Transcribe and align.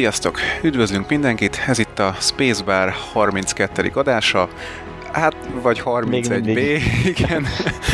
Sziasztok! 0.00 0.38
Üdvözlünk 0.62 1.08
mindenkit! 1.08 1.60
Ez 1.66 1.78
itt 1.78 1.98
a 1.98 2.14
Spacebar 2.20 2.90
32. 3.12 3.90
adása. 3.94 4.48
Hát, 5.12 5.34
vagy 5.62 5.82
31B, 5.84 6.82
igen. 7.14 7.46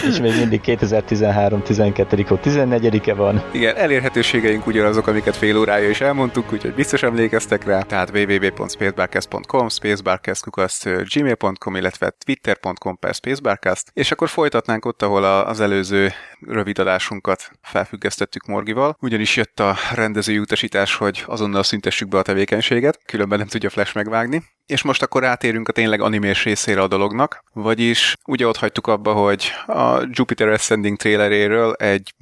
És 0.09 0.20
még 0.20 0.36
mindig 0.36 0.61
2013 0.61 1.62
12 1.62 2.25
14-e 2.29 3.14
van. 3.14 3.43
Igen, 3.52 3.77
elérhetőségeink 3.77 4.66
ugyanazok, 4.66 5.07
amiket 5.07 5.36
fél 5.36 5.58
órája 5.58 5.89
is 5.89 6.00
elmondtuk, 6.00 6.52
úgyhogy 6.52 6.75
biztos 6.75 7.02
emlékeztek 7.02 7.64
rá. 7.64 7.82
Tehát 7.82 8.11
www.spacebarcast.com, 8.11 9.68
spacebarcast.gmail.com, 9.68 11.76
illetve 11.76 12.11
twitter.com 12.25 12.98
per 12.98 13.14
spacebarcast. 13.14 13.90
És 13.93 14.11
akkor 14.11 14.29
folytatnánk 14.29 14.85
ott, 14.85 15.03
ahol 15.03 15.25
az 15.25 15.61
előző 15.61 16.12
rövid 16.40 16.79
adásunkat 16.79 17.50
felfüggesztettük 17.62 18.46
Morgival, 18.46 18.96
ugyanis 19.00 19.36
jött 19.36 19.61
a 19.61 19.76
rendezői 19.94 20.39
utasítás, 20.39 20.94
hogy 20.94 21.25
azonnal 21.26 21.62
szüntessük 21.62 22.08
be 22.08 22.18
a 22.18 22.22
tevékenységet, 22.22 23.00
különben 23.07 23.39
nem 23.39 23.46
tudja 23.46 23.71
Flash 23.71 23.94
megvágni. 23.94 24.43
És 24.66 24.82
most 24.82 25.02
akkor 25.02 25.25
átérünk 25.25 25.68
a 25.68 25.72
tényleg 25.72 26.00
animés 26.00 26.44
részére 26.44 26.82
a 26.82 26.88
dolognak, 26.88 27.44
vagyis 27.52 28.16
ugye 28.24 28.46
ott 28.46 28.57
hagytuk 28.57 28.86
abba, 28.86 29.12
hogy 29.12 29.50
a 29.66 30.00
Jupiter 30.11 30.48
Ascending 30.48 30.96
traileréről 30.96 31.72
egy 31.72 32.14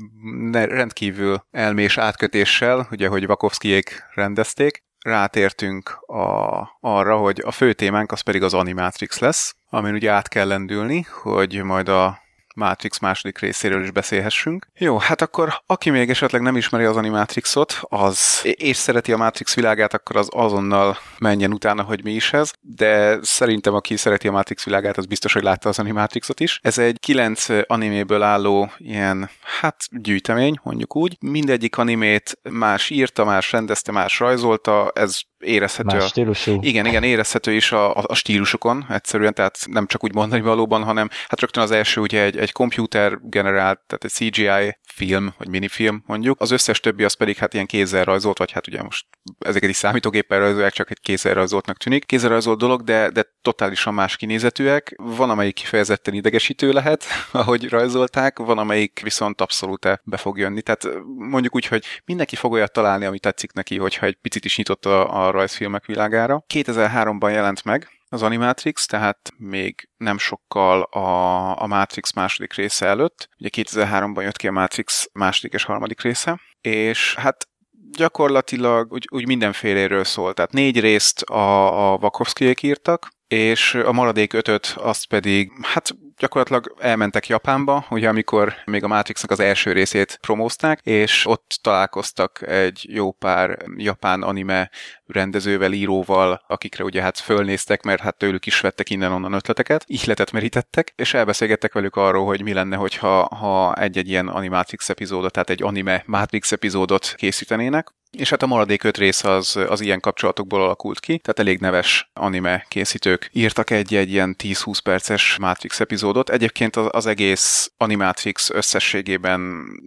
rendkívül 0.53 1.45
elmés 1.51 1.99
átkötéssel, 1.99 2.89
ugye, 2.91 3.09
hogy 3.09 3.27
Vakovszkijék 3.27 4.05
rendezték, 4.15 4.83
rátértünk 5.05 5.91
a, 6.07 6.63
arra, 6.81 7.17
hogy 7.17 7.43
a 7.45 7.51
fő 7.51 7.73
témánk 7.73 8.13
az 8.13 8.21
pedig 8.21 8.43
az 8.43 8.55
Animatrix 8.55 9.19
lesz, 9.19 9.57
amin 9.69 9.95
ugye 9.95 10.11
át 10.11 10.29
kell 10.29 10.47
lendülni, 10.47 11.07
hogy 11.23 11.63
majd 11.63 11.89
a 11.89 12.24
Matrix 12.55 12.99
második 12.99 13.39
részéről 13.39 13.83
is 13.83 13.91
beszélhessünk. 13.91 14.67
Jó, 14.79 14.99
hát 14.99 15.23
akkor 15.23 15.63
aki 15.67 15.91
még 15.91 16.11
esetleg 16.11 16.43
nem 16.43 16.57
ismeri 16.57 16.85
az 16.85 16.97
Animatrixot, 16.97 17.81
az, 17.83 18.41
és 18.43 18.77
szereti 18.77 19.13
a 19.13 19.17
Matrix 19.17 19.55
világát, 19.55 19.95
akkor 19.95 20.17
az 20.17 20.29
azonnal 20.31 20.99
menjen 21.19 21.53
utána, 21.53 21.83
hogy 21.83 22.05
mi 22.05 22.13
is 22.13 22.33
ez, 22.33 22.53
de 22.61 23.19
szerintem 23.23 23.75
aki 23.75 23.97
szereti 23.97 24.29
a 24.29 24.33
Matrix 24.33 24.65
világát, 24.65 24.97
az 24.97 25.07
biztos, 25.07 25.33
hogy 25.33 25.43
látta 25.43 25.69
az 25.69 25.79
Animatrixot 25.79 26.41
is. 26.41 26.59
Ez 26.63 26.79
egy 26.79 27.01
kilenc 27.01 27.47
animéből 27.67 28.23
álló 28.23 28.71
ilyen, 28.79 29.31
hát 29.61 29.77
gyűjtemény, 29.91 30.59
mondjuk 30.63 30.97
úgy. 30.97 31.17
Mindegyik 31.21 31.79
animét 31.79 32.39
más 32.51 32.91
írta, 32.91 33.25
más 33.25 33.53
rendezte, 33.53 33.93
más 33.93 34.19
rajzolta, 34.19 34.93
ez 34.95 35.21
érezhető. 35.45 35.97
Más 35.97 36.07
stílusú. 36.07 36.59
Igen, 36.61 36.87
igen, 36.87 37.03
érezhető 37.03 37.53
is 37.53 37.73
a, 37.73 37.97
a, 37.97 38.05
a 38.07 38.15
stílusokon 38.15 38.87
egyszerűen, 38.89 39.35
tehát 39.35 39.59
nem 39.71 39.87
csak 39.87 40.05
úgy 40.05 40.15
mondani 40.15 40.43
valóban, 40.43 40.83
hanem 40.83 41.09
hát 41.29 41.41
rögtön 41.41 41.63
az 41.63 41.71
első 41.71 42.01
ugye 42.01 42.23
egy, 42.23 42.37
egy 42.37 42.53
komputer 42.53 43.19
generált, 43.23 43.81
tehát 43.87 44.05
egy 44.05 44.11
CGI 44.11 44.79
film, 44.95 45.35
vagy 45.39 45.49
minifilm 45.49 46.03
mondjuk. 46.07 46.41
Az 46.41 46.51
összes 46.51 46.81
többi 46.81 47.05
az 47.05 47.15
pedig 47.15 47.37
hát 47.37 47.55
ilyen 47.55 47.67
kézzel 47.67 48.05
rajzolt, 48.05 48.39
vagy 48.39 48.53
hát 48.53 48.67
ugye 48.67 48.83
most 48.83 49.07
ezeket 49.39 49.71
is 49.71 49.77
számítógéppel 49.77 50.39
rajzolják, 50.39 50.73
csak 50.73 50.91
egy 50.91 51.01
kézzel 51.01 51.35
rajzoltnak 51.35 51.77
tűnik. 51.77 52.05
Kézzel 52.05 52.29
rajzolt 52.29 52.59
dolog, 52.59 52.83
de, 52.83 53.11
de 53.11 53.25
totálisan 53.43 53.95
más 53.95 54.17
kinézetűek. 54.17 54.95
Van, 54.97 55.31
amelyik 55.31 55.55
kifejezetten 55.55 56.15
idegesítő 56.15 56.73
lehet, 56.73 57.05
ahogy 57.33 57.69
rajzolták, 57.69 58.39
van, 58.39 58.59
amelyik 58.59 59.01
viszont 59.03 59.41
abszolút 59.41 60.01
be 60.05 60.17
fog 60.17 60.39
jönni. 60.39 60.63
Tehát 60.63 60.89
mondjuk 61.17 61.55
úgy, 61.55 61.67
hogy 61.67 61.85
mindenki 62.05 62.37
fog 62.37 62.53
olyat 62.53 62.73
találni, 62.73 63.05
ami 63.05 63.19
tetszik 63.19 63.53
neki, 63.53 63.79
hogyha 63.79 64.07
egy 64.07 64.15
picit 64.15 64.45
is 64.45 64.57
nyitott 64.57 64.87
a, 64.87 65.27
a 65.27 65.31
rajzfilmek 65.31 65.85
világára. 65.85 66.45
2003-ban 66.55 67.31
jelent 67.31 67.65
meg, 67.65 67.89
az 68.15 68.23
Animatrix, 68.23 68.87
tehát 68.87 69.33
még 69.37 69.89
nem 69.97 70.19
sokkal 70.19 70.83
a, 70.83 71.63
a 71.63 71.67
Matrix 71.67 72.13
második 72.13 72.53
része 72.53 72.87
előtt. 72.87 73.29
Ugye 73.39 73.49
2003-ban 73.53 74.23
jött 74.23 74.37
ki 74.37 74.49
a 74.49 74.53
Matrix 74.53 75.09
második 75.13 75.53
és 75.53 75.65
harmadik 75.65 76.01
része, 76.01 76.41
és 76.61 77.15
hát 77.15 77.49
gyakorlatilag 77.97 78.93
úgy, 78.93 79.09
úgy 79.11 79.27
mindenféléről 79.27 80.05
szól. 80.05 80.35
Tehát 80.35 80.53
négy 80.53 80.81
részt 80.81 81.23
a, 81.23 81.93
a 81.93 81.97
Wachowskiék 81.97 82.63
írtak, 82.63 83.09
és 83.29 83.75
a 83.75 83.93
maradék 83.93 84.33
ötöt 84.33 84.75
azt 84.79 85.07
pedig, 85.07 85.53
hát 85.63 85.97
gyakorlatilag 86.17 86.75
elmentek 86.79 87.27
Japánba, 87.27 87.87
ugye 87.91 88.09
amikor 88.09 88.55
még 88.65 88.85
a 88.85 88.89
Matrixnak 88.89 89.31
az 89.31 89.41
első 89.41 89.73
részét 89.73 90.19
promózták, 90.21 90.81
és 90.83 91.27
ott 91.27 91.59
találkoztak 91.63 92.49
egy 92.49 92.87
jó 92.89 93.13
pár 93.13 93.59
japán 93.77 94.23
anime 94.23 94.71
rendezővel, 95.07 95.73
íróval, 95.73 96.43
akikre 96.47 96.85
ugye 96.85 97.03
hát 97.03 97.19
fölnéztek, 97.19 97.83
mert 97.83 98.01
hát 98.01 98.17
tőlük 98.17 98.47
is 98.47 98.61
vettek 98.61 98.91
innen-onnan 98.91 99.33
ötleteket, 99.33 99.85
ihletet 99.87 100.33
merítettek, 100.33 100.93
és 100.97 101.15
elbeszélgettek 101.15 101.73
velük 101.73 101.97
arról, 101.97 102.27
hogy 102.27 102.43
mi 102.43 102.53
lenne, 102.53 102.77
hogyha 102.77 103.35
ha 103.35 103.75
egy-egy 103.75 104.09
ilyen 104.09 104.29
Animatrix 104.29 104.89
epizódot, 104.89 105.33
tehát 105.33 105.51
egy 105.51 105.63
anime 105.63 106.03
Matrix 106.07 106.53
epizódot 106.53 107.15
készítenének, 107.17 107.93
és 108.17 108.31
hát 108.31 108.43
a 108.43 108.47
maradék 108.47 108.83
öt 108.83 108.97
rész 108.97 109.25
az, 109.25 109.57
az 109.69 109.81
ilyen 109.81 110.01
kapcsolatokból 110.01 110.63
alakult 110.63 111.01
ki, 111.01 111.19
tehát 111.19 111.39
elég 111.39 111.61
neves 111.61 112.11
anime 112.13 112.67
készítők 112.69 113.31
írtak 113.33 113.71
egy-egy 113.71 114.11
ilyen 114.11 114.37
10-20 114.39 114.79
perces 114.83 115.37
Matrix 115.41 115.81
epizódot. 115.81 116.31
Egyébként 116.31 116.77
az, 116.77 116.89
az 116.91 117.07
egész 117.07 117.73
Animatrix 117.77 118.51
összességében 118.51 119.41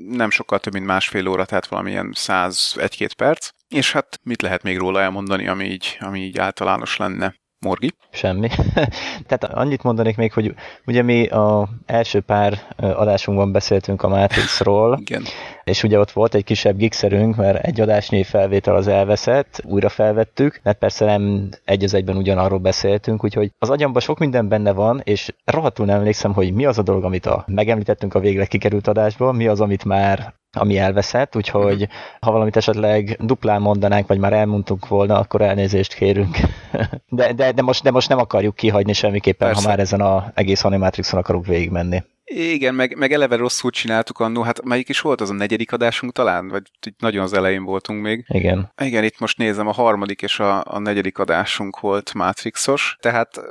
nem 0.09 0.29
sokkal 0.29 0.59
több, 0.59 0.73
mint 0.73 0.85
másfél 0.85 1.27
óra, 1.27 1.45
tehát 1.45 1.67
valamilyen 1.67 2.13
101-2 2.15 3.09
perc. 3.17 3.49
És 3.67 3.91
hát 3.91 4.19
mit 4.23 4.41
lehet 4.41 4.63
még 4.63 4.77
róla 4.77 5.01
elmondani, 5.01 5.47
ami 5.47 5.65
így, 5.65 5.97
ami 5.99 6.19
így 6.19 6.37
általános 6.37 6.97
lenne? 6.97 7.35
Morgi? 7.65 7.91
Semmi. 8.11 8.47
Tehát 9.27 9.43
annyit 9.43 9.83
mondanék 9.83 10.17
még, 10.17 10.33
hogy 10.33 10.53
ugye 10.85 11.01
mi 11.01 11.27
a 11.27 11.69
első 11.85 12.19
pár 12.19 12.75
adásunkban 12.77 13.51
beszéltünk 13.51 14.03
a 14.03 14.07
Matrixról, 14.07 14.97
Igen. 15.01 15.23
és 15.63 15.83
ugye 15.83 15.99
ott 15.99 16.11
volt 16.11 16.35
egy 16.35 16.43
kisebb 16.43 16.77
gigszerünk, 16.77 17.35
mert 17.35 17.65
egy 17.65 17.81
adásnyi 17.81 18.23
felvétel 18.23 18.75
az 18.75 18.87
elveszett, 18.87 19.61
újra 19.65 19.89
felvettük, 19.89 20.59
mert 20.63 20.77
persze 20.77 21.05
nem 21.05 21.49
egy 21.65 21.83
az 21.83 21.93
egyben 21.93 22.17
ugyanarról 22.17 22.59
beszéltünk, 22.59 23.23
úgyhogy 23.23 23.51
az 23.59 23.69
agyamban 23.69 24.01
sok 24.01 24.19
minden 24.19 24.47
benne 24.47 24.71
van, 24.71 25.01
és 25.03 25.33
rohadtul 25.45 25.85
nem 25.85 25.97
emlékszem, 25.97 26.33
hogy 26.33 26.53
mi 26.53 26.65
az 26.65 26.77
a 26.77 26.83
dolog, 26.83 27.03
amit 27.03 27.25
a, 27.25 27.43
megemlítettünk 27.47 28.13
a 28.13 28.19
végre 28.19 28.45
kikerült 28.45 28.87
adásból, 28.87 29.33
mi 29.33 29.47
az, 29.47 29.61
amit 29.61 29.85
már 29.85 30.33
ami 30.57 30.77
elveszett, 30.77 31.35
úgyhogy 31.35 31.81
uh-huh. 31.81 31.97
ha 32.19 32.31
valamit 32.31 32.55
esetleg 32.55 33.17
duplán 33.19 33.61
mondanánk, 33.61 34.07
vagy 34.07 34.19
már 34.19 34.33
elmondtunk 34.33 34.87
volna, 34.87 35.19
akkor 35.19 35.41
elnézést 35.41 35.93
kérünk. 35.93 36.37
de, 37.09 37.33
de, 37.33 37.51
de, 37.51 37.61
most, 37.61 37.83
de 37.83 37.91
most 37.91 38.09
nem 38.09 38.17
akarjuk 38.17 38.55
kihagyni 38.55 38.93
semmiképpen, 38.93 39.47
Persze. 39.47 39.63
ha 39.63 39.67
már 39.69 39.79
ezen 39.79 40.01
az 40.01 40.23
egész 40.33 40.63
Animatrixon 40.63 41.19
akarunk 41.19 41.45
végigmenni. 41.45 42.03
Igen, 42.29 42.75
meg, 42.75 42.97
meg 42.97 43.11
eleve 43.11 43.35
rosszul 43.35 43.71
csináltuk 43.71 44.19
annó, 44.19 44.41
hát 44.41 44.63
melyik 44.63 44.89
is 44.89 45.01
volt 45.01 45.21
az 45.21 45.29
a 45.29 45.33
negyedik 45.33 45.71
adásunk 45.71 46.13
talán? 46.13 46.47
Vagy 46.47 46.61
nagyon 46.97 47.23
az 47.23 47.33
elején 47.33 47.63
voltunk 47.63 48.01
még. 48.01 48.25
Igen. 48.27 48.71
Igen, 48.81 49.03
itt 49.03 49.19
most 49.19 49.37
nézem, 49.37 49.67
a 49.67 49.71
harmadik 49.71 50.21
és 50.21 50.39
a, 50.39 50.63
a 50.65 50.79
negyedik 50.79 51.17
adásunk 51.17 51.79
volt 51.79 52.13
Matrixos, 52.13 52.97
tehát 52.99 53.41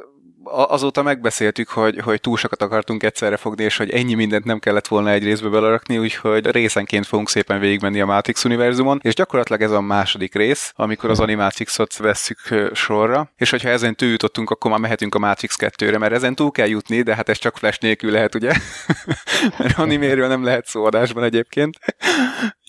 azóta 0.50 1.02
megbeszéltük, 1.02 1.68
hogy, 1.68 2.00
hogy 2.00 2.20
túl 2.20 2.36
sokat 2.36 2.62
akartunk 2.62 3.02
egyszerre 3.02 3.36
fogni, 3.36 3.64
és 3.64 3.76
hogy 3.76 3.90
ennyi 3.90 4.14
mindent 4.14 4.44
nem 4.44 4.58
kellett 4.58 4.86
volna 4.86 5.10
egy 5.10 5.24
részbe 5.24 5.48
belerakni, 5.48 5.98
úgyhogy 5.98 6.46
részenként 6.46 7.06
fogunk 7.06 7.28
szépen 7.28 7.60
végigmenni 7.60 8.00
a 8.00 8.06
Matrix 8.06 8.44
univerzumon, 8.44 9.00
és 9.02 9.14
gyakorlatilag 9.14 9.62
ez 9.62 9.70
a 9.70 9.80
második 9.80 10.34
rész, 10.34 10.72
amikor 10.76 11.10
az 11.10 11.20
Animatrixot 11.20 11.96
vesszük 11.96 12.38
sorra, 12.72 13.32
és 13.36 13.50
hogyha 13.50 13.68
ezen 13.68 13.94
túl 13.94 14.08
jutottunk, 14.08 14.50
akkor 14.50 14.70
már 14.70 14.80
mehetünk 14.80 15.14
a 15.14 15.18
Matrix 15.18 15.56
2-re, 15.58 15.98
mert 15.98 16.12
ezen 16.12 16.34
túl 16.34 16.50
kell 16.50 16.68
jutni, 16.68 17.02
de 17.02 17.14
hát 17.14 17.28
ez 17.28 17.38
csak 17.38 17.56
flash 17.56 17.82
nélkül 17.82 18.10
lehet, 18.10 18.34
ugye? 18.34 18.52
mert 19.58 19.78
animéről 19.78 20.28
nem 20.28 20.44
lehet 20.44 20.66
szó 20.66 20.84
adásban 20.84 21.24
egyébként. 21.24 21.78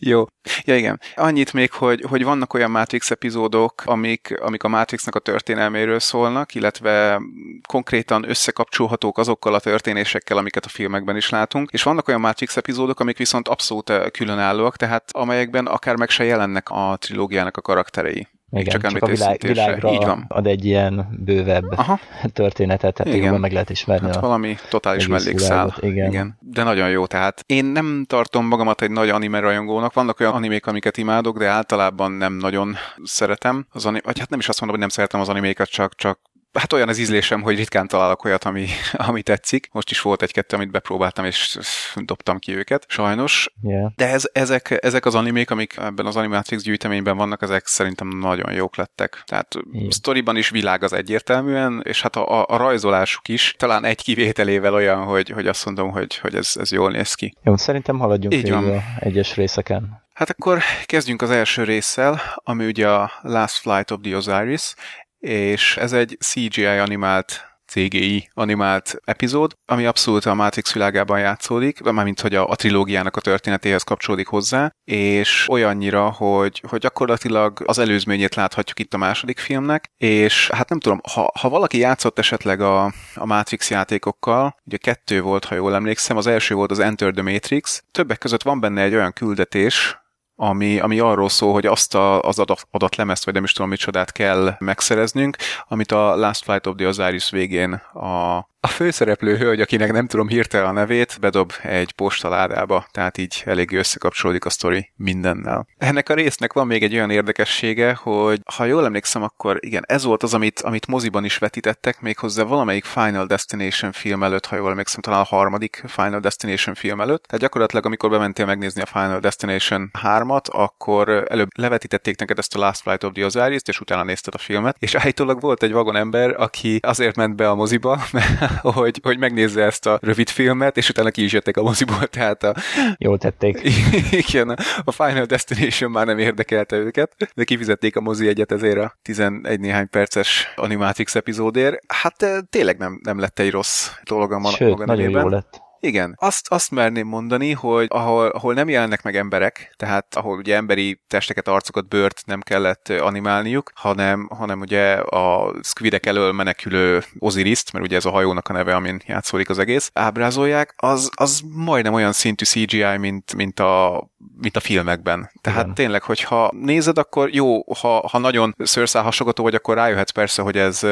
Jó. 0.02 0.26
Ja 0.64 0.76
igen. 0.76 1.00
Annyit 1.16 1.54
még, 1.54 1.72
hogy, 1.72 2.06
hogy 2.10 2.24
vannak 2.24 2.54
olyan 2.54 2.72
Matrix 2.72 3.12
epizódok, 3.12 3.84
amik, 3.86 4.40
amik 4.42 4.64
a 4.64 4.68
Matrixnak 4.68 5.16
a 5.16 5.20
történelméről 5.20 6.00
szólnak, 6.00 6.56
illetve 6.56 7.22
konkrétan 7.68 8.30
összekapcsolhatók 8.30 9.18
azokkal 9.18 9.54
a 9.54 9.60
történésekkel, 9.60 10.38
amiket 10.38 10.66
a 10.66 10.70
filmekben 10.70 11.16
is 11.16 11.30
látunk, 11.30 11.70
és 11.72 11.84
vannak 11.84 12.08
olyan 12.08 12.20
Matrix 12.20 12.58
epizódok, 12.58 13.00
amik 13.00 13.18
viszont 13.18 13.48
abszolút 13.48 13.90
eh, 13.90 14.10
különállóak, 14.10 14.76
tehát 14.76 15.10
amelyekben 15.12 15.66
akár 15.66 15.96
meg 15.96 16.10
se 16.10 16.24
jelennek 16.24 16.70
a 16.70 16.98
trilógiának 17.00 17.58
a 17.58 17.62
karakterei. 17.62 18.28
Igen, 18.52 18.66
csak, 18.66 18.92
csak 18.92 19.04
a 19.04 19.06
világ, 19.06 19.42
világra 19.42 19.92
Így 19.92 20.04
van. 20.06 20.26
ad 20.28 20.48
egy 20.48 20.66
ilyen 20.66 21.08
bővebb 21.26 21.72
Aha. 21.76 22.00
történetet, 22.34 22.94
tehát 22.94 23.14
igen. 23.14 23.40
meg 23.40 23.52
lehet 23.52 23.70
ismerni. 23.70 24.06
Hát 24.06 24.16
a 24.16 24.20
valami 24.20 24.56
totális 24.70 25.08
mellékszál. 25.08 25.76
Igen. 25.80 26.10
igen. 26.10 26.38
De 26.40 26.64
nagyon 26.64 26.90
jó, 26.90 27.06
tehát 27.06 27.44
én 27.46 27.66
nem 27.66 28.06
tartom 28.08 28.46
magamat 28.48 28.82
egy 28.82 28.92
nagy 28.92 29.10
anime 29.10 29.40
rajongónak. 29.40 29.94
Vannak 29.94 30.20
olyan 30.20 30.34
animék, 30.34 30.66
amiket 30.66 30.98
imádok, 30.98 31.38
de 31.38 31.48
általában 31.48 32.12
nem 32.12 32.34
nagyon 32.34 32.76
szeretem. 33.04 33.66
Az 33.72 33.86
anim- 33.86 34.06
vagy 34.06 34.20
hát 34.20 34.30
nem 34.30 34.40
is 34.40 34.50
azt 34.50 34.60
mondom, 34.60 34.80
hogy 34.80 34.88
nem 34.88 34.96
szeretem 34.96 35.20
az 35.20 35.30
animékat, 35.30 35.70
csak, 35.70 35.96
csak 35.96 36.20
hát 36.58 36.74
olyan 36.74 36.90
az 36.90 36.98
ízlésem, 36.98 37.42
hogy 37.42 37.56
ritkán 37.56 37.88
találok 37.88 38.24
olyat, 38.24 38.44
ami, 38.44 38.68
ami 39.08 39.22
tetszik. 39.22 39.70
Most 39.72 39.92
is 39.92 40.02
volt 40.02 40.22
egy-kettő, 40.22 40.56
amit 40.56 40.72
bepróbáltam, 40.72 41.26
és 41.26 41.58
dobtam 41.96 42.40
ki 42.40 42.56
őket, 42.56 42.86
sajnos. 42.88 43.52
Yeah. 43.62 43.92
De 43.96 44.10
ez, 44.10 44.30
ezek, 44.32 44.78
ezek 44.82 45.06
az 45.06 45.16
animék, 45.16 45.52
amik 45.52 45.78
ebben 45.78 46.06
az 46.06 46.16
Animatrix 46.16 46.64
gyűjteményben 46.64 47.18
vannak, 47.18 47.42
ezek 47.42 47.66
szerintem 47.66 48.08
nagyon 48.08 48.54
jók 48.54 48.76
lettek. 48.76 49.22
Tehát 49.26 49.56
yeah. 49.72 49.90
sztoriban 49.90 50.38
is 50.38 50.50
világ 50.50 50.84
az 50.84 50.94
egyértelműen, 50.94 51.82
és 51.84 52.02
hát 52.02 52.16
a, 52.16 52.40
a, 52.40 52.46
a 52.48 52.58
rajzolásuk 52.58 53.28
is 53.28 53.56
talán 53.58 53.86
egy 53.86 54.04
kivételével 54.04 54.74
olyan, 54.74 55.04
hogy, 55.04 55.30
hogy 55.30 55.48
azt 55.48 55.66
mondom, 55.66 55.92
hogy, 55.92 56.18
hogy 56.18 56.36
ez, 56.36 56.52
ez 56.60 56.72
jól 56.72 56.92
néz 56.92 57.14
ki. 57.14 57.34
Jó, 57.44 57.58
szerintem 57.58 58.00
haladjunk 58.00 58.36
Így 58.36 58.52
van. 58.52 58.84
egyes 59.00 59.36
részeken. 59.36 60.06
Hát 60.18 60.30
akkor 60.30 60.62
kezdjünk 60.86 61.22
az 61.22 61.30
első 61.30 61.64
résszel, 61.64 62.22
ami 62.36 62.66
ugye 62.66 62.90
a 62.90 63.12
Last 63.22 63.56
Flight 63.56 63.92
of 63.92 64.00
the 64.02 64.16
Osiris, 64.16 64.74
és 65.20 65.78
ez 65.78 65.94
egy 65.94 66.18
CGI 66.20 66.66
animált 66.66 67.48
CGI 67.68 68.30
animált 68.34 68.96
epizód, 69.04 69.54
ami 69.66 69.86
abszolút 69.86 70.26
a 70.26 70.34
Matrix 70.34 70.74
világában 70.74 71.20
játszódik, 71.20 71.82
mármint 71.82 72.22
hogy 72.22 72.36
a, 72.36 72.50
a 72.50 72.56
trilógiának 72.56 73.16
a 73.16 73.22
történetéhez 73.22 73.84
kapcsolódik 73.84 74.28
hozzá, 74.28 74.72
és 74.84 75.46
olyannyira, 75.50 76.12
hogy, 76.12 76.62
hogy 76.68 76.80
gyakorlatilag 76.80 77.64
az 77.66 77.80
előzményét 77.80 78.36
láthatjuk 78.36 78.80
itt 78.80 78.94
a 78.94 78.98
második 78.98 79.40
filmnek, 79.40 79.92
és 79.98 80.50
hát 80.54 80.70
nem 80.70 80.80
tudom, 80.80 81.00
ha, 81.14 81.32
ha 81.40 81.50
valaki 81.50 81.78
játszott 81.78 82.20
esetleg 82.20 82.62
a, 82.62 82.84
a 83.16 83.26
Matrix 83.26 83.70
játékokkal, 83.70 84.56
ugye 84.66 84.78
kettő 84.78 85.22
volt, 85.22 85.46
ha 85.46 85.56
jól 85.56 85.76
emlékszem, 85.76 86.18
az 86.18 86.28
első 86.28 86.56
volt 86.56 86.72
az 86.72 86.80
Enter 86.80 87.12
the 87.12 87.32
Matrix, 87.32 87.84
többek 87.92 88.18
között 88.18 88.44
van 88.44 88.60
benne 88.60 88.82
egy 88.82 88.96
olyan 88.96 89.14
küldetés, 89.14 89.98
ami, 90.40 90.80
ami 90.80 91.00
arról 91.00 91.30
szól, 91.30 91.54
hogy 91.54 91.66
azt 91.66 91.96
a, 91.96 92.22
az 92.22 92.40
adat, 92.40 92.68
adatlemezt, 92.72 93.26
vagy 93.26 93.34
nem 93.34 93.44
is 93.44 93.52
tudom 93.52 93.70
micsodát 93.70 94.12
kell 94.12 94.56
megszereznünk, 94.60 95.38
amit 95.68 95.92
a 95.92 96.16
Last 96.16 96.44
Flight 96.44 96.68
of 96.68 96.76
the 96.76 96.88
Osiris 96.88 97.30
végén 97.30 97.74
a, 97.94 98.38
a 98.68 98.70
főszereplő 98.70 99.38
hölgy, 99.38 99.62
akinek 99.62 99.92
nem 99.92 100.08
tudom 100.08 100.28
hirtelen 100.28 100.68
a 100.68 100.72
nevét, 100.72 101.18
bedob 101.20 101.54
egy 101.62 101.92
postaládába, 101.92 102.88
tehát 102.92 103.18
így 103.18 103.44
elég 103.46 103.72
összekapcsolódik 103.72 104.46
a 104.46 104.50
sztori 104.50 104.92
mindennel. 104.96 105.68
Ennek 105.78 106.10
a 106.10 106.14
résznek 106.14 106.54
van 106.54 106.68
még 106.68 106.84
egy 106.84 106.94
olyan 106.94 107.10
érdekessége, 107.10 107.94
hogy 107.94 108.42
ha 108.56 108.66
jól 108.66 108.86
emlékszem, 108.86 109.24
akkor 109.24 109.58
igen, 109.60 109.84
ez 109.88 110.04
volt 110.04 110.24
az, 110.24 110.34
amit, 110.34 110.60
amit 110.60 110.88
moziban 110.88 111.26
is 111.26 111.38
vetítettek, 111.38 112.02
méghozzá 112.02 112.44
valamelyik 112.44 112.86
Final 112.86 113.26
Destination 113.26 113.92
film 113.92 114.24
előtt, 114.24 114.46
ha 114.46 114.56
jól 114.56 114.70
emlékszem, 114.70 115.02
talán 115.02 115.20
a 115.20 115.24
harmadik 115.24 115.84
Final 115.88 116.20
Destination 116.20 116.76
film 116.76 117.02
előtt. 117.02 117.24
Tehát 117.24 117.42
gyakorlatilag, 117.42 117.86
amikor 117.86 118.10
bementél 118.10 118.46
megnézni 118.46 118.82
a 118.82 118.86
Final 118.86 119.20
Destination 119.20 119.92
3-at, 120.04 120.46
akkor 120.46 121.26
előbb 121.30 121.50
levetítették 121.58 122.20
neked 122.20 122.38
ezt 122.38 122.56
a 122.56 122.60
Last 122.60 122.82
Flight 122.82 123.04
of 123.04 123.12
the 123.14 123.26
osiris 123.26 123.62
és 123.66 123.80
utána 123.80 124.04
nézted 124.04 124.34
a 124.34 124.38
filmet, 124.38 124.76
és 124.80 124.96
állítólag 124.96 125.42
volt 125.42 125.64
egy 125.64 125.72
vagon 125.72 125.96
ember, 125.96 126.36
aki 126.38 126.80
azért 126.82 127.16
ment 127.16 127.36
be 127.36 127.50
a 127.50 127.56
moziba, 127.56 128.00
mert 128.12 128.57
hogy, 128.80 129.00
hogy 129.04 129.18
megnézze 129.18 129.64
ezt 129.64 129.86
a 129.86 130.00
rövid 130.02 130.30
filmet, 130.30 130.78
és 130.78 130.90
utána 130.90 131.10
ki 131.10 131.24
is 131.24 131.34
jöttek 131.34 131.58
a 131.58 131.62
moziból, 131.62 132.08
tehát 132.18 132.44
a... 132.44 132.56
Jól 132.98 133.18
tették. 133.18 133.62
Igen, 134.28 134.58
a 134.84 134.92
Final 134.92 135.26
Destination 135.26 135.92
már 135.92 136.06
nem 136.06 136.18
érdekelte 136.18 136.76
őket, 136.76 137.32
de 137.36 137.44
kifizették 137.44 137.96
a 137.96 138.02
mozi 138.02 138.28
egyet 138.28 138.52
ezért 138.52 138.78
a 138.78 138.98
11 139.02 139.60
néhány 139.60 139.90
perces 139.90 140.54
Animatrix 140.56 141.16
epizódért. 141.16 141.80
Hát 141.88 142.46
tényleg 142.50 142.78
nem, 142.78 143.00
nem 143.04 143.20
lett 143.20 143.40
egy 143.40 143.52
rossz 143.52 143.90
dolog 144.04 144.32
a 144.32 144.50
Sőt, 144.50 144.70
maga 144.70 144.86
nagyon 144.86 145.10
jó 145.10 145.28
lett. 145.28 145.66
Igen, 145.88 146.16
azt, 146.20 146.48
azt 146.50 146.72
merném 146.72 147.08
mondani, 147.08 147.52
hogy 147.52 147.88
ahol, 147.90 148.28
ahol 148.28 148.54
nem 148.54 148.70
jelennek 148.70 149.04
meg 149.04 149.16
emberek, 149.16 149.74
tehát 149.78 150.16
ahol 150.16 150.38
ugye 150.38 150.56
emberi 150.56 151.02
testeket, 151.08 151.48
arcokat, 151.48 151.88
bőrt 151.88 152.22
nem 152.26 152.42
kellett 152.42 152.90
animálniuk, 152.90 153.72
hanem, 153.76 154.28
hanem 154.30 154.60
ugye 154.60 154.94
a 154.94 155.54
squidek 155.64 156.06
elől 156.06 156.32
menekülő 156.32 157.04
Osiriszt, 157.20 157.74
mert 157.74 157.86
ugye 157.86 157.96
ez 157.96 158.06
a 158.06 158.10
hajónak 158.10 158.48
a 158.48 158.54
neve, 158.54 158.76
amin 158.76 159.02
játszódik 159.06 159.50
az 159.50 159.60
egész, 159.60 159.90
ábrázolják, 159.94 160.74
az, 160.78 161.10
az 161.16 161.42
majdnem 161.54 161.94
olyan 161.94 162.12
szintű 162.12 162.46
CGI, 162.46 162.98
mint, 162.98 163.36
mint 163.36 163.60
a 163.60 164.08
mint 164.38 164.56
a 164.56 164.60
filmekben. 164.60 165.32
Tehát 165.42 165.64
Igen. 165.64 165.76
tényleg, 165.76 166.04
hogyha 166.04 166.52
nézed, 166.54 166.98
akkor 166.98 167.34
jó, 167.34 167.74
ha, 167.74 168.08
ha 168.08 168.18
nagyon 168.18 168.56
szőrszálhasogató 168.58 169.44
vagy, 169.44 169.56
akkor 169.56 169.76
rájöhetsz 169.76 170.12
persze, 170.12 170.42
hogy 170.42 170.58
ez, 170.58 170.84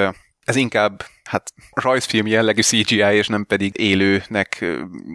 ez 0.44 0.56
inkább 0.56 1.04
hát 1.30 1.54
rajzfilm 1.72 2.28
jellegű 2.28 2.62
CGI, 2.62 3.16
és 3.16 3.28
nem 3.28 3.46
pedig 3.46 3.80
élőnek 3.80 4.66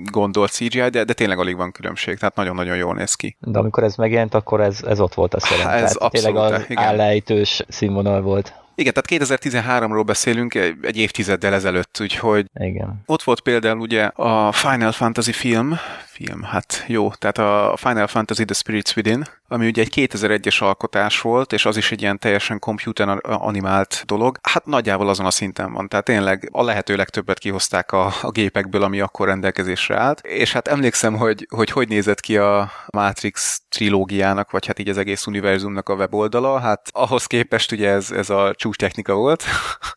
gondolt 0.05 0.51
CGI, 0.51 0.89
de, 0.89 1.05
de 1.05 1.13
tényleg 1.13 1.39
alig 1.39 1.57
van 1.57 1.73
különbség, 1.73 2.19
tehát 2.19 2.37
nagyon-nagyon 2.37 2.77
jól 2.77 2.95
néz 2.95 3.15
ki. 3.15 3.37
De 3.41 3.59
amikor 3.59 3.83
ez 3.85 3.95
megjelent, 3.95 4.35
akkor 4.35 4.61
ez, 4.61 4.83
ez 4.83 5.01
ott 5.01 5.15
volt 5.15 5.35
a 5.35 5.41
szerint. 5.41 5.69
Ez 5.69 5.73
tehát 5.73 5.97
abszolút, 5.97 6.37
tényleg 6.37 6.61
az 6.61 6.65
igen. 6.69 6.85
állejtős 6.85 7.63
színvonal 7.69 8.21
volt. 8.21 8.60
Igen, 8.81 8.93
tehát 8.93 9.25
2013-ról 9.25 10.03
beszélünk 10.07 10.55
egy 10.55 10.97
évtizeddel 10.97 11.55
ezelőtt, 11.55 11.99
úgyhogy 12.01 12.47
Igen. 12.55 13.03
ott 13.07 13.23
volt 13.23 13.41
például 13.41 13.79
ugye 13.79 14.05
a 14.05 14.53
Final 14.53 14.93
Fantasy 14.93 15.33
film, 15.33 15.79
film, 16.25 16.43
hát 16.43 16.85
jó, 16.87 17.13
tehát 17.13 17.39
a 17.39 17.77
Final 17.77 18.07
Fantasy 18.07 18.45
The 18.45 18.55
Spirits 18.55 18.97
Within, 18.97 19.25
ami 19.49 19.67
ugye 19.67 19.83
egy 19.83 19.93
2001-es 19.97 20.63
alkotás 20.63 21.21
volt, 21.21 21.53
és 21.53 21.65
az 21.65 21.77
is 21.77 21.93
egy 21.93 22.01
ilyen 22.01 22.19
teljesen 22.19 22.59
computer 22.59 23.19
animált 23.23 24.03
dolog. 24.07 24.39
Hát 24.43 24.67
nagyjából 24.67 25.09
azon 25.09 25.27
a 25.27 25.31
szinten 25.31 25.73
van, 25.73 25.89
tehát 25.89 26.05
tényleg 26.05 26.49
a 26.53 26.63
lehető 26.63 26.97
legtöbbet 26.97 27.39
kihozták 27.39 27.93
a, 27.93 28.13
a 28.23 28.31
gépekből, 28.31 28.83
ami 28.83 29.01
akkor 29.01 29.27
rendelkezésre 29.27 29.97
állt. 29.97 30.21
És 30.21 30.53
hát 30.53 30.69
emlékszem, 30.69 31.17
hogy 31.17 31.47
hogy, 31.51 31.71
hogy 31.71 31.89
nézett 31.89 32.21
ki 32.21 32.37
a 32.37 32.71
Matrix 32.93 33.63
trilógiának, 33.69 34.51
vagy 34.51 34.67
hát 34.67 34.79
így 34.79 34.89
az 34.89 34.99
egész 34.99 35.27
univerzumnak 35.27 35.89
a 35.89 35.95
weboldala, 35.95 36.59
hát 36.59 36.89
ahhoz 36.93 37.27
képest 37.27 37.73
ugye 37.73 37.89
ez, 37.89 38.11
ez 38.11 38.31
a 38.31 38.55
csúcs 38.57 38.70
technika 38.77 39.15
volt. 39.15 39.45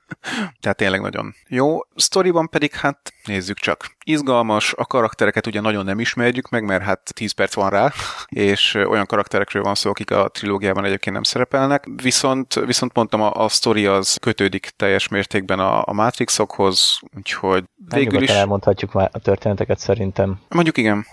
tehát 0.61 0.77
tényleg 0.77 1.01
nagyon 1.01 1.35
jó. 1.47 1.79
Storyban 1.95 2.49
pedig 2.49 2.73
hát 2.73 3.13
nézzük 3.25 3.57
csak. 3.57 3.97
Izgalmas, 4.03 4.73
a 4.77 4.85
karaktereket 4.85 5.47
ugye 5.47 5.61
nagyon 5.61 5.85
nem 5.85 5.99
ismerjük 5.99 6.49
meg, 6.49 6.63
mert 6.63 6.83
hát 6.83 7.13
10 7.13 7.31
perc 7.31 7.53
van 7.53 7.69
rá, 7.69 7.91
és 8.27 8.73
olyan 8.73 9.05
karakterekről 9.05 9.63
van 9.63 9.75
szó, 9.75 9.89
akik 9.89 10.11
a 10.11 10.29
trilógiában 10.29 10.85
egyébként 10.85 11.15
nem 11.15 11.23
szerepelnek. 11.23 11.87
Viszont, 12.01 12.53
viszont 12.53 12.95
mondtam, 12.95 13.21
a, 13.21 13.31
a 13.31 13.49
sztori 13.49 13.85
az 13.85 14.17
kötődik 14.21 14.69
teljes 14.75 15.07
mértékben 15.07 15.59
a, 15.59 15.83
a 15.85 15.93
Matrixokhoz, 15.93 16.99
úgyhogy 17.17 17.63
végül 17.87 18.21
is... 18.21 18.29
elmondhatjuk 18.29 18.93
már 18.93 19.09
a 19.13 19.19
történeteket 19.19 19.79
szerintem. 19.79 20.39
Mondjuk 20.49 20.77
igen. 20.77 21.05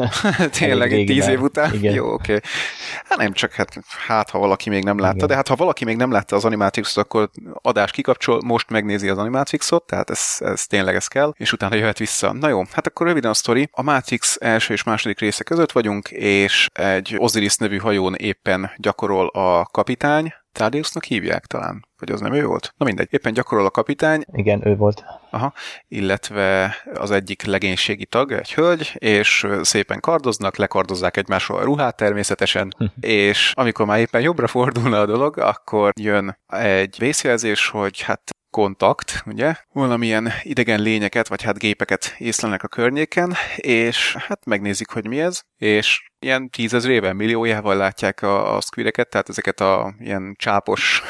Tényleg, 0.58 0.92
egy 0.92 1.06
tíz 1.06 1.28
év 1.28 1.42
után? 1.42 1.74
Igen. 1.74 1.94
Jó, 1.94 2.12
oké. 2.12 2.34
Okay. 2.34 2.50
Hát 3.04 3.18
nem 3.18 3.32
csak, 3.32 3.52
hát, 3.52 3.78
hát 4.06 4.30
ha 4.30 4.38
valaki 4.38 4.68
még 4.68 4.84
nem 4.84 4.98
látta, 4.98 5.14
igen. 5.14 5.28
de 5.28 5.34
hát 5.34 5.48
ha 5.48 5.56
valaki 5.56 5.84
még 5.84 5.96
nem 5.96 6.10
látta 6.10 6.36
az 6.36 6.44
Animatrixot, 6.44 7.04
akkor 7.04 7.30
adás 7.62 7.90
kikapcsol, 7.90 8.40
most 8.44 8.70
megnézi 8.70 9.08
az 9.08 9.18
Animatrixot, 9.18 9.86
tehát 9.86 10.10
ez, 10.10 10.36
ez 10.38 10.66
tényleg 10.66 10.94
ez 10.94 11.06
kell, 11.06 11.34
és 11.36 11.52
utána 11.52 11.74
jöhet 11.74 11.98
vissza. 11.98 12.29
Na 12.32 12.48
jó, 12.48 12.62
hát 12.72 12.86
akkor 12.86 13.06
röviden 13.06 13.30
a 13.30 13.34
sztori. 13.34 13.68
A 13.72 13.82
Matrix 13.82 14.36
első 14.40 14.72
és 14.72 14.82
második 14.82 15.18
része 15.18 15.44
között 15.44 15.72
vagyunk, 15.72 16.10
és 16.10 16.66
egy 16.72 17.14
Osiris 17.16 17.56
nevű 17.56 17.76
hajón 17.76 18.14
éppen 18.14 18.70
gyakorol 18.76 19.26
a 19.26 19.64
kapitány, 19.64 20.32
Thaddeusnak 20.52 21.04
hívják 21.04 21.46
talán? 21.46 21.86
Vagy 21.98 22.10
az 22.10 22.20
nem 22.20 22.32
ő 22.32 22.44
volt? 22.44 22.74
Na 22.76 22.84
mindegy, 22.84 23.08
éppen 23.10 23.32
gyakorol 23.32 23.66
a 23.66 23.70
kapitány. 23.70 24.24
Igen, 24.32 24.66
ő 24.66 24.76
volt. 24.76 25.04
Aha, 25.30 25.52
illetve 25.88 26.76
az 26.94 27.10
egyik 27.10 27.42
legénységi 27.42 28.06
tag, 28.06 28.32
egy 28.32 28.54
hölgy, 28.54 28.92
és 28.98 29.46
szépen 29.60 30.00
kardoznak, 30.00 30.56
lekardozzák 30.56 31.16
egymásról 31.16 31.58
a 31.58 31.64
ruhát 31.64 31.96
természetesen, 31.96 32.74
és 33.00 33.52
amikor 33.54 33.86
már 33.86 33.98
éppen 33.98 34.20
jobbra 34.20 34.46
fordulna 34.46 35.00
a 35.00 35.06
dolog, 35.06 35.38
akkor 35.38 35.92
jön 36.00 36.38
egy 36.46 36.96
vészjelzés, 36.98 37.68
hogy 37.68 38.00
hát 38.00 38.30
kontakt, 38.50 39.22
ugye? 39.26 39.54
Valamilyen 39.72 40.32
idegen 40.42 40.80
lényeket, 40.80 41.28
vagy 41.28 41.42
hát 41.42 41.58
gépeket 41.58 42.14
észlelnek 42.18 42.62
a 42.62 42.68
környéken, 42.68 43.34
és 43.56 44.16
hát 44.16 44.44
megnézik, 44.44 44.90
hogy 44.90 45.06
mi 45.06 45.20
ez, 45.20 45.40
és 45.56 46.10
ilyen 46.18 46.50
tízezrével, 46.50 47.12
milliójával 47.12 47.76
látják 47.76 48.22
a, 48.22 48.56
a 48.56 48.60
squideket, 48.60 49.08
tehát 49.08 49.28
ezeket 49.28 49.60
a 49.60 49.94
ilyen 49.98 50.34
csápos 50.38 51.02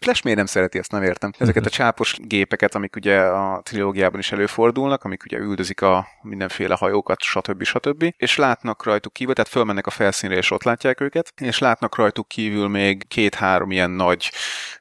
Flash 0.00 0.24
miért 0.24 0.38
nem 0.38 0.46
szereti, 0.46 0.78
ezt 0.78 0.90
nem 0.90 1.02
értem. 1.02 1.32
Ezeket 1.38 1.66
a 1.66 1.70
csápos 1.70 2.16
gépeket, 2.20 2.74
amik 2.74 2.96
ugye 2.96 3.20
a 3.20 3.60
trilógiában 3.62 4.18
is 4.18 4.32
előfordulnak, 4.32 5.04
amik 5.04 5.22
ugye 5.24 5.38
üldözik 5.38 5.82
a 5.82 6.06
mindenféle 6.22 6.74
hajókat, 6.74 7.22
stb. 7.22 7.62
stb. 7.62 8.12
És 8.16 8.36
látnak 8.36 8.84
rajtuk 8.84 9.12
kívül, 9.12 9.34
tehát 9.34 9.50
fölmennek 9.50 9.86
a 9.86 9.90
felszínre, 9.90 10.36
és 10.36 10.50
ott 10.50 10.62
látják 10.62 11.00
őket, 11.00 11.32
és 11.36 11.58
látnak 11.58 11.96
rajtuk 11.96 12.28
kívül 12.28 12.68
még 12.68 13.08
két-három 13.08 13.70
ilyen 13.70 13.90
nagy, 13.90 14.30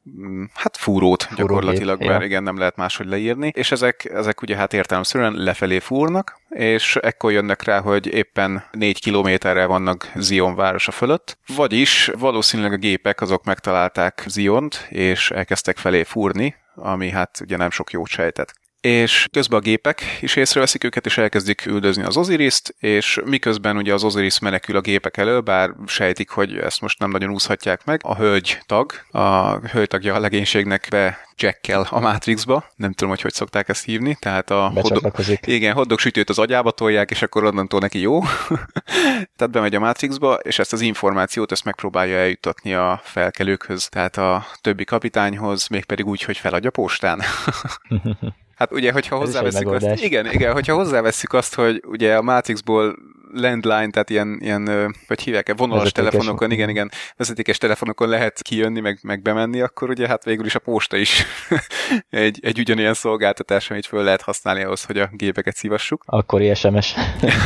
mm, 0.09 0.43
hát 0.53 0.77
fúrót 0.77 1.23
Fúró 1.23 1.35
gyakorlatilag, 1.35 2.03
mert 2.03 2.23
igen, 2.23 2.43
nem 2.43 2.57
lehet 2.57 2.75
máshogy 2.75 3.07
leírni, 3.07 3.51
és 3.55 3.71
ezek, 3.71 4.05
ezek 4.05 4.41
ugye 4.41 4.55
hát 4.55 4.73
értelemszerűen 4.73 5.33
lefelé 5.33 5.79
fúrnak, 5.79 6.39
és 6.49 6.95
ekkor 6.95 7.31
jönnek 7.31 7.63
rá, 7.63 7.79
hogy 7.79 8.07
éppen 8.07 8.63
négy 8.71 8.99
kilométerre 9.01 9.65
vannak 9.65 10.11
Zion 10.15 10.55
városa 10.55 10.91
fölött, 10.91 11.37
vagyis 11.55 12.11
valószínűleg 12.17 12.71
a 12.71 12.77
gépek 12.77 13.21
azok 13.21 13.43
megtalálták 13.43 14.23
Ziont, 14.27 14.74
és 14.89 15.31
elkezdtek 15.31 15.77
felé 15.77 16.03
fúrni, 16.03 16.55
ami 16.75 17.09
hát 17.09 17.39
ugye 17.41 17.57
nem 17.57 17.69
sok 17.69 17.91
jót 17.91 18.07
sejtett 18.07 18.53
és 18.85 19.27
közben 19.31 19.59
a 19.59 19.61
gépek 19.61 20.17
is 20.21 20.35
észreveszik 20.35 20.83
őket, 20.83 21.05
és 21.05 21.17
elkezdik 21.17 21.65
üldözni 21.65 22.03
az 22.03 22.17
Osiriszt, 22.17 22.75
és 22.79 23.19
miközben 23.23 23.77
ugye 23.77 23.93
az 23.93 24.03
Osiris 24.03 24.39
menekül 24.39 24.75
a 24.75 24.81
gépek 24.81 25.17
elől, 25.17 25.41
bár 25.41 25.69
sejtik, 25.85 26.29
hogy 26.29 26.57
ezt 26.57 26.81
most 26.81 26.99
nem 26.99 27.09
nagyon 27.09 27.31
úszhatják 27.31 27.85
meg, 27.85 27.99
a 28.03 28.15
hölgy 28.15 28.59
tag, 28.65 28.91
a 29.11 29.57
hölgy 29.57 29.87
tagja 29.87 30.13
a 30.15 30.19
legénységnek 30.19 30.87
be 30.89 31.19
Jackkel 31.37 31.87
a 31.89 31.99
Matrixba, 31.99 32.65
nem 32.75 32.91
tudom, 32.93 33.09
hogy 33.09 33.21
hogy 33.21 33.33
szokták 33.33 33.69
ezt 33.69 33.85
hívni, 33.85 34.17
tehát 34.19 34.51
a 34.51 34.71
hodog, 34.75 35.11
igen, 35.41 35.73
hoddog 35.73 35.99
sütőt 35.99 36.29
az 36.29 36.39
agyába 36.39 36.71
tolják, 36.71 37.11
és 37.11 37.21
akkor 37.21 37.43
onnantól 37.43 37.79
neki 37.79 37.99
jó. 37.99 38.21
tehát 39.35 39.51
bemegy 39.51 39.75
a 39.75 39.79
Matrixba, 39.79 40.33
és 40.33 40.59
ezt 40.59 40.73
az 40.73 40.81
információt 40.81 41.51
ezt 41.51 41.65
megpróbálja 41.65 42.17
eljutatni 42.17 42.73
a 42.73 43.01
felkelőkhöz, 43.03 43.87
tehát 43.87 44.17
a 44.17 44.45
többi 44.61 44.83
kapitányhoz, 44.83 45.67
mégpedig 45.67 46.05
úgy, 46.05 46.21
hogy 46.21 46.37
feladja 46.37 46.69
postán. 46.69 47.21
Hát 48.55 48.71
ugye, 48.71 48.91
hogyha 48.91 49.17
hozzáveszünk 49.17 49.71
azt, 49.71 50.03
igen, 50.03 50.31
igen, 50.31 50.53
hogyha 50.53 50.75
hozzáveszünk 50.75 51.33
azt, 51.33 51.55
hogy 51.55 51.83
ugye 51.85 52.15
a 52.15 52.21
Matrixból 52.21 52.95
landline, 53.31 53.89
tehát 53.89 54.09
ilyen, 54.09 54.37
ilyen 54.41 54.65
vagy 55.07 55.21
hívják-e, 55.21 55.53
vonalas 55.53 55.83
vezetékes. 55.83 56.11
telefonokon, 56.11 56.51
igen, 56.51 56.69
igen, 56.69 56.91
vezetékes 57.17 57.57
telefonokon 57.57 58.09
lehet 58.09 58.41
kijönni, 58.41 58.79
meg, 58.79 58.99
meg 59.01 59.21
bemenni, 59.21 59.61
akkor 59.61 59.89
ugye 59.89 60.07
hát 60.07 60.23
végül 60.23 60.45
is 60.45 60.55
a 60.55 60.59
posta 60.59 60.97
is 60.97 61.23
egy, 62.09 62.39
egy 62.41 62.59
ugyanilyen 62.59 62.93
szolgáltatás, 62.93 63.69
amit 63.69 63.85
föl 63.85 64.03
lehet 64.03 64.21
használni 64.21 64.63
ahhoz, 64.63 64.83
hogy 64.83 64.97
a 64.97 65.09
gépeket 65.11 65.55
szívassuk. 65.55 66.03
Akkor 66.05 66.55
SMS. 66.55 66.95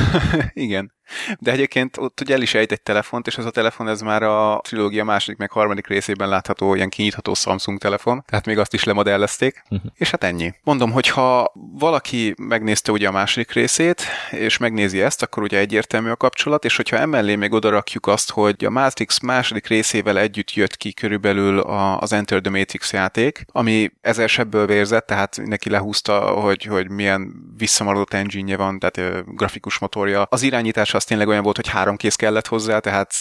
igen. 0.53 0.97
De 1.39 1.51
egyébként 1.51 1.97
ott 1.97 2.21
ugye 2.21 2.33
el 2.33 2.41
is 2.41 2.53
ejt 2.53 2.71
egy 2.71 2.81
telefont, 2.81 3.27
és 3.27 3.37
ez 3.37 3.45
a 3.45 3.49
telefon 3.49 3.87
ez 3.87 4.01
már 4.01 4.23
a 4.23 4.59
trilógia 4.63 5.03
második 5.03 5.37
meg 5.37 5.51
harmadik 5.51 5.87
részében 5.87 6.29
látható 6.29 6.75
ilyen 6.75 6.89
kinyitható 6.89 7.33
Samsung 7.33 7.79
telefon, 7.79 8.23
tehát 8.27 8.45
még 8.45 8.57
azt 8.57 8.73
is 8.73 8.83
lemodellezték, 8.83 9.63
uh-huh. 9.69 9.91
és 9.95 10.09
hát 10.09 10.23
ennyi. 10.23 10.53
Mondom, 10.63 10.91
hogy 10.91 11.07
ha 11.07 11.51
valaki 11.73 12.33
megnézte 12.37 12.91
ugye 12.91 13.07
a 13.07 13.11
második 13.11 13.51
részét, 13.51 14.03
és 14.31 14.57
megnézi 14.57 15.01
ezt, 15.01 15.21
akkor 15.21 15.43
ugye 15.43 15.57
egyértelmű 15.57 16.09
a 16.09 16.15
kapcsolat, 16.15 16.65
és 16.65 16.75
hogyha 16.75 16.97
emellé 16.97 17.35
még 17.35 17.53
odarakjuk 17.53 18.07
azt, 18.07 18.31
hogy 18.31 18.65
a 18.65 18.69
Matrix 18.69 19.19
második 19.19 19.67
részével 19.67 20.19
együtt 20.19 20.53
jött 20.53 20.77
ki 20.77 20.93
körülbelül 20.93 21.59
az 21.59 22.13
Enter 22.13 22.41
the 22.41 22.51
Matrix 22.51 22.93
játék, 22.93 23.45
ami 23.51 23.91
ezer 24.01 24.29
sebből 24.29 24.65
vérzett, 24.65 25.05
tehát 25.05 25.41
neki 25.45 25.69
lehúzta, 25.69 26.19
hogy, 26.19 26.63
hogy 26.63 26.89
milyen 26.89 27.33
visszamaradott 27.57 28.13
engine 28.13 28.57
van, 28.57 28.79
tehát 28.79 29.23
grafikus 29.35 29.77
motorja. 29.77 30.21
Az 30.29 30.41
irányítás 30.41 30.93
az 30.99 31.05
tényleg 31.05 31.27
olyan 31.27 31.43
volt, 31.43 31.55
hogy 31.55 31.67
három 31.67 31.95
kész 31.95 32.15
kellett 32.15 32.47
hozzá, 32.47 32.79
tehát 32.79 33.11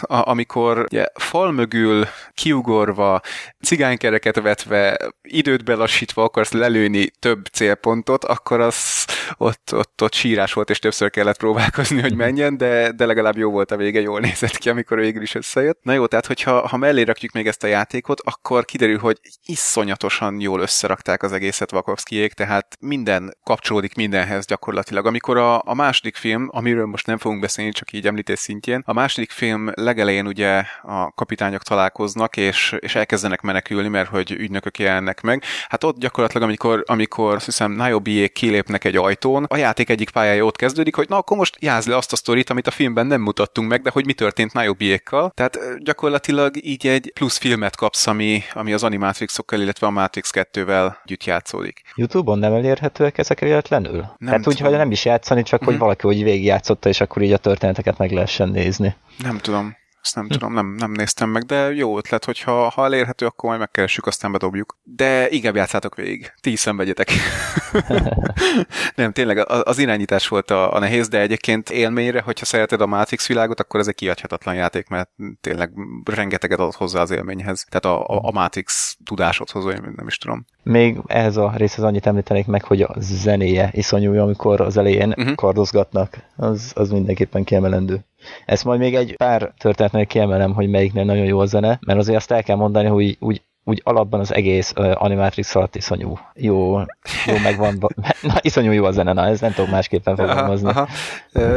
amikor 0.00 0.78
ugye, 0.78 1.06
fal 1.14 1.52
mögül 1.52 2.06
kiugorva, 2.34 3.20
cigánykereket 3.62 4.40
vetve, 4.40 4.98
időt 5.22 5.64
belassítva 5.64 6.22
akarsz 6.22 6.52
lelőni 6.52 7.10
több 7.18 7.46
célpontot, 7.46 8.24
akkor 8.24 8.60
az 8.60 9.06
ott, 9.36 9.74
ott, 9.74 10.02
ott 10.02 10.14
sírás 10.14 10.52
volt, 10.52 10.70
és 10.70 10.78
többször 10.78 11.10
kellett 11.10 11.36
próbálkozni, 11.38 12.00
hogy 12.00 12.16
menjen, 12.16 12.56
de, 12.56 12.92
de 12.92 13.06
legalább 13.06 13.36
jó 13.36 13.50
volt 13.50 13.70
a 13.70 13.76
vége, 13.76 14.00
jól 14.00 14.20
nézett 14.20 14.58
ki, 14.58 14.68
amikor 14.68 14.98
végül 14.98 15.22
is 15.22 15.34
összejött. 15.34 15.78
Na 15.82 15.92
jó, 15.92 16.06
tehát 16.06 16.26
hogyha 16.26 16.68
ha 16.68 16.76
mellé 16.76 17.02
rakjuk 17.02 17.32
még 17.32 17.46
ezt 17.46 17.64
a 17.64 17.66
játékot, 17.66 18.20
akkor 18.24 18.64
kiderül, 18.64 18.98
hogy 18.98 19.20
iszonyatosan 19.46 20.40
jól 20.40 20.60
összerakták 20.60 21.22
az 21.22 21.32
egészet 21.32 21.70
Vakovszkijék, 21.70 22.32
tehát 22.32 22.76
minden 22.80 23.36
kapcsolódik 23.44 23.94
mindenhez 23.94 24.46
gyakorlatilag. 24.46 25.06
Amikor 25.06 25.36
a, 25.36 25.62
a 25.64 25.74
második 25.74 26.16
film, 26.16 26.48
amiről 26.50 26.86
most 26.86 27.01
nem 27.04 27.18
fogunk 27.18 27.40
beszélni, 27.40 27.72
csak 27.72 27.92
így 27.92 28.06
említés 28.06 28.38
szintjén, 28.38 28.82
a 28.86 28.92
második 28.92 29.30
film 29.30 29.70
legelején 29.74 30.26
ugye 30.26 30.62
a 30.82 31.12
kapitányok 31.14 31.62
találkoznak, 31.62 32.36
és, 32.36 32.76
és 32.78 32.94
elkezdenek 32.94 33.40
menekülni, 33.40 33.88
mert 33.88 34.08
hogy 34.08 34.30
ügynökök 34.30 34.78
jelennek 34.78 35.20
meg. 35.20 35.42
Hát 35.68 35.84
ott 35.84 35.98
gyakorlatilag, 35.98 36.42
amikor, 36.42 36.82
amikor 36.86 37.34
azt 37.34 37.44
hiszem 37.44 37.72
Niobiék 37.72 38.32
kilépnek 38.32 38.84
egy 38.84 38.96
ajtón, 38.96 39.44
a 39.44 39.56
játék 39.56 39.90
egyik 39.90 40.10
pályája 40.10 40.44
ott 40.44 40.56
kezdődik, 40.56 40.94
hogy 40.94 41.08
na 41.08 41.16
akkor 41.16 41.36
most 41.36 41.56
jázd 41.60 41.88
le 41.88 41.96
azt 41.96 42.12
a 42.12 42.16
sztorit, 42.16 42.50
amit 42.50 42.66
a 42.66 42.70
filmben 42.70 43.06
nem 43.06 43.20
mutattunk 43.20 43.68
meg, 43.68 43.82
de 43.82 43.90
hogy 43.90 44.06
mi 44.06 44.12
történt 44.12 44.52
Niobiékkal. 44.52 45.32
Tehát 45.34 45.58
gyakorlatilag 45.78 46.64
így 46.64 46.86
egy 46.86 47.12
plusz 47.14 47.38
filmet 47.38 47.76
kapsz, 47.76 48.06
ami, 48.06 48.42
ami 48.52 48.72
az 48.72 48.82
Animatrixokkal, 48.82 49.60
illetve 49.60 49.86
a 49.86 49.90
Matrix 49.90 50.30
2-vel 50.34 50.94
együtt 51.04 51.24
játszódik. 51.24 51.82
Youtube-on 51.94 52.38
nem 52.38 52.52
elérhetőek 52.52 53.18
ezek 53.18 53.40
véletlenül? 53.40 53.96
Nem 53.96 54.14
Tehát 54.18 54.46
úgy, 54.46 54.58
hogy 54.58 54.70
nem 54.70 54.90
is 54.90 55.04
játszani, 55.04 55.42
csak 55.42 55.54
mm-hmm. 55.54 55.64
hogy 55.64 55.74
mhm. 55.74 55.82
valaki 55.82 56.08
úgy 56.08 56.24
végigjátszotta, 56.24 56.88
és 56.92 57.00
akkor 57.00 57.22
így 57.22 57.32
a 57.32 57.36
történeteket 57.36 57.98
meg 57.98 58.10
lehessen 58.10 58.48
nézni. 58.48 58.94
Nem 59.18 59.38
tudom. 59.38 59.76
Ezt 60.02 60.14
nem 60.14 60.24
hm. 60.24 60.32
tudom, 60.32 60.52
nem, 60.52 60.74
nem 60.78 60.92
néztem 60.92 61.28
meg, 61.28 61.42
de 61.42 61.72
jó 61.74 61.96
ötlet, 61.96 62.24
hogyha 62.24 62.68
ha 62.68 62.84
elérhető, 62.84 63.26
akkor 63.26 63.48
majd 63.48 63.60
megkeressük, 63.60 64.06
aztán 64.06 64.32
bedobjuk. 64.32 64.78
De 64.82 65.30
inkább 65.30 65.56
játszátok 65.56 65.94
végig. 65.94 66.32
Ti 66.40 66.52
is 66.52 66.60
szenvedjetek. 66.60 67.08
nem, 68.94 69.12
tényleg 69.12 69.48
az 69.48 69.78
irányítás 69.78 70.28
volt 70.28 70.50
a, 70.50 70.74
a 70.74 70.78
nehéz, 70.78 71.08
de 71.08 71.20
egyébként 71.20 71.70
élményre, 71.70 72.20
hogyha 72.20 72.44
szereted 72.44 72.80
a 72.80 72.86
Matrix 72.86 73.28
világot, 73.28 73.60
akkor 73.60 73.80
ez 73.80 73.88
egy 73.88 73.94
kiadhatatlan 73.94 74.54
játék, 74.54 74.88
mert 74.88 75.10
tényleg 75.40 75.72
rengeteget 76.04 76.58
ad 76.58 76.74
hozzá 76.74 77.00
az 77.00 77.10
élményhez. 77.10 77.66
Tehát 77.68 77.98
a, 77.98 78.06
a, 78.06 78.20
a 78.22 78.32
Matrix 78.32 78.96
tudásodhoz, 79.04 79.64
vagy 79.64 79.80
nem 79.80 80.06
is 80.06 80.18
tudom. 80.18 80.44
Még 80.62 80.98
ehhez 81.06 81.36
a 81.36 81.52
részhez 81.56 81.84
annyit 81.84 82.06
említenék 82.06 82.46
meg, 82.46 82.64
hogy 82.64 82.82
a 82.82 82.94
zenéje 82.98 83.70
iszonyú, 83.72 84.18
amikor 84.18 84.60
az 84.60 84.76
elején 84.76 85.08
uh-huh. 85.08 85.34
kardozgatnak. 85.34 86.16
Az, 86.36 86.72
az 86.74 86.90
mindenképpen 86.90 87.44
kiemelendő. 87.44 88.04
Ezt 88.44 88.64
majd 88.64 88.80
még 88.80 88.94
egy 88.94 89.16
pár 89.16 89.52
történetnél 89.58 90.06
kiemelem, 90.06 90.54
hogy 90.54 90.68
melyiknél 90.68 91.04
nagyon 91.04 91.24
jó 91.24 91.38
a 91.38 91.46
zene, 91.46 91.78
mert 91.86 91.98
azért 91.98 92.16
azt 92.16 92.30
el 92.30 92.42
kell 92.42 92.56
mondani, 92.56 92.88
hogy 92.88 93.16
úgy 93.20 93.42
úgy 93.64 93.80
alapban 93.84 94.20
az 94.20 94.34
egész 94.34 94.72
uh, 94.76 95.02
Animatrix 95.02 95.54
alatt 95.54 95.76
iszonyú 95.76 96.18
jó, 96.34 96.78
jó 97.26 97.36
megvan, 97.42 97.78
na 98.22 98.34
iszonyú 98.40 98.70
jó 98.70 98.84
a 98.84 98.90
zene, 98.90 99.12
na 99.12 99.26
ez 99.26 99.40
nem 99.40 99.52
tudom 99.52 99.70
másképpen 99.70 100.16
fogalmazni. 100.16 100.68
Aha, 100.68 100.88
aha. 101.32 101.48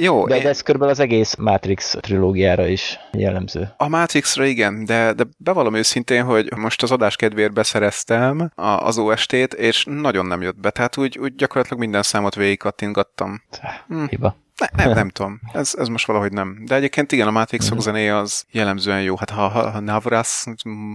Jó. 0.00 0.26
De, 0.26 0.38
de 0.38 0.48
ez 0.48 0.60
körülbelül 0.60 0.94
az 0.94 1.00
egész 1.00 1.34
Matrix 1.34 1.96
trilógiára 2.00 2.66
is 2.66 2.98
jellemző. 3.12 3.74
A 3.76 3.88
Matrixra 3.88 4.44
igen, 4.44 4.84
de, 4.84 5.12
de 5.12 5.24
bevallom 5.38 5.74
őszintén, 5.74 6.24
hogy 6.24 6.56
most 6.56 6.82
az 6.82 6.90
adás 6.90 7.16
kedvéért 7.16 7.52
beszereztem 7.52 8.52
az 8.78 8.98
OST-t, 8.98 9.54
és 9.54 9.84
nagyon 9.84 10.26
nem 10.26 10.42
jött 10.42 10.60
be, 10.60 10.70
tehát 10.70 10.96
úgy, 10.96 11.18
úgy 11.18 11.34
gyakorlatilag 11.34 11.78
minden 11.78 12.02
számot 12.02 12.34
végig 12.34 12.58
kattingattam. 12.58 13.42
Hm. 13.88 14.04
Hiba. 14.04 14.36
Ne, 14.60 14.84
nem, 14.84 14.94
nem 14.94 15.08
tudom. 15.08 15.40
Ez, 15.52 15.74
ez 15.78 15.88
most 15.88 16.06
valahogy 16.06 16.32
nem. 16.32 16.64
De 16.64 16.74
egyébként 16.74 17.12
igen, 17.12 17.26
a 17.26 17.30
Matrixok 17.30 17.72
mm-hmm. 17.72 17.82
zenéje 17.82 18.16
az 18.16 18.44
jellemzően 18.50 19.02
jó. 19.02 19.16
Hát 19.16 19.30
ha, 19.30 19.48
ha, 19.48 19.70
ha 19.70 19.80
Navras 19.80 20.44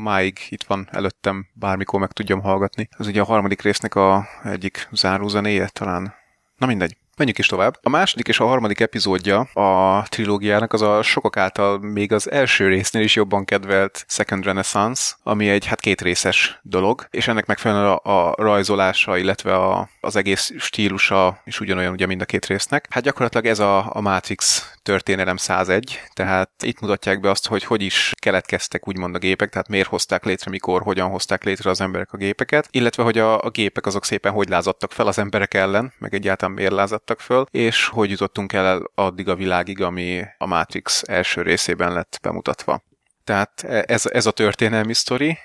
máig 0.04 0.40
itt 0.50 0.64
van 0.64 0.88
előttem, 0.92 1.48
bármikor 1.54 2.00
meg 2.00 2.12
tudjam 2.12 2.42
hallgatni. 2.42 2.88
Ez 2.98 3.08
ugye 3.08 3.22
a 3.22 3.26
harmadik 3.26 3.62
résznek 3.62 3.96
a 3.96 4.28
egyik 4.44 4.88
záró 4.92 5.28
zenéje 5.28 5.68
talán. 5.68 6.14
Na 6.58 6.66
mindegy. 6.66 6.98
Menjünk 7.18 7.40
is 7.40 7.48
tovább. 7.48 7.78
A 7.82 7.90
második 7.90 8.28
és 8.28 8.40
a 8.40 8.46
harmadik 8.46 8.80
epizódja 8.80 9.40
a 9.40 10.04
trilógiának 10.10 10.74
az 10.74 10.82
a 10.82 11.02
sokak 11.02 11.38
által 11.38 11.80
még 11.80 12.12
az 12.12 12.32
első 12.32 12.68
résznél 12.68 13.04
is 13.04 13.16
jobban 13.16 13.46
kedvelt 13.46 14.06
Second 14.08 14.44
Renaissance, 14.44 15.14
ami 15.24 15.50
egy 15.50 15.66
hát 15.66 15.80
két 15.80 16.02
részes 16.02 16.60
dolog, 16.62 17.08
és 17.12 17.28
ennek 17.28 17.46
megfelelően 17.46 18.00
a, 18.04 18.28
a 18.28 18.36
rajzolása, 18.38 19.18
illetve 19.18 19.56
a, 19.56 19.90
az 20.00 20.16
egész 20.16 20.52
stílusa 20.58 21.42
is 21.46 21.60
ugyanolyan 21.60 21.92
ugye 21.92 22.06
mind 22.06 22.22
a 22.22 22.26
két 22.26 22.46
résznek. 22.46 22.88
Hát 22.90 23.04
gyakorlatilag 23.04 23.46
ez 23.46 23.60
a, 23.60 23.96
a 23.96 24.02
Matrix 24.02 24.74
történelem 24.86 25.38
101, 25.38 26.02
tehát 26.14 26.52
itt 26.64 26.80
mutatják 26.80 27.20
be 27.20 27.30
azt, 27.30 27.48
hogy 27.48 27.64
hogy 27.64 27.82
is 27.82 28.14
keletkeztek 28.20 28.88
úgymond 28.88 29.16
a 29.16 29.18
gépek, 29.18 29.50
tehát 29.50 29.68
miért 29.68 29.88
hozták 29.88 30.26
létre, 30.26 30.52
mikor, 30.52 30.82
hogyan 30.82 31.10
hozták 31.10 31.44
létre 31.44 31.70
az 31.70 31.82
emberek 31.82 32.14
a 32.14 32.18
gépeket, 32.18 32.68
illetve 32.72 33.04
hogy 33.04 33.18
a, 33.18 33.42
a 33.42 33.50
gépek 33.50 33.86
azok 33.86 34.06
szépen 34.06 34.32
hogy 34.32 34.50
lázadtak 34.50 34.92
fel 34.92 35.08
az 35.08 35.18
emberek 35.18 35.54
ellen, 35.54 35.94
meg 35.98 36.14
egyáltalán 36.14 36.56
miért 36.56 36.72
lázadtak 36.72 37.20
föl, 37.20 37.46
és 37.52 37.88
hogy 37.88 38.10
jutottunk 38.10 38.54
el 38.54 38.92
addig 38.96 39.30
a 39.30 39.36
világig, 39.36 39.82
ami 39.82 40.24
a 40.38 40.46
Matrix 40.46 41.02
első 41.08 41.42
részében 41.42 41.94
lett 41.94 42.20
bemutatva. 42.22 42.84
Tehát 43.24 43.64
ez, 43.64 44.06
ez 44.06 44.26
a 44.26 44.32
történelmi 44.32 44.94
sztori, 44.94 45.38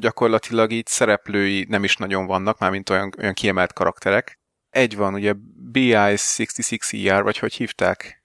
gyakorlatilag 0.00 0.72
így 0.72 0.86
szereplői 0.86 1.66
nem 1.68 1.84
is 1.84 1.96
nagyon 1.96 2.26
vannak, 2.26 2.58
mármint 2.58 2.90
olyan, 2.90 3.12
olyan 3.18 3.34
kiemelt 3.34 3.72
karakterek. 3.72 4.38
Egy 4.70 4.96
van, 4.96 5.14
ugye 5.14 5.34
BI-66ER, 5.72 7.20
vagy 7.22 7.38
hogy 7.38 7.54
hívták? 7.54 8.23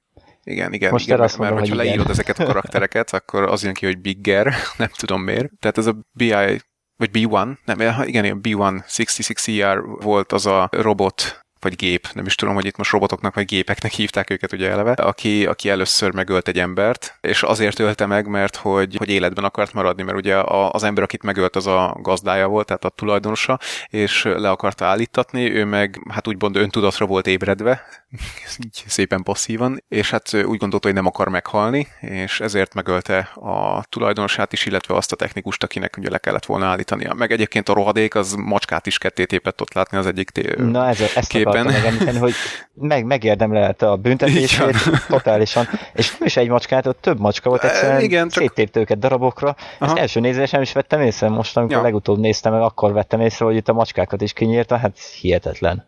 Igen, 0.50 0.74
igen, 0.74 0.92
Most 0.92 1.06
igen 1.06 1.20
mert, 1.20 1.38
mert 1.38 1.60
hogyha 1.60 1.76
leírod 1.76 2.10
ezeket 2.10 2.40
a 2.40 2.46
karaktereket, 2.46 3.14
akkor 3.20 3.44
az 3.44 3.64
jön 3.64 3.74
ki, 3.74 3.86
hogy 3.86 4.02
Bigger, 4.02 4.54
nem 4.78 4.90
tudom 4.98 5.22
miért. 5.22 5.52
Tehát 5.60 5.78
ez 5.78 5.86
a 5.86 5.96
BI 6.12 6.62
vagy 6.96 7.10
B1, 7.14 7.58
nem, 7.66 7.80
igen, 7.80 8.08
igen 8.08 8.40
B1 8.44 8.84
66ER 8.88 9.98
volt 10.02 10.32
az 10.32 10.46
a 10.46 10.68
robot 10.72 11.40
vagy 11.62 11.76
gép, 11.76 12.08
nem 12.14 12.26
is 12.26 12.36
tudom, 12.36 12.54
hogy 12.54 12.66
itt 12.66 12.78
most 12.78 12.92
robotoknak 12.92 13.34
vagy 13.34 13.46
gépeknek 13.46 13.92
hívták 14.00 14.30
őket 14.30 14.54
ugye 14.54 14.70
eleve, 14.70 14.92
aki, 14.92 15.46
aki 15.46 15.70
először 15.70 16.14
megölt 16.14 16.48
egy 16.48 16.60
embert, 16.60 17.18
és 17.22 17.44
azért 17.44 17.80
ölte 17.80 18.06
meg, 18.06 18.28
mert 18.28 18.56
hogy, 18.56 18.96
hogy 18.98 19.10
életben 19.10 19.44
akart 19.44 19.74
maradni, 19.74 20.04
mert 20.04 20.18
ugye 20.18 20.38
az 20.72 20.84
ember, 20.84 21.04
akit 21.04 21.24
megölt, 21.24 21.56
az 21.56 21.68
a 21.68 21.98
gazdája 22.02 22.48
volt, 22.48 22.66
tehát 22.66 22.86
a 22.86 22.90
tulajdonosa, 22.90 23.60
és 23.88 24.24
le 24.24 24.50
akarta 24.50 24.86
állítatni, 24.86 25.52
ő 25.52 25.66
meg 25.66 26.02
hát 26.10 26.28
úgymond 26.28 26.56
öntudatra 26.56 27.06
volt 27.06 27.28
ébredve, 27.28 27.82
így 28.66 28.84
szépen 28.88 29.24
passzívan, 29.24 29.84
és 29.88 30.10
hát 30.10 30.34
úgy 30.34 30.58
gondolta, 30.58 30.88
hogy 30.88 30.96
nem 30.96 31.06
akar 31.06 31.28
meghalni, 31.28 31.88
és 32.00 32.40
ezért 32.40 32.74
megölte 32.74 33.18
a 33.36 33.84
tulajdonosát 33.90 34.54
is, 34.54 34.66
illetve 34.66 34.96
azt 34.96 35.12
a 35.12 35.16
technikust, 35.16 35.64
akinek 35.64 35.98
ugye 35.98 36.10
le 36.10 36.18
kellett 36.18 36.46
volna 36.46 36.66
állítania. 36.66 37.14
Meg 37.14 37.32
egyébként 37.32 37.70
a 37.70 37.74
rohadék 37.74 38.16
az 38.16 38.34
macskát 38.34 38.88
is 38.88 38.98
ketté 38.98 39.26
tépett 39.26 39.62
ott 39.62 39.74
látni 39.74 39.98
az 39.98 40.06
egyik 40.06 40.30
té- 40.30 40.58
Na 40.58 40.88
ez, 40.88 41.02
ezt 41.16 41.30
képen. 41.52 41.74
megemlíteni, 41.74 42.18
hogy 42.18 42.34
meg, 42.74 43.06
megérdemlelte 43.06 43.90
a 43.90 43.96
büntetését 43.96 44.76
totálisan, 45.08 45.68
és 45.94 46.18
nem 46.18 46.28
is 46.28 46.38
egy 46.38 46.50
macskát, 46.50 46.88
ott 46.88 47.02
több 47.02 47.20
macska 47.20 47.50
volt, 47.50 47.64
egyszerűen 47.64 48.02
Igen, 48.02 48.30
csak... 48.30 48.44
széttért 48.44 48.78
őket 48.78 49.00
darabokra. 49.00 49.56
Aha. 49.80 49.92
Ezt 49.92 50.00
első 50.00 50.20
nézésem 50.20 50.62
is 50.62 50.72
vettem 50.72 51.02
észre, 51.02 51.30
most 51.30 51.58
amikor 51.58 51.76
ja. 51.76 51.82
legutóbb 51.82 52.20
néztem 52.20 52.54
meg, 52.54 52.62
akkor 52.62 52.94
vettem 52.94 53.22
észre, 53.22 53.46
hogy 53.46 53.56
itt 53.56 53.70
a 53.70 53.74
macskákat 53.74 54.22
is 54.22 54.34
kinyírta, 54.34 54.78
hát 54.78 55.00
hihetetlen. 55.00 55.86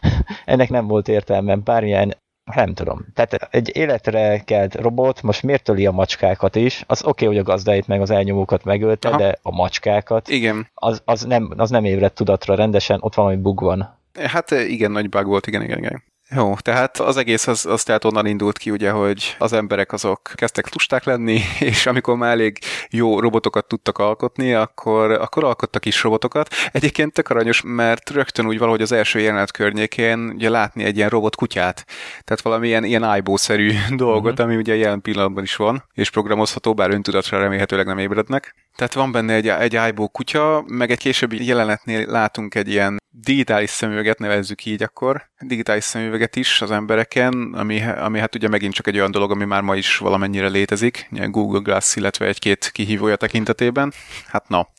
Ennek 0.44 0.70
nem 0.70 0.86
volt 0.86 1.08
értelme, 1.08 1.56
bármilyen 1.56 2.14
nem 2.44 2.74
tudom. 2.74 3.06
Tehát 3.14 3.48
egy 3.50 3.76
életre 3.76 4.42
kelt 4.44 4.74
robot 4.74 5.22
most 5.22 5.42
miért 5.42 5.62
töli 5.62 5.86
a 5.86 5.90
macskákat 5.90 6.56
is? 6.56 6.84
Az 6.86 7.04
oké, 7.04 7.10
okay, 7.10 7.26
hogy 7.26 7.46
a 7.46 7.50
gazdáit 7.50 7.86
meg 7.86 8.00
az 8.00 8.10
elnyomókat 8.10 8.64
megölte, 8.64 9.08
Aha. 9.08 9.18
de 9.18 9.38
a 9.42 9.54
macskákat, 9.54 10.28
Igen. 10.28 10.68
Az, 10.74 11.02
az, 11.04 11.22
nem, 11.22 11.54
az 11.56 11.70
nem 11.70 11.84
ébredt 11.84 12.14
tudatra 12.14 12.54
rendesen, 12.54 12.98
ott 13.00 13.14
valami 13.14 13.36
bug 13.36 13.60
van. 13.60 13.98
Hát 14.22 14.50
igen, 14.50 14.90
nagy 14.90 15.08
bug 15.08 15.26
volt, 15.26 15.46
igen, 15.46 15.62
igen, 15.62 15.78
igen. 15.78 16.02
Jó, 16.30 16.54
tehát 16.56 16.98
az 16.98 17.16
egész 17.16 17.46
az, 17.46 17.66
az 17.66 17.82
tehát 17.82 18.04
onnan 18.04 18.26
indult 18.26 18.58
ki, 18.58 18.70
ugye, 18.70 18.90
hogy 18.90 19.36
az 19.38 19.52
emberek 19.52 19.92
azok 19.92 20.30
kezdtek 20.34 20.72
lusták 20.72 21.04
lenni, 21.04 21.40
és 21.60 21.86
amikor 21.86 22.16
már 22.16 22.30
elég 22.30 22.58
jó 22.90 23.20
robotokat 23.20 23.66
tudtak 23.66 23.98
alkotni, 23.98 24.54
akkor, 24.54 25.10
akkor 25.10 25.44
alkottak 25.44 25.86
is 25.86 26.02
robotokat. 26.02 26.48
Egyébként 26.72 27.12
tök 27.12 27.28
aranyos, 27.28 27.62
mert 27.64 28.10
rögtön 28.10 28.46
úgy 28.46 28.58
valahogy 28.58 28.82
az 28.82 28.92
első 28.92 29.18
jelenet 29.18 29.50
környékén 29.50 30.18
ugye 30.18 30.50
látni 30.50 30.84
egy 30.84 30.96
ilyen 30.96 31.08
robot 31.08 31.36
kutyát, 31.36 31.84
tehát 32.24 32.42
valami 32.42 32.66
ilyen, 32.66 32.84
ilyen 32.84 33.04
ájbószerű 33.04 33.72
dolgot, 33.96 34.32
uh-huh. 34.32 34.46
ami 34.46 34.56
ugye 34.56 34.76
jelen 34.76 35.02
pillanatban 35.02 35.42
is 35.42 35.56
van, 35.56 35.84
és 35.92 36.10
programozható, 36.10 36.74
bár 36.74 36.90
öntudatra 36.90 37.38
remélhetőleg 37.38 37.86
nem 37.86 37.98
ébrednek. 37.98 38.54
Tehát 38.76 38.94
van 38.94 39.12
benne 39.12 39.34
egy, 39.34 39.48
egy 39.48 39.76
ájbó 39.76 40.08
kutya, 40.08 40.64
meg 40.66 40.90
egy 40.90 40.98
későbbi 40.98 41.46
jelenetnél 41.46 42.06
látunk 42.06 42.54
egy 42.54 42.68
ilyen 42.68 43.02
digitális 43.16 43.70
szemüveget, 43.70 44.18
nevezzük 44.18 44.64
így 44.64 44.82
akkor, 44.82 45.30
digitális 45.40 45.84
szemüveget 45.84 46.36
is 46.36 46.62
az 46.62 46.70
embereken, 46.70 47.54
ami, 47.54 47.82
ami 47.82 48.18
hát 48.18 48.34
ugye 48.34 48.48
megint 48.48 48.74
csak 48.74 48.86
egy 48.86 48.96
olyan 48.96 49.10
dolog, 49.10 49.30
ami 49.30 49.44
már 49.44 49.62
ma 49.62 49.76
is 49.76 49.98
valamennyire 49.98 50.48
létezik, 50.48 51.08
Google 51.10 51.60
Glass, 51.60 51.96
illetve 51.96 52.26
egy-két 52.26 52.70
kihívója 52.72 53.16
tekintetében. 53.16 53.92
Hát 54.26 54.48
na. 54.48 54.68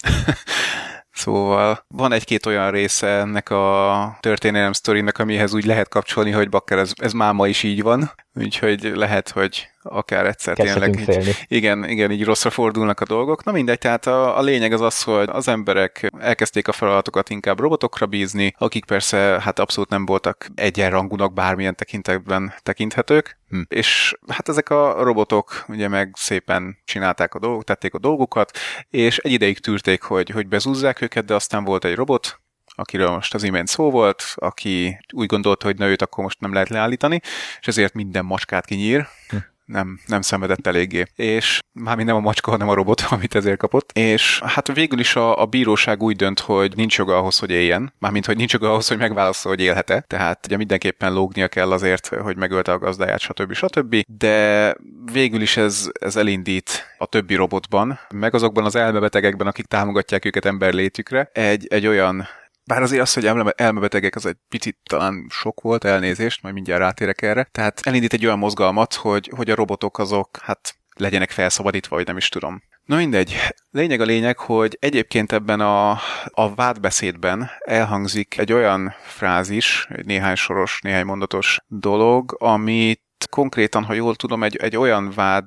Szóval 1.18 1.86
van 1.88 2.12
egy-két 2.12 2.46
olyan 2.46 2.72
része 2.72 3.08
ennek 3.08 3.50
a 3.50 4.18
történelem 4.20 4.72
sztorinak, 4.72 5.18
amihez 5.18 5.54
úgy 5.54 5.66
lehet 5.66 5.90
kapcsolni, 5.90 6.32
hogy 6.32 6.50
bakker, 6.50 6.78
ez, 6.78 6.92
ez 6.96 7.14
már 7.14 7.34
ma 7.34 7.48
is 7.48 7.64
így 7.64 7.82
van, 7.82 8.12
úgyhogy 8.36 8.92
lehet, 8.96 9.30
hogy 9.30 9.70
akár 9.82 10.26
egyszer 10.26 10.56
tényleg 10.56 11.00
így, 11.00 11.46
igen, 11.48 11.90
igen, 11.90 12.12
így 12.12 12.24
rosszra 12.24 12.50
fordulnak 12.50 13.00
a 13.00 13.06
dolgok. 13.06 13.44
Na 13.44 13.52
mindegy, 13.52 13.78
tehát 13.78 14.06
a, 14.06 14.38
a 14.38 14.42
lényeg 14.42 14.74
az 14.74 14.82
az, 14.82 15.04
hogy 15.04 15.30
az 15.32 15.48
emberek 15.48 16.10
elkezdték 16.20 16.68
a 16.68 16.72
feladatokat 16.72 17.30
inkább 17.30 17.60
robotokra 17.60 18.06
bízni, 18.06 18.54
akik 18.58 18.86
persze 18.86 19.18
hát 19.18 19.60
abszolút 19.60 19.90
nem 19.90 20.06
voltak 20.06 20.48
egyenrangúnak 20.56 21.34
bármilyen 21.34 21.76
tekintetben 21.76 22.54
tekinthetők, 22.64 23.38
hm. 23.50 23.62
és 23.68 24.16
hát 24.28 24.50
ezek 24.50 24.70
a 24.70 25.04
robotok 25.04 25.66
ugye 25.68 25.88
meg 25.88 26.12
szépen 26.14 26.78
csinálták 26.86 27.34
a 27.34 27.40
dolgok, 27.40 27.64
tették 27.64 27.94
a 27.94 28.00
dolgokat, 28.00 28.58
és 28.90 29.18
egy 29.18 29.32
ideig 29.32 29.60
tűrték, 29.60 30.02
hogy, 30.02 30.30
hogy 30.30 30.48
bezúzzák 30.48 31.02
őket, 31.02 31.26
de 31.26 31.36
aztán 31.36 31.64
volt 31.64 31.86
egy 31.86 31.96
robot, 31.96 32.40
akiről 32.76 33.10
most 33.10 33.34
az 33.34 33.44
imént 33.44 33.68
szó 33.68 33.92
volt, 33.92 34.24
aki 34.36 35.00
úgy 35.14 35.26
gondolta, 35.26 35.66
hogy 35.66 35.78
na 35.78 35.88
őt 35.88 36.02
akkor 36.02 36.24
most 36.24 36.40
nem 36.40 36.54
lehet 36.54 36.70
leállítani, 36.70 37.22
és 37.60 37.68
ezért 37.68 37.94
minden 37.94 38.26
macskát 38.26 38.66
kinyír, 38.66 39.08
hm 39.30 39.38
nem, 39.66 40.00
nem 40.06 40.22
szenvedett 40.22 40.68
eléggé. 40.68 41.06
És 41.16 41.60
már 41.72 41.98
nem 41.98 42.16
a 42.16 42.20
macska, 42.20 42.52
hanem 42.52 42.70
a 42.70 42.74
robot, 42.74 43.02
amit 43.10 43.36
ezért 43.36 43.58
kapott. 43.58 43.92
És 43.94 44.40
hát 44.40 44.74
végül 44.74 45.00
is 45.00 45.16
a, 45.16 45.42
a 45.42 45.46
bíróság 45.46 46.04
úgy 46.04 46.16
dönt, 46.16 46.40
hogy 46.40 46.76
nincs 46.76 46.98
joga 46.98 47.18
ahhoz, 47.18 47.40
hogy 47.40 47.52
éljen. 47.52 47.94
Mármint, 48.00 48.26
hogy 48.26 48.38
nincs 48.38 48.54
joga 48.54 48.70
ahhoz, 48.70 48.88
hogy 48.88 48.98
megválaszol, 48.98 49.52
hogy 49.52 49.62
élhet-e. 49.62 50.00
Tehát 50.08 50.46
ugye 50.46 50.58
mindenképpen 50.58 51.14
lógnia 51.14 51.48
kell 51.48 51.72
azért, 51.72 52.08
hogy 52.08 52.38
megölte 52.38 52.72
a 52.72 52.78
gazdáját, 52.78 53.20
stb. 53.20 53.54
stb. 53.54 54.02
De 54.08 54.76
végül 55.12 55.42
is 55.42 55.58
ez, 55.58 55.90
ez 56.00 56.16
elindít 56.16 56.96
a 56.98 57.06
többi 57.06 57.36
robotban, 57.36 58.00
meg 58.14 58.34
azokban 58.34 58.66
az 58.66 58.76
elmebetegekben, 58.76 59.48
akik 59.48 59.66
támogatják 59.66 60.26
őket 60.26 60.46
emberlétükre, 60.46 61.30
egy, 61.34 61.68
egy 61.70 61.88
olyan 61.88 62.28
bár 62.66 62.82
azért 62.82 63.02
az, 63.02 63.14
hogy 63.14 63.26
elmebetegek, 63.56 64.16
az 64.16 64.26
egy 64.26 64.38
picit 64.50 64.78
talán 64.90 65.28
sok 65.30 65.62
volt, 65.62 65.84
elnézést, 65.84 66.42
majd 66.42 66.54
mindjárt 66.54 66.82
rátérek 66.82 67.22
erre. 67.22 67.48
Tehát 67.52 67.82
elindít 67.84 68.14
egy 68.14 68.26
olyan 68.26 68.40
mozgalmat, 68.40 68.94
hogy, 68.94 69.32
hogy 69.36 69.50
a 69.50 69.56
robotok 69.56 69.98
azok, 69.98 70.38
hát 70.42 70.76
legyenek 70.96 71.32
felszabadítva, 71.32 71.96
vagy 71.96 72.06
nem 72.06 72.18
is 72.18 72.30
tudom. 72.30 72.64
Na 72.86 72.96
mindegy. 72.96 73.36
Lényeg 73.72 74.02
a 74.02 74.06
lényeg, 74.06 74.38
hogy 74.38 74.78
egyébként 74.80 75.32
ebben 75.32 75.60
a, 75.60 75.90
a 76.26 76.56
vádbeszédben 76.56 77.50
elhangzik 77.60 78.38
egy 78.38 78.54
olyan 78.54 78.96
frázis, 79.04 79.88
egy 79.90 80.06
néhány 80.06 80.36
soros, 80.36 80.80
néhány 80.82 81.06
mondatos 81.06 81.60
dolog, 81.68 82.36
amit 82.40 83.02
konkrétan, 83.30 83.84
ha 83.84 83.94
jól 83.94 84.16
tudom, 84.16 84.44
egy, 84.44 84.56
egy 84.56 84.78
olyan 84.78 85.12
vád 85.16 85.46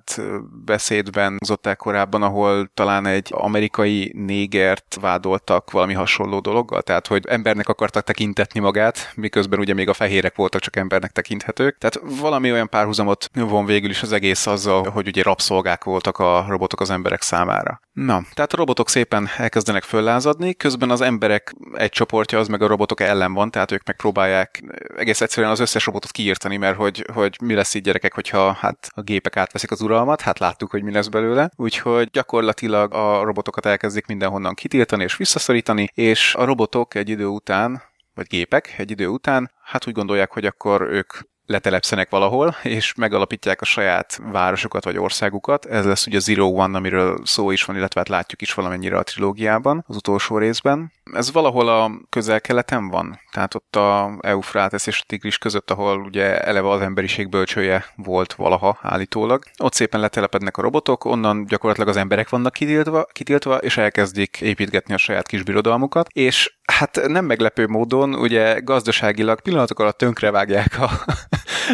beszédben 0.64 1.36
hozották 1.38 1.76
korábban, 1.76 2.22
ahol 2.22 2.70
talán 2.74 3.06
egy 3.06 3.28
amerikai 3.30 4.12
négert 4.14 4.98
vádoltak 5.00 5.70
valami 5.70 5.94
hasonló 5.94 6.40
dologgal, 6.40 6.82
tehát 6.82 7.06
hogy 7.06 7.26
embernek 7.28 7.68
akartak 7.68 8.04
tekintetni 8.04 8.60
magát, 8.60 9.12
miközben 9.14 9.58
ugye 9.58 9.74
még 9.74 9.88
a 9.88 9.94
fehérek 9.94 10.36
voltak 10.36 10.60
csak 10.60 10.76
embernek 10.76 11.10
tekinthetők. 11.10 11.78
Tehát 11.78 12.00
valami 12.20 12.52
olyan 12.52 12.68
párhuzamot 12.68 13.30
von 13.34 13.64
végül 13.64 13.90
is 13.90 14.02
az 14.02 14.12
egész 14.12 14.46
azzal, 14.46 14.90
hogy 14.90 15.06
ugye 15.06 15.22
rabszolgák 15.22 15.84
voltak 15.84 16.18
a 16.18 16.44
robotok 16.48 16.80
az 16.80 16.90
emberek 16.90 17.22
számára. 17.22 17.80
Na, 18.04 18.22
tehát 18.34 18.52
a 18.52 18.56
robotok 18.56 18.88
szépen 18.88 19.28
elkezdenek 19.36 19.82
föllázadni, 19.82 20.54
közben 20.54 20.90
az 20.90 21.00
emberek 21.00 21.54
egy 21.72 21.90
csoportja 21.90 22.38
az 22.38 22.48
meg 22.48 22.62
a 22.62 22.66
robotok 22.66 23.00
ellen 23.00 23.32
van, 23.32 23.50
tehát 23.50 23.72
ők 23.72 23.86
megpróbálják 23.86 24.64
egész 24.96 25.20
egyszerűen 25.20 25.52
az 25.52 25.60
összes 25.60 25.86
robotot 25.86 26.10
kiírtani, 26.10 26.56
mert 26.56 26.76
hogy, 26.76 27.04
hogy 27.12 27.36
mi 27.42 27.54
lesz 27.54 27.74
így 27.74 27.82
gyerekek, 27.82 28.14
hogyha 28.14 28.52
hát 28.52 28.90
a 28.94 29.00
gépek 29.00 29.36
átveszik 29.36 29.70
az 29.70 29.80
uralmat, 29.80 30.20
hát 30.20 30.38
láttuk, 30.38 30.70
hogy 30.70 30.82
mi 30.82 30.92
lesz 30.92 31.06
belőle. 31.06 31.50
Úgyhogy 31.56 32.10
gyakorlatilag 32.10 32.94
a 32.94 33.22
robotokat 33.22 33.66
elkezdik 33.66 34.06
mindenhonnan 34.06 34.54
kitiltani 34.54 35.02
és 35.02 35.16
visszaszorítani, 35.16 35.88
és 35.94 36.34
a 36.34 36.44
robotok 36.44 36.94
egy 36.94 37.08
idő 37.08 37.26
után, 37.26 37.82
vagy 38.14 38.26
gépek 38.26 38.74
egy 38.76 38.90
idő 38.90 39.06
után, 39.06 39.50
hát 39.62 39.86
úgy 39.86 39.94
gondolják, 39.94 40.32
hogy 40.32 40.46
akkor 40.46 40.82
ők 40.82 41.12
letelepszenek 41.48 42.10
valahol, 42.10 42.54
és 42.62 42.94
megalapítják 42.94 43.60
a 43.60 43.64
saját 43.64 44.20
városokat 44.32 44.84
vagy 44.84 44.98
országukat. 44.98 45.66
Ez 45.66 45.84
lesz 45.84 46.06
ugye 46.06 46.18
Zero 46.18 46.46
One, 46.46 46.76
amiről 46.76 47.20
szó 47.24 47.50
is 47.50 47.64
van, 47.64 47.76
illetve 47.76 48.00
hát 48.00 48.08
látjuk 48.08 48.42
is 48.42 48.54
valamennyire 48.54 48.98
a 48.98 49.02
trilógiában, 49.02 49.84
az 49.86 49.96
utolsó 49.96 50.38
részben. 50.38 50.92
Ez 51.12 51.32
valahol 51.32 51.68
a 51.68 51.90
közel-keleten 52.08 52.88
van, 52.88 53.20
tehát 53.32 53.54
ott 53.54 53.76
a 53.76 54.18
Eufrates 54.20 54.86
és 54.86 55.00
a 55.00 55.04
Tigris 55.06 55.38
között, 55.38 55.70
ahol 55.70 56.00
ugye 56.00 56.40
eleve 56.40 56.70
az 56.70 56.80
emberiség 56.80 57.28
bölcsője 57.28 57.84
volt 57.96 58.34
valaha 58.34 58.78
állítólag. 58.82 59.42
Ott 59.58 59.74
szépen 59.74 60.00
letelepednek 60.00 60.56
a 60.56 60.62
robotok, 60.62 61.04
onnan 61.04 61.46
gyakorlatilag 61.46 61.88
az 61.88 61.96
emberek 61.96 62.28
vannak 62.28 62.52
kitiltva, 62.52 63.06
kitiltva 63.12 63.56
és 63.56 63.76
elkezdik 63.76 64.40
építgetni 64.40 64.94
a 64.94 64.98
saját 64.98 65.26
kis 65.26 65.42
birodalmukat, 65.42 66.08
és 66.12 66.57
hát 66.72 67.00
nem 67.06 67.24
meglepő 67.24 67.66
módon 67.66 68.14
ugye 68.14 68.58
gazdaságilag 68.60 69.40
pillanatok 69.40 69.80
alatt 69.80 69.98
tönkrevágják 69.98 70.78
a, 70.80 70.90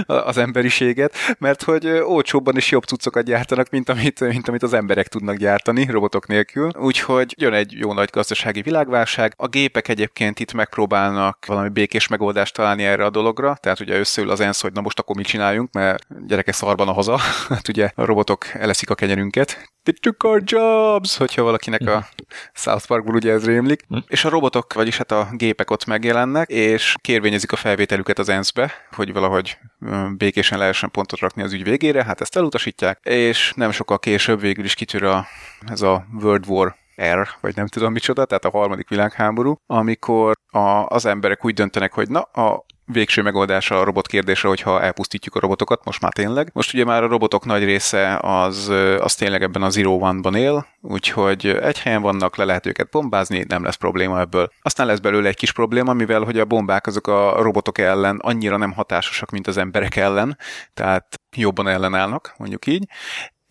az 0.07 0.37
emberiséget, 0.37 1.15
mert 1.39 1.63
hogy 1.63 1.87
olcsóbban 1.87 2.57
és 2.57 2.71
jobb 2.71 2.85
cuccokat 2.85 3.25
gyártanak, 3.25 3.71
mint 3.71 3.89
amit, 3.89 4.21
mint 4.21 4.49
amit 4.49 4.63
az 4.63 4.73
emberek 4.73 5.09
tudnak 5.09 5.37
gyártani 5.37 5.85
robotok 5.85 6.27
nélkül. 6.27 6.71
Úgyhogy 6.79 7.35
jön 7.39 7.53
egy 7.53 7.73
jó 7.73 7.93
nagy 7.93 8.09
gazdasági 8.13 8.63
világválság. 8.63 9.35
A 9.37 9.49
gépek 9.49 9.89
egyébként 9.89 10.41
itt 10.41 10.53
megpróbálnak 10.53 11.47
valami 11.47 11.69
békés 11.69 12.09
megoldást 12.09 12.55
találni 12.55 12.85
erre 12.85 13.05
a 13.05 13.11
dologra, 13.11 13.57
tehát 13.61 13.81
ugye 13.81 13.99
összeül 13.99 14.31
az 14.31 14.41
ENSZ, 14.41 14.61
hogy 14.61 14.73
na 14.73 14.81
most 14.81 14.99
akkor 14.99 15.17
mit 15.17 15.27
csináljunk, 15.27 15.73
mert 15.73 16.07
gyerekek 16.27 16.55
szarban 16.55 16.89
a 16.89 16.93
haza, 16.93 17.19
hát 17.49 17.69
ugye 17.69 17.91
a 17.95 18.05
robotok 18.05 18.47
eleszik 18.53 18.91
a 18.91 18.95
kenyerünket. 18.95 19.74
They 19.85 19.95
took 20.01 20.23
our 20.23 20.43
jobs, 20.45 21.17
hogyha 21.17 21.43
valakinek 21.43 21.89
a 21.89 22.07
South 22.53 22.87
Parkból 22.87 23.15
ugye 23.15 23.33
ez 23.33 23.45
rémlik. 23.45 23.85
Hm. 23.89 23.97
És 24.07 24.25
a 24.25 24.29
robotok, 24.29 24.73
vagyis 24.73 24.97
hát 24.97 25.13
a 25.13 25.29
gépek 25.33 25.71
ott 25.71 25.85
megjelennek, 25.85 26.49
és 26.49 26.95
kérvényezik 27.01 27.53
a 27.53 27.57
felvételüket 27.57 28.19
az 28.19 28.29
ENSZ-be, 28.29 28.73
hogy 28.93 29.13
valahogy 29.13 29.59
békésen 30.17 30.59
lehessen 30.59 30.91
pontot 30.91 31.21
rakni 31.21 31.43
az 31.43 31.53
ügy 31.53 31.65
végére, 31.65 32.05
hát 32.05 32.21
ezt 32.21 32.37
elutasítják, 32.37 32.99
és 33.03 33.53
nem 33.57 33.71
sokkal 33.71 33.99
később 33.99 34.41
végül 34.41 34.65
is 34.65 34.75
kitűr 34.75 35.03
a, 35.03 35.27
ez 35.67 35.83
a 35.83 36.07
World 36.21 36.47
War 36.49 36.77
R, 37.03 37.29
vagy 37.41 37.57
nem 37.57 37.67
tudom 37.67 37.93
micsoda, 37.93 38.25
tehát 38.25 38.45
a 38.45 38.51
harmadik 38.51 38.89
világháború, 38.89 39.57
amikor 39.67 40.37
a, 40.51 40.87
az 40.87 41.07
emberek 41.07 41.45
úgy 41.45 41.55
döntenek, 41.55 41.93
hogy 41.93 42.09
na, 42.09 42.21
a 42.21 42.65
végső 42.87 43.23
megoldása 43.23 43.81
a 43.81 43.85
robot 43.85 44.07
kérdése, 44.07 44.49
hogyha 44.49 44.83
elpusztítjuk 44.83 45.35
a 45.35 45.41
robotokat, 45.41 45.85
most 45.85 46.01
már 46.01 46.13
tényleg. 46.13 46.51
Most 46.53 46.75
ugye 46.75 46.85
már 46.85 47.03
a 47.03 47.09
robotok 47.09 47.45
nagy 47.45 47.65
része 47.65 48.19
az, 48.23 48.69
az 48.99 49.15
tényleg 49.15 49.43
ebben 49.43 49.63
a 49.63 49.71
Zero 49.71 49.93
One-ban 49.93 50.35
él, 50.35 50.67
úgyhogy 50.81 51.47
egy 51.47 51.81
helyen 51.81 52.03
vannak, 52.03 52.37
le 52.37 52.45
lehet 52.45 52.67
őket 52.67 52.91
bombázni, 52.91 53.45
nem 53.49 53.65
lesz 53.65 53.75
probléma 53.75 54.21
ebből. 54.21 54.51
Aztán 54.63 54.87
lesz 54.87 54.99
belőle 54.99 55.29
egy 55.29 55.37
kis 55.37 55.53
probléma, 55.53 55.93
mivel 55.93 56.23
hogy 56.23 56.39
a 56.39 56.45
bombák 56.45 56.87
azok 56.87 57.07
a 57.07 57.43
robotok 57.43 57.79
ellen 57.79 58.19
annyira 58.23 58.57
nem 58.57 58.73
hatásosak, 58.73 59.31
mint 59.31 59.47
az 59.47 59.57
emberek 59.57 59.97
ellen, 59.97 60.39
tehát 60.75 61.15
jobban 61.37 61.69
ellenállnak, 61.69 62.35
mondjuk 62.37 62.67
így, 62.67 62.89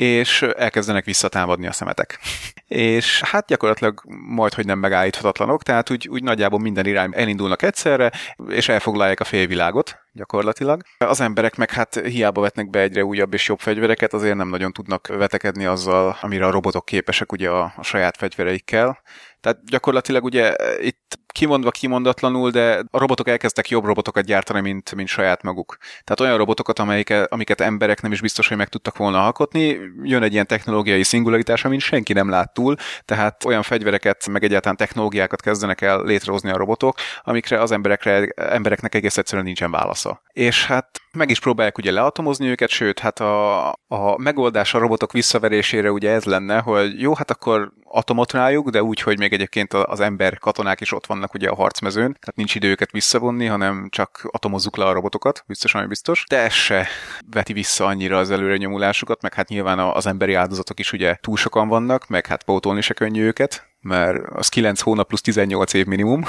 és 0.03 0.41
elkezdenek 0.41 1.05
visszatámadni 1.05 1.67
a 1.67 1.71
szemetek. 1.71 2.19
és 2.67 3.21
hát 3.21 3.47
gyakorlatilag 3.47 4.01
majd, 4.27 4.53
hogy 4.53 4.65
nem 4.65 4.79
megállíthatatlanok, 4.79 5.63
tehát 5.63 5.89
úgy, 5.89 6.07
úgy 6.07 6.23
nagyjából 6.23 6.59
minden 6.59 6.85
irányba 6.85 7.17
elindulnak 7.17 7.61
egyszerre, 7.61 8.11
és 8.47 8.69
elfoglalják 8.69 9.19
a 9.19 9.23
félvilágot 9.23 10.01
gyakorlatilag. 10.11 10.81
Az 10.97 11.21
emberek 11.21 11.55
meg 11.55 11.71
hát 11.71 11.95
hiába 12.05 12.41
vetnek 12.41 12.69
be 12.69 12.79
egyre 12.79 13.03
újabb 13.05 13.33
és 13.33 13.47
jobb 13.47 13.59
fegyvereket, 13.59 14.13
azért 14.13 14.35
nem 14.35 14.49
nagyon 14.49 14.71
tudnak 14.71 15.07
vetekedni 15.07 15.65
azzal, 15.65 16.17
amire 16.21 16.45
a 16.45 16.51
robotok 16.51 16.85
képesek 16.85 17.31
ugye 17.31 17.49
a, 17.49 17.73
a 17.75 17.83
saját 17.83 18.17
fegyvereikkel. 18.17 19.01
Tehát 19.41 19.65
gyakorlatilag 19.65 20.23
ugye 20.23 20.55
itt 20.79 21.19
kimondva 21.33 21.71
kimondatlanul, 21.71 22.49
de 22.49 22.83
a 22.91 22.97
robotok 22.99 23.27
elkezdtek 23.27 23.69
jobb 23.69 23.85
robotokat 23.85 24.25
gyártani, 24.25 24.61
mint, 24.61 24.95
mint 24.95 25.07
saját 25.07 25.43
maguk. 25.43 25.77
Tehát 26.03 26.19
olyan 26.19 26.37
robotokat, 26.37 26.79
amelyik, 26.79 27.13
amiket 27.27 27.61
emberek 27.61 28.01
nem 28.01 28.11
is 28.11 28.21
biztos, 28.21 28.47
hogy 28.47 28.57
meg 28.57 28.69
tudtak 28.69 28.97
volna 28.97 29.25
alkotni, 29.25 29.79
jön 30.03 30.23
egy 30.23 30.33
ilyen 30.33 30.47
technológiai 30.47 31.03
szingularitás, 31.03 31.65
amit 31.65 31.79
senki 31.79 32.13
nem 32.13 32.29
lát 32.29 32.53
túl, 32.53 32.75
tehát 33.05 33.45
olyan 33.45 33.61
fegyvereket, 33.61 34.27
meg 34.27 34.43
egyáltalán 34.43 34.77
technológiákat 34.77 35.41
kezdenek 35.41 35.81
el 35.81 36.03
létrehozni 36.03 36.49
a 36.49 36.57
robotok, 36.57 36.97
amikre 37.23 37.61
az 37.61 37.71
emberekre, 37.71 38.27
embereknek 38.35 38.95
egész 38.95 39.17
egyszerűen 39.17 39.45
nincsen 39.45 39.71
válasza. 39.71 40.21
És 40.33 40.65
hát 40.65 41.02
meg 41.13 41.29
is 41.29 41.39
próbálják 41.39 41.77
ugye 41.77 41.91
leatomozni 41.91 42.47
őket, 42.47 42.69
sőt, 42.69 42.99
hát 42.99 43.19
a, 43.19 43.67
a 43.87 44.17
megoldás 44.17 44.73
a 44.73 44.79
robotok 44.79 45.11
visszaverésére 45.11 45.91
ugye 45.91 46.11
ez 46.11 46.23
lenne, 46.23 46.59
hogy 46.59 47.01
jó, 47.01 47.13
hát 47.13 47.31
akkor 47.31 47.71
atomot 47.83 48.31
rájuk, 48.31 48.69
de 48.69 48.83
úgy, 48.83 49.01
hogy 49.01 49.17
még 49.17 49.33
egyébként 49.33 49.73
az 49.73 49.99
ember 49.99 50.37
katonák 50.37 50.81
is 50.81 50.91
ott 50.91 51.05
vannak 51.05 51.33
ugye 51.33 51.49
a 51.49 51.55
harcmezőn, 51.55 52.17
tehát 52.19 52.35
nincs 52.35 52.55
idő 52.55 52.69
őket 52.69 52.91
visszavonni, 52.91 53.45
hanem 53.45 53.87
csak 53.89 54.27
atomozzuk 54.31 54.77
le 54.77 54.85
a 54.85 54.93
robotokat, 54.93 55.43
biztos, 55.47 55.75
ami 55.75 55.87
biztos. 55.87 56.23
De 56.29 56.37
ez 56.37 56.53
se 56.53 56.87
veti 57.31 57.53
vissza 57.53 57.85
annyira 57.85 58.17
az 58.17 58.31
előre 58.31 58.57
nyomulásukat, 58.57 59.21
meg 59.21 59.33
hát 59.33 59.47
nyilván 59.47 59.79
az 59.79 60.05
emberi 60.05 60.33
áldozatok 60.33 60.79
is 60.79 60.91
ugye 60.93 61.15
túl 61.21 61.37
sokan 61.37 61.67
vannak, 61.67 62.07
meg 62.07 62.25
hát 62.25 62.43
pótolni 62.43 62.81
se 62.81 62.93
könnyű 62.93 63.23
őket, 63.23 63.72
mert 63.83 64.17
az 64.29 64.49
9 64.49 64.81
hónap 64.81 65.07
plusz 65.07 65.21
18 65.21 65.73
év 65.73 65.85
minimum, 65.85 66.23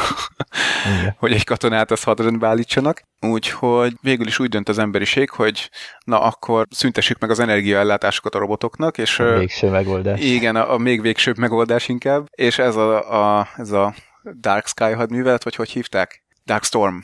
hogy 1.19 1.33
egy 1.33 1.45
katonát 1.45 1.91
az 1.91 2.03
hadrendbe 2.03 2.47
állítsanak. 2.47 3.03
Úgyhogy 3.21 3.93
végül 4.01 4.27
is 4.27 4.39
úgy 4.39 4.49
dönt 4.49 4.69
az 4.69 4.79
emberiség, 4.79 5.31
hogy 5.31 5.71
na 6.05 6.21
akkor 6.21 6.67
szüntessük 6.71 7.19
meg 7.19 7.31
az 7.31 7.39
energiaellátásokat 7.39 8.35
a 8.35 8.39
robotoknak, 8.39 8.99
és... 8.99 9.19
A 9.19 9.39
végső 9.39 9.71
megoldás. 9.71 10.21
Igen, 10.21 10.57
a, 10.57 10.73
a 10.73 10.79
még 10.79 11.01
végsőbb 11.01 11.39
megoldás 11.39 11.89
inkább, 11.89 12.27
és 12.31 12.59
ez 12.59 12.77
a, 12.77 13.39
a, 13.39 13.49
ez 13.57 13.71
a 13.71 13.95
Dark 14.41 14.67
Sky 14.67 14.93
hadművelet, 14.93 15.45
vagy 15.45 15.55
hogy 15.55 15.71
hívták? 15.71 16.23
Dark 16.45 16.65
Storm, 16.65 16.97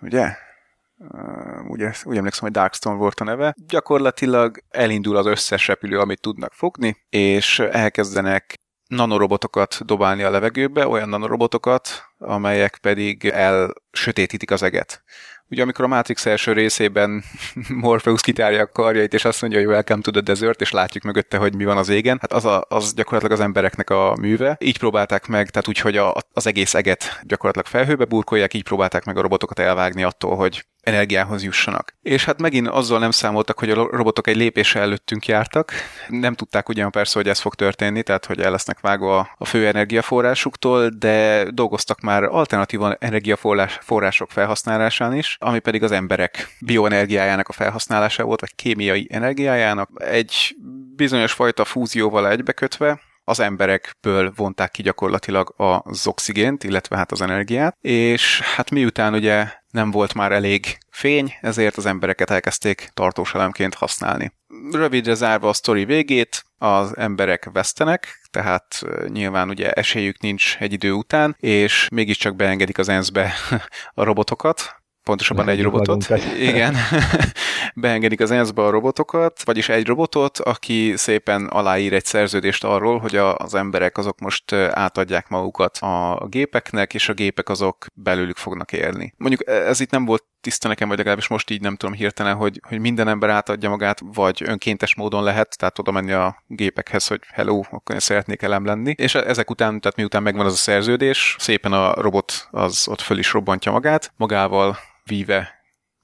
ugye? 0.00 0.46
Uh, 0.98 1.70
ugye, 1.70 1.92
úgy 2.04 2.16
emlékszem, 2.16 2.42
hogy 2.42 2.52
Darkstorm 2.52 2.96
volt 2.96 3.20
a 3.20 3.24
neve. 3.24 3.54
Gyakorlatilag 3.66 4.58
elindul 4.68 5.16
az 5.16 5.26
összes 5.26 5.66
repülő, 5.66 5.98
amit 5.98 6.20
tudnak 6.20 6.52
fogni, 6.52 6.96
és 7.08 7.58
elkezdenek 7.58 8.54
nanorobotokat 8.88 9.84
dobálni 9.84 10.22
a 10.22 10.30
levegőbe, 10.30 10.88
olyan 10.88 11.08
nanorobotokat, 11.08 11.88
amelyek 12.18 12.78
pedig 12.82 13.24
elsötétítik 13.24 14.50
az 14.50 14.62
eget. 14.62 15.02
Ugye 15.50 15.62
amikor 15.62 15.84
a 15.84 15.88
Matrix 15.88 16.26
első 16.26 16.52
részében 16.52 17.22
Morpheus 17.82 18.20
kitárja 18.20 18.62
a 18.62 18.66
karjait, 18.66 19.14
és 19.14 19.24
azt 19.24 19.40
mondja, 19.40 19.58
hogy 19.58 19.68
welcome 19.68 20.02
to 20.02 20.10
the 20.10 20.20
desert, 20.20 20.60
és 20.60 20.70
látjuk 20.70 21.04
mögötte, 21.04 21.36
hogy 21.36 21.56
mi 21.56 21.64
van 21.64 21.76
az 21.76 21.88
égen, 21.88 22.18
hát 22.20 22.32
az, 22.32 22.44
a, 22.44 22.64
az 22.68 22.94
gyakorlatilag 22.94 23.38
az 23.38 23.44
embereknek 23.44 23.90
a 23.90 24.16
műve. 24.20 24.56
Így 24.60 24.78
próbálták 24.78 25.26
meg, 25.26 25.50
tehát 25.50 25.68
úgy, 25.68 25.78
hogy 25.78 25.96
a, 25.96 26.14
az 26.32 26.46
egész 26.46 26.74
eget 26.74 27.20
gyakorlatilag 27.22 27.66
felhőbe 27.66 28.04
burkolják, 28.04 28.54
így 28.54 28.62
próbálták 28.64 29.04
meg 29.04 29.16
a 29.16 29.20
robotokat 29.20 29.58
elvágni 29.58 30.02
attól, 30.02 30.36
hogy 30.36 30.66
energiához 30.80 31.44
jussanak. 31.44 31.94
És 32.02 32.24
hát 32.24 32.40
megint 32.40 32.68
azzal 32.68 32.98
nem 32.98 33.10
számoltak, 33.10 33.58
hogy 33.58 33.70
a 33.70 33.74
robotok 33.74 34.26
egy 34.26 34.36
lépéssel 34.36 34.82
előttünk 34.82 35.26
jártak. 35.26 35.72
Nem 36.08 36.34
tudták 36.34 36.68
ugyan 36.68 36.90
persze, 36.90 37.18
hogy 37.18 37.28
ez 37.28 37.40
fog 37.40 37.54
történni, 37.54 38.02
tehát 38.02 38.26
hogy 38.26 38.40
el 38.40 38.50
lesznek 38.50 38.80
vágva 38.80 39.28
a 39.38 39.44
fő 39.44 39.66
energiaforrásuktól, 39.66 40.88
de 40.88 41.44
dolgoztak 41.50 42.00
már 42.00 42.22
alternatív 42.22 42.80
energiaforrások 42.98 44.30
felhasználásán 44.30 45.14
is, 45.14 45.36
ami 45.40 45.58
pedig 45.58 45.82
az 45.82 45.92
emberek 45.92 46.56
bioenergiájának 46.60 47.48
a 47.48 47.52
felhasználása 47.52 48.24
volt, 48.24 48.40
vagy 48.40 48.54
kémiai 48.54 49.06
energiájának. 49.10 49.90
Egy 49.94 50.56
bizonyos 50.96 51.32
fajta 51.32 51.64
fúzióval 51.64 52.28
egybekötve, 52.28 53.00
az 53.24 53.40
emberekből 53.40 54.32
vonták 54.36 54.70
ki 54.70 54.82
gyakorlatilag 54.82 55.54
az 55.56 56.06
oxigént, 56.06 56.64
illetve 56.64 56.96
hát 56.96 57.12
az 57.12 57.20
energiát, 57.20 57.76
és 57.80 58.40
hát 58.40 58.70
miután 58.70 59.14
ugye 59.14 59.46
nem 59.70 59.90
volt 59.90 60.14
már 60.14 60.32
elég 60.32 60.78
fény, 60.90 61.34
ezért 61.40 61.76
az 61.76 61.86
embereket 61.86 62.30
elkezdték 62.30 62.90
tartós 62.94 63.34
elemként 63.34 63.74
használni. 63.74 64.32
Rövidre 64.72 65.14
zárva 65.14 65.48
a 65.48 65.52
sztori 65.52 65.84
végét, 65.84 66.44
az 66.58 66.96
emberek 66.96 67.48
vesztenek, 67.52 68.20
tehát 68.30 68.82
nyilván 69.08 69.48
ugye 69.48 69.70
esélyük 69.70 70.20
nincs 70.20 70.56
egy 70.58 70.72
idő 70.72 70.92
után, 70.92 71.36
és 71.40 71.88
mégiscsak 71.92 72.36
beengedik 72.36 72.78
az 72.78 72.88
ENSZ-be 72.88 73.32
a 73.94 74.04
robotokat, 74.04 74.77
pontosabban 75.08 75.44
Nem 75.44 75.54
egy 75.54 75.62
robotot. 75.62 76.08
Igen, 76.38 76.76
beengedik 77.74 78.20
az 78.20 78.30
ENSZ-be 78.30 78.62
a 78.62 78.70
robotokat, 78.70 79.42
vagyis 79.44 79.68
egy 79.68 79.86
robotot, 79.86 80.38
aki 80.38 80.92
szépen 80.96 81.46
aláír 81.46 81.92
egy 81.92 82.04
szerződést 82.04 82.64
arról, 82.64 82.98
hogy 82.98 83.16
az 83.16 83.54
emberek 83.54 83.98
azok 83.98 84.18
most 84.18 84.52
átadják 84.52 85.28
magukat 85.28 85.76
a 85.76 86.26
gépeknek, 86.28 86.94
és 86.94 87.08
a 87.08 87.12
gépek 87.12 87.48
azok 87.48 87.86
belőlük 87.94 88.36
fognak 88.36 88.72
élni. 88.72 89.14
Mondjuk 89.16 89.48
e, 89.48 89.52
ez 89.52 89.80
itt 89.80 89.90
nem 89.90 90.04
volt 90.04 90.24
tiszta 90.40 90.68
nekem, 90.68 90.88
vagy 90.88 90.96
legalábbis 90.96 91.28
most 91.28 91.50
így 91.50 91.60
nem 91.60 91.76
tudom 91.76 91.94
hirtelen, 91.94 92.34
hogy, 92.34 92.60
hogy 92.68 92.78
minden 92.78 93.08
ember 93.08 93.30
átadja 93.30 93.68
magát, 93.68 94.00
vagy 94.14 94.42
önkéntes 94.46 94.94
módon 94.94 95.22
lehet, 95.22 95.58
tehát 95.58 95.78
oda 95.78 95.90
menni 95.90 96.12
a 96.12 96.42
gépekhez, 96.46 97.06
hogy 97.06 97.20
hello, 97.32 97.60
akkor 97.70 97.94
én 97.94 98.00
szeretnék 98.00 98.42
elem 98.42 98.64
lenni. 98.64 98.94
És 98.96 99.14
e, 99.14 99.18
ezek 99.18 99.50
után, 99.50 99.80
tehát 99.80 99.96
miután 99.96 100.22
megvan 100.22 100.46
az 100.46 100.52
a 100.52 100.56
szerződés, 100.56 101.36
szépen 101.38 101.72
a 101.72 101.94
robot 101.94 102.48
az 102.50 102.86
ott 102.90 103.00
föl 103.00 103.18
is 103.18 103.32
robbantja 103.32 103.72
magát, 103.72 104.12
magával 104.16 104.78
víve 105.08 105.58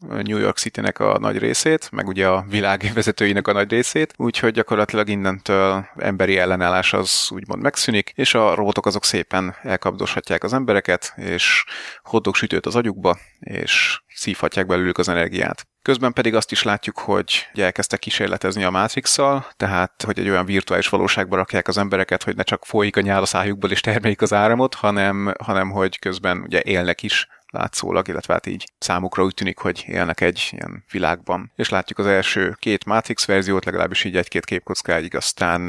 New 0.09 0.39
York 0.39 0.57
City-nek 0.57 0.99
a 0.99 1.19
nagy 1.19 1.39
részét, 1.39 1.91
meg 1.91 2.09
ugye 2.09 2.29
a 2.29 2.45
világ 2.49 2.91
vezetőinek 2.95 3.49
a 3.49 3.53
nagy 3.53 3.71
részét, 3.71 4.15
úgyhogy 4.17 4.53
gyakorlatilag 4.53 5.09
innentől 5.09 5.87
emberi 5.97 6.39
ellenállás 6.39 6.93
az 6.93 7.29
úgymond 7.31 7.63
megszűnik, 7.63 8.13
és 8.15 8.35
a 8.35 8.55
robotok 8.55 8.87
azok 8.87 9.05
szépen 9.05 9.57
elkapdoshatják 9.63 10.45
az 10.45 10.53
embereket, 10.53 11.13
és 11.17 11.65
hoddog 12.03 12.35
sütőt 12.35 12.67
az 12.67 12.77
agyukba, 12.77 13.19
és 13.39 14.01
szívhatják 14.15 14.67
belőlük 14.67 14.99
az 14.99 15.09
energiát. 15.09 15.67
Közben 15.83 16.13
pedig 16.13 16.35
azt 16.35 16.53
is 16.53 16.63
látjuk, 16.63 16.99
hogy 16.99 17.47
elkezdtek 17.53 17.99
kísérletezni 17.99 18.65
a 18.65 18.71
matrix 18.71 19.15
tehát 19.57 20.03
hogy 20.07 20.19
egy 20.19 20.29
olyan 20.29 20.45
virtuális 20.45 20.89
valóságba 20.89 21.37
rakják 21.37 21.69
az 21.69 21.79
embereket, 21.79 22.23
hogy 22.23 22.37
ne 22.37 22.43
csak 22.43 22.65
folyik 22.65 22.97
a 22.97 23.01
nyál 23.01 23.23
a 23.23 23.27
szájukból 23.27 23.71
és 23.71 23.81
termelik 23.81 24.23
az 24.23 24.33
áramot, 24.33 24.75
hanem, 24.75 25.35
hanem 25.39 25.71
hogy 25.71 25.99
közben 25.99 26.39
ugye 26.39 26.61
élnek 26.63 27.03
is 27.03 27.29
látszólag, 27.55 28.09
illetve 28.09 28.33
hát 28.33 28.47
így 28.47 28.65
számukra 28.79 29.25
úgy 29.25 29.35
tűnik, 29.35 29.59
hogy 29.59 29.85
élnek 29.89 30.21
egy 30.21 30.49
ilyen 30.51 30.85
világban. 30.91 31.53
És 31.57 31.69
látjuk 31.69 31.99
az 31.99 32.07
első 32.07 32.57
két 32.59 32.85
Matrix 32.85 33.25
verziót, 33.25 33.65
legalábbis 33.65 34.05
így 34.05 34.17
egy-két 34.17 34.45
képkockáig, 34.45 35.17
aztán 35.17 35.61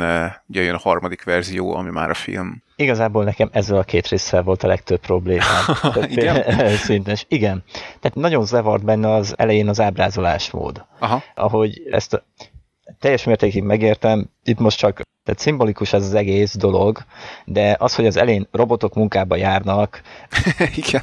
ugye 0.48 0.62
jön 0.62 0.76
a 0.76 0.80
harmadik 0.80 1.24
verzió, 1.24 1.76
ami 1.76 1.90
már 1.90 2.10
a 2.10 2.14
film. 2.14 2.64
Igazából 2.76 3.24
nekem 3.24 3.50
ezzel 3.52 3.78
a 3.78 3.84
két 3.84 4.08
résszel 4.08 4.44
volt 4.44 4.64
a 4.64 4.68
legtöbb 4.68 5.00
problémám. 5.00 5.64
Igen? 6.10 6.44
Szinten. 6.86 7.16
Igen. 7.28 7.64
Tehát 8.00 8.14
nagyon 8.14 8.46
zavart 8.46 8.84
benne 8.84 9.14
az 9.14 9.34
elején 9.38 9.70
az 9.70 9.80
ábrázolásmód. 9.80 10.86
Aha. 11.00 11.24
Ahogy 11.36 11.82
ezt 11.92 12.14
a, 12.14 12.24
teljes 13.00 13.24
mértékig 13.24 13.64
megértem, 13.64 14.30
itt 14.44 14.60
most 14.60 14.78
csak 14.78 15.02
tehát 15.26 15.40
szimbolikus 15.40 15.94
ez 15.94 16.04
az 16.04 16.14
egész 16.14 16.56
dolog, 16.56 16.98
de 17.46 17.76
az, 17.80 17.96
hogy 17.96 18.06
az 18.06 18.18
elén 18.18 18.48
robotok 18.52 18.94
munkába 18.94 19.36
járnak, 19.36 20.02
Igen. 20.76 21.02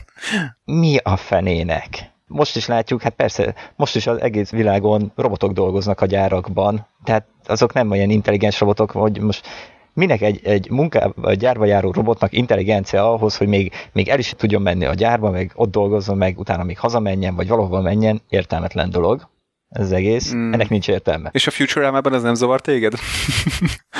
mi 0.65 0.97
a 1.03 1.17
fenének? 1.17 2.11
Most 2.27 2.57
is 2.57 2.67
látjuk, 2.67 3.03
hát 3.03 3.15
persze, 3.15 3.55
most 3.77 3.97
is 3.97 4.07
az 4.07 4.21
egész 4.21 4.51
világon 4.51 5.13
robotok 5.17 5.53
dolgoznak 5.53 6.01
a 6.01 6.07
gyárakban, 6.07 6.87
tehát 7.05 7.27
azok 7.47 7.73
nem 7.73 7.91
olyan 7.91 8.11
intelligens 8.11 8.61
robotok, 8.61 8.91
hogy 8.91 9.21
most 9.21 9.47
minek 9.93 10.21
egy, 10.21 10.41
egy 10.45 10.71
munkába, 10.71 11.33
gyárba 11.33 11.65
járó 11.65 11.91
robotnak 11.91 12.33
intelligencia 12.33 13.13
ahhoz, 13.13 13.37
hogy 13.37 13.49
még, 13.49 13.73
még 13.93 14.09
el 14.09 14.19
is 14.19 14.35
tudjon 14.37 14.63
menni 14.63 14.85
a 14.85 14.95
gyárba, 14.95 15.31
meg 15.31 15.53
ott 15.55 15.71
dolgozzon, 15.71 16.17
meg 16.17 16.39
utána 16.39 16.65
még 16.65 16.79
hazamenjen, 16.79 17.35
vagy 17.35 17.49
valahova 17.49 17.81
menjen, 17.81 18.23
értelmetlen 18.29 18.91
dolog 18.91 19.31
ez 19.73 19.85
az 19.85 19.93
egész. 19.93 20.33
Mm. 20.33 20.53
Ennek 20.53 20.69
nincs 20.69 20.89
értelme. 20.89 21.31
És 21.33 21.47
a 21.47 21.51
Futurama-ban 21.51 22.13
az 22.13 22.23
nem 22.23 22.35
zavar 22.35 22.61
téged? 22.61 22.93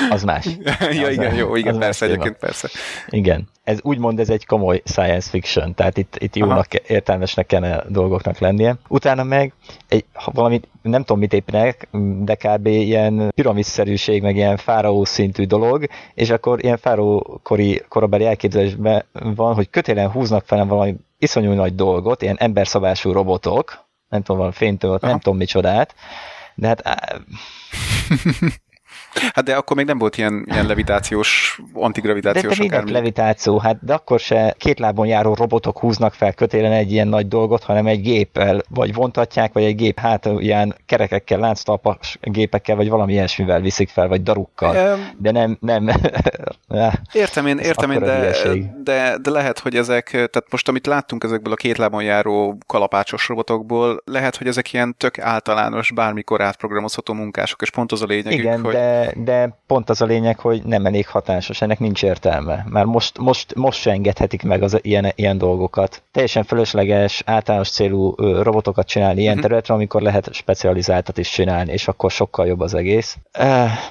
Az 0.09 0.23
más. 0.23 0.45
ja, 0.91 1.07
az 1.07 1.13
igen, 1.13 1.35
jó, 1.35 1.55
igen, 1.55 1.79
persze, 1.79 2.05
egyébként 2.05 2.35
persze. 2.35 2.69
Igen. 3.09 3.49
Ez 3.63 3.79
úgymond 3.81 4.19
ez 4.19 4.29
egy 4.29 4.45
komoly 4.45 4.81
science 4.85 5.29
fiction, 5.29 5.73
tehát 5.73 5.97
itt, 5.97 6.15
itt 6.19 6.35
jónak, 6.35 6.57
Aha. 6.57 6.83
értelmesnek 6.87 7.45
kellene 7.45 7.83
dolgoknak 7.87 8.37
lennie. 8.39 8.75
Utána 8.87 9.23
meg 9.23 9.53
egy, 9.87 10.05
valami, 10.25 10.61
nem 10.81 11.01
tudom 11.01 11.19
mit 11.19 11.33
épnek, 11.33 11.87
de 12.23 12.35
kb. 12.35 12.65
ilyen 12.67 13.31
piramisszerűség, 13.35 14.21
meg 14.21 14.35
ilyen 14.35 14.57
fáraó 14.57 15.05
szintű 15.05 15.45
dolog, 15.45 15.85
és 16.13 16.29
akkor 16.29 16.63
ilyen 16.63 16.77
fáraó 16.77 17.39
kori, 17.43 17.81
korabeli 17.87 18.25
elképzelésben 18.25 19.05
van, 19.11 19.53
hogy 19.53 19.69
kötélen 19.69 20.11
húznak 20.11 20.45
fel 20.45 20.65
valami 20.65 20.95
iszonyú 21.17 21.51
nagy 21.51 21.75
dolgot, 21.75 22.21
ilyen 22.21 22.37
emberszabású 22.37 23.11
robotok, 23.11 23.82
nem 24.13 24.21
tudom, 24.21 24.37
valami 24.37 24.55
fénytől, 24.55 24.97
nem 25.01 25.19
tudom 25.19 25.37
micsodát, 25.37 25.95
de 26.55 26.67
hát 26.67 26.83
Hát 29.33 29.43
de 29.43 29.55
akkor 29.55 29.77
még 29.77 29.85
nem 29.85 29.97
volt 29.97 30.17
ilyen, 30.17 30.45
ilyen 30.51 30.65
levitációs, 30.65 31.61
antigravitációs 31.73 32.57
De, 32.57 32.63
minek 32.63 32.89
levitáció? 32.89 33.57
Hát 33.57 33.77
de 33.81 33.93
akkor 33.93 34.19
se 34.19 34.55
két 34.57 34.79
lábon 34.79 35.07
járó 35.07 35.33
robotok 35.33 35.79
húznak 35.79 36.13
fel 36.13 36.33
kötélen 36.33 36.71
egy 36.71 36.91
ilyen 36.91 37.07
nagy 37.07 37.27
dolgot, 37.27 37.63
hanem 37.63 37.87
egy 37.87 38.01
géppel, 38.01 38.61
vagy 38.69 38.93
vontatják, 38.93 39.53
vagy 39.53 39.63
egy 39.63 39.75
gép 39.75 39.99
hátulján 39.99 40.75
kerekekkel, 40.85 41.39
lánctalpas 41.39 42.17
gépekkel, 42.21 42.75
vagy 42.75 42.89
valami 42.89 43.13
ilyesmivel 43.13 43.61
viszik 43.61 43.89
fel, 43.89 44.07
vagy 44.07 44.23
darukkal. 44.23 44.93
Um, 44.93 45.09
de 45.17 45.31
nem, 45.31 45.57
nem. 45.59 45.89
értem 47.13 47.47
én, 47.47 47.57
értem 47.57 47.91
én, 47.91 47.99
de, 47.99 48.35
de, 48.83 49.17
de, 49.21 49.29
lehet, 49.29 49.59
hogy 49.59 49.75
ezek, 49.75 50.09
tehát 50.09 50.45
most 50.49 50.67
amit 50.67 50.85
láttunk 50.85 51.23
ezekből 51.23 51.53
a 51.53 51.55
két 51.55 51.77
lábon 51.77 52.03
járó 52.03 52.57
kalapácsos 52.65 53.27
robotokból, 53.27 54.01
lehet, 54.05 54.35
hogy 54.35 54.47
ezek 54.47 54.73
ilyen 54.73 54.95
tök 54.97 55.19
általános, 55.19 55.91
bármikor 55.91 56.41
átprogramozható 56.41 57.13
munkások, 57.13 57.61
és 57.61 57.69
pont 57.69 57.91
az 57.91 58.01
a 58.01 58.05
lényeg, 58.05 58.33
Igen, 58.33 58.61
hogy... 58.61 58.73
de, 58.73 59.02
de 59.15 59.57
pont 59.67 59.89
az 59.89 60.01
a 60.01 60.05
lényeg, 60.05 60.39
hogy 60.39 60.63
nem 60.63 60.85
elég 60.85 61.07
hatásos, 61.07 61.61
ennek 61.61 61.79
nincs 61.79 62.03
értelme. 62.03 62.65
Már 62.69 62.85
most, 62.85 63.17
most, 63.17 63.55
most 63.55 63.79
se 63.79 63.91
engedhetik 63.91 64.43
meg 64.43 64.63
az 64.63 64.79
ilyen, 64.81 65.11
ilyen 65.15 65.37
dolgokat. 65.37 66.03
Teljesen 66.11 66.43
fölösleges, 66.43 67.21
általános 67.25 67.69
célú 67.69 68.15
robotokat 68.41 68.87
csinálni 68.87 69.19
ilyen 69.19 69.29
uh-huh. 69.29 69.43
területre, 69.45 69.73
amikor 69.73 70.01
lehet 70.01 70.33
specializáltat 70.33 71.17
is 71.17 71.29
csinálni, 71.29 71.71
és 71.71 71.87
akkor 71.87 72.11
sokkal 72.11 72.47
jobb 72.47 72.59
az 72.59 72.73
egész. 72.73 73.17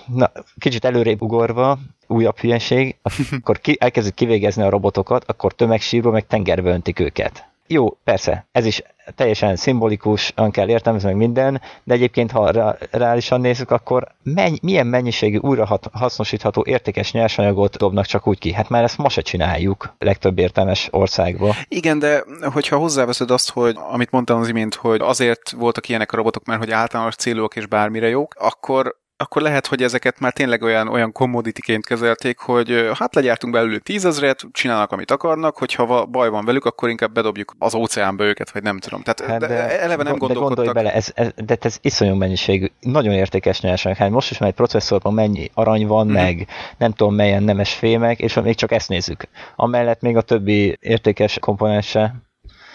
Na, 0.06 0.30
kicsit 0.58 0.84
előrébb 0.84 1.22
ugorva, 1.22 1.78
újabb 2.06 2.38
hülyeség, 2.38 2.96
akkor 3.40 3.60
ki, 3.60 3.76
elkezdik 3.80 4.14
kivégezni 4.14 4.62
a 4.62 4.70
robotokat, 4.70 5.24
akkor 5.26 5.52
tömegsírva 5.52 6.10
meg 6.10 6.26
tengerbe 6.26 6.70
öntik 6.70 6.98
őket. 6.98 7.50
Jó, 7.66 7.88
persze, 8.04 8.46
ez 8.52 8.64
is 8.64 8.82
teljesen 9.14 9.56
szimbolikus, 9.56 10.34
kell 10.50 10.68
értelmezni 10.68 11.08
meg 11.08 11.16
minden, 11.16 11.60
de 11.84 11.94
egyébként, 11.94 12.30
ha 12.30 12.74
reálisan 12.90 13.40
nézzük, 13.40 13.70
akkor 13.70 14.06
menny, 14.22 14.54
milyen 14.62 14.86
mennyiségű 14.86 15.36
újra 15.36 15.80
hasznosítható 15.92 16.64
értékes 16.66 17.12
nyersanyagot 17.12 17.76
dobnak 17.76 18.06
csak 18.06 18.26
úgy 18.26 18.38
ki? 18.38 18.52
Hát 18.52 18.68
már 18.68 18.82
ezt 18.82 18.98
ma 18.98 19.08
se 19.08 19.20
csináljuk 19.20 19.94
legtöbb 19.98 20.38
értelmes 20.38 20.88
országban. 20.90 21.52
Igen, 21.68 21.98
de 21.98 22.24
hogyha 22.52 22.76
hozzáveszed 22.76 23.30
azt, 23.30 23.50
hogy 23.50 23.76
amit 23.90 24.10
mondtam 24.10 24.40
az 24.40 24.48
imént, 24.48 24.74
hogy 24.74 25.00
azért 25.00 25.50
voltak 25.50 25.88
ilyenek 25.88 26.12
a 26.12 26.16
robotok, 26.16 26.44
mert 26.44 26.60
hogy 26.60 26.70
általános 26.70 27.14
célúak 27.14 27.56
és 27.56 27.66
bármire 27.66 28.08
jók, 28.08 28.34
akkor 28.38 29.00
akkor 29.22 29.42
lehet, 29.42 29.66
hogy 29.66 29.82
ezeket 29.82 30.20
már 30.20 30.32
tényleg 30.32 30.62
olyan, 30.62 30.88
olyan 30.88 31.12
commodity 31.12 31.80
kezelték, 31.80 32.38
hogy 32.38 32.90
hát 32.98 33.14
legyártunk 33.14 33.52
belőlük 33.52 33.82
tízezret, 33.82 34.44
csinálnak, 34.52 34.92
amit 34.92 35.10
akarnak, 35.10 35.56
hogyha 35.56 36.06
baj 36.06 36.28
van 36.28 36.44
velük, 36.44 36.64
akkor 36.64 36.88
inkább 36.88 37.12
bedobjuk 37.12 37.54
az 37.58 37.74
óceánba 37.74 38.24
őket, 38.24 38.50
vagy 38.50 38.62
nem 38.62 38.78
tudom. 38.78 39.02
Tehát 39.02 39.30
hát 39.30 39.40
de, 39.40 39.46
de, 39.46 39.80
eleve 39.80 40.02
nem 40.02 40.16
gondolkodtak. 40.16 40.64
De 40.64 40.64
gondolj 40.64 40.72
bele, 40.72 40.94
ez, 40.94 41.10
ez, 41.14 41.28
de 41.44 41.56
ez 41.60 41.78
iszonyú 41.80 42.14
mennyiségű, 42.14 42.66
nagyon 42.80 43.12
értékes 43.12 43.60
nyersanyag. 43.60 43.98
Hát 43.98 44.10
most 44.10 44.30
is 44.30 44.38
már 44.38 44.48
egy 44.48 44.54
processzorban 44.54 45.14
mennyi 45.14 45.50
arany 45.54 45.86
van, 45.86 46.06
mm. 46.06 46.12
meg 46.12 46.46
nem 46.78 46.92
tudom 46.92 47.14
melyen 47.14 47.42
nemes 47.42 47.74
fémek, 47.74 48.20
és 48.20 48.34
még 48.34 48.54
csak 48.54 48.72
ezt 48.72 48.88
nézzük. 48.88 49.24
Amellett 49.56 50.00
még 50.00 50.16
a 50.16 50.22
többi 50.22 50.76
értékes 50.80 51.38
komponense 51.38 52.14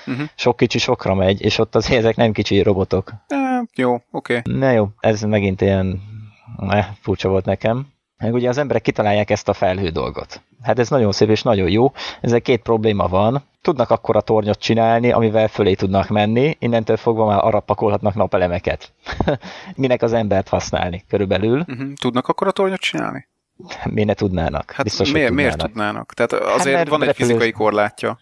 uh-huh. 0.07 0.27
sok 0.36 0.57
kicsi 0.57 0.77
sokra 0.77 1.13
megy, 1.13 1.41
és 1.41 1.57
ott 1.57 1.75
azért 1.75 1.99
ezek 1.99 2.15
nem 2.15 2.31
kicsi 2.31 2.62
robotok. 2.62 3.13
E, 3.27 3.63
jó, 3.75 3.93
oké. 4.12 4.38
Okay. 4.38 4.57
Na 4.57 4.71
jó, 4.71 4.88
ez 4.99 5.21
megint 5.21 5.62
ilyen 5.62 6.01
furcsa 7.01 7.29
volt 7.29 7.45
nekem. 7.45 7.88
Meg 8.17 8.33
ugye 8.33 8.49
az 8.49 8.57
emberek 8.57 8.81
kitalálják 8.81 9.29
ezt 9.29 9.49
a 9.49 9.53
felhő 9.53 9.89
dolgot. 9.89 10.41
Hát 10.62 10.79
ez 10.79 10.89
nagyon 10.89 11.12
szép 11.12 11.29
és 11.29 11.41
nagyon 11.41 11.69
jó. 11.69 11.91
Ezzel 12.21 12.41
két 12.41 12.62
probléma 12.62 13.07
van. 13.07 13.43
Tudnak 13.62 13.89
akkor 13.89 14.15
a 14.15 14.21
tornyot 14.21 14.60
csinálni, 14.60 15.12
amivel 15.12 15.47
fölé 15.47 15.73
tudnak 15.73 16.07
menni, 16.07 16.55
innentől 16.60 16.97
fogva 16.97 17.25
már 17.25 17.39
arra 17.43 17.60
pakolhatnak 17.60 18.15
napelemeket. 18.15 18.93
Minek 19.75 20.01
az 20.01 20.13
embert 20.13 20.47
használni 20.47 21.03
körülbelül. 21.07 21.60
Uh-huh. 21.60 21.93
Tudnak 21.93 22.27
akkor 22.27 22.47
a 22.47 22.51
tornyot 22.51 22.79
csinálni? 22.79 23.27
Miért 23.83 24.07
ne 24.07 24.13
tudnának? 24.13 24.71
Hát 24.71 24.83
Biztos, 24.83 25.12
miért, 25.12 25.27
tudnának. 25.27 25.55
miért 25.55 25.71
tudnának? 25.71 26.13
Tehát 26.13 26.33
azért 26.33 26.77
hát, 26.77 26.88
van 26.88 27.03
egy 27.03 27.15
fizikai 27.15 27.51
korlátja. 27.51 28.17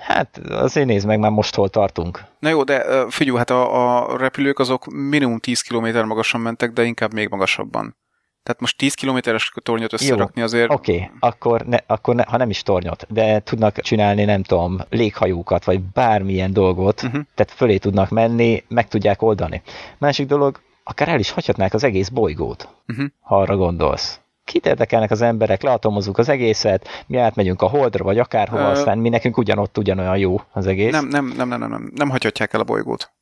Hát 0.00 0.38
azért 0.38 0.86
nézd 0.86 1.06
meg, 1.06 1.18
már 1.18 1.30
most 1.30 1.54
hol 1.54 1.68
tartunk. 1.68 2.24
Na 2.38 2.48
jó, 2.48 2.62
de 2.62 3.06
figyelj, 3.08 3.36
hát 3.36 3.50
a, 3.50 4.02
a 4.02 4.16
repülők 4.16 4.58
azok 4.58 4.86
minimum 4.86 5.38
10 5.38 5.60
km 5.60 6.06
magasan 6.06 6.40
mentek, 6.40 6.72
de 6.72 6.84
inkább 6.84 7.12
még 7.12 7.28
magasabban. 7.28 7.96
Tehát 8.42 8.60
most 8.60 8.76
10 8.76 8.94
kilométeres 8.94 9.52
tornyot 9.62 9.92
összerakni 9.92 10.40
Jó, 10.40 10.46
azért... 10.46 10.70
Oké, 10.70 10.94
okay. 10.94 11.10
akkor, 11.18 11.60
ne, 11.60 11.76
akkor 11.86 12.14
ne, 12.14 12.24
ha 12.26 12.36
nem 12.36 12.50
is 12.50 12.62
tornyot, 12.62 13.06
de 13.08 13.40
tudnak 13.40 13.80
csinálni, 13.80 14.24
nem 14.24 14.42
tudom, 14.42 14.80
léghajókat, 14.90 15.64
vagy 15.64 15.80
bármilyen 15.80 16.52
dolgot, 16.52 17.02
uh-huh. 17.02 17.22
tehát 17.34 17.52
fölé 17.52 17.76
tudnak 17.76 18.08
menni, 18.08 18.64
meg 18.68 18.88
tudják 18.88 19.22
oldani. 19.22 19.62
Másik 19.98 20.26
dolog, 20.26 20.60
akár 20.84 21.08
el 21.08 21.18
is 21.18 21.30
hagyhatnák 21.30 21.74
az 21.74 21.84
egész 21.84 22.08
bolygót, 22.08 22.68
uh-huh. 22.88 23.06
ha 23.20 23.40
arra 23.40 23.56
gondolsz 23.56 24.20
kit 24.44 24.66
érdekelnek 24.66 25.10
az 25.10 25.20
emberek, 25.20 25.62
leatomozzuk 25.62 26.18
az 26.18 26.28
egészet, 26.28 26.88
mi 27.06 27.16
átmegyünk 27.16 27.62
a 27.62 27.66
holdra, 27.66 28.04
vagy 28.04 28.18
akárhova, 28.18 28.62
Ö... 28.62 28.70
aztán 28.70 28.98
mi 28.98 29.08
nekünk 29.08 29.36
ugyanott 29.36 29.78
ugyanolyan 29.78 30.18
jó 30.18 30.40
az 30.52 30.66
egész. 30.66 30.92
Nem, 30.92 31.08
nem, 31.08 31.26
nem, 31.36 31.48
nem, 31.48 31.58
nem, 31.58 31.70
nem, 31.70 31.92
nem 31.94 32.10
hagyhatják 32.10 32.52
el 32.52 32.60
a 32.60 32.64
bolygót. 32.64 33.12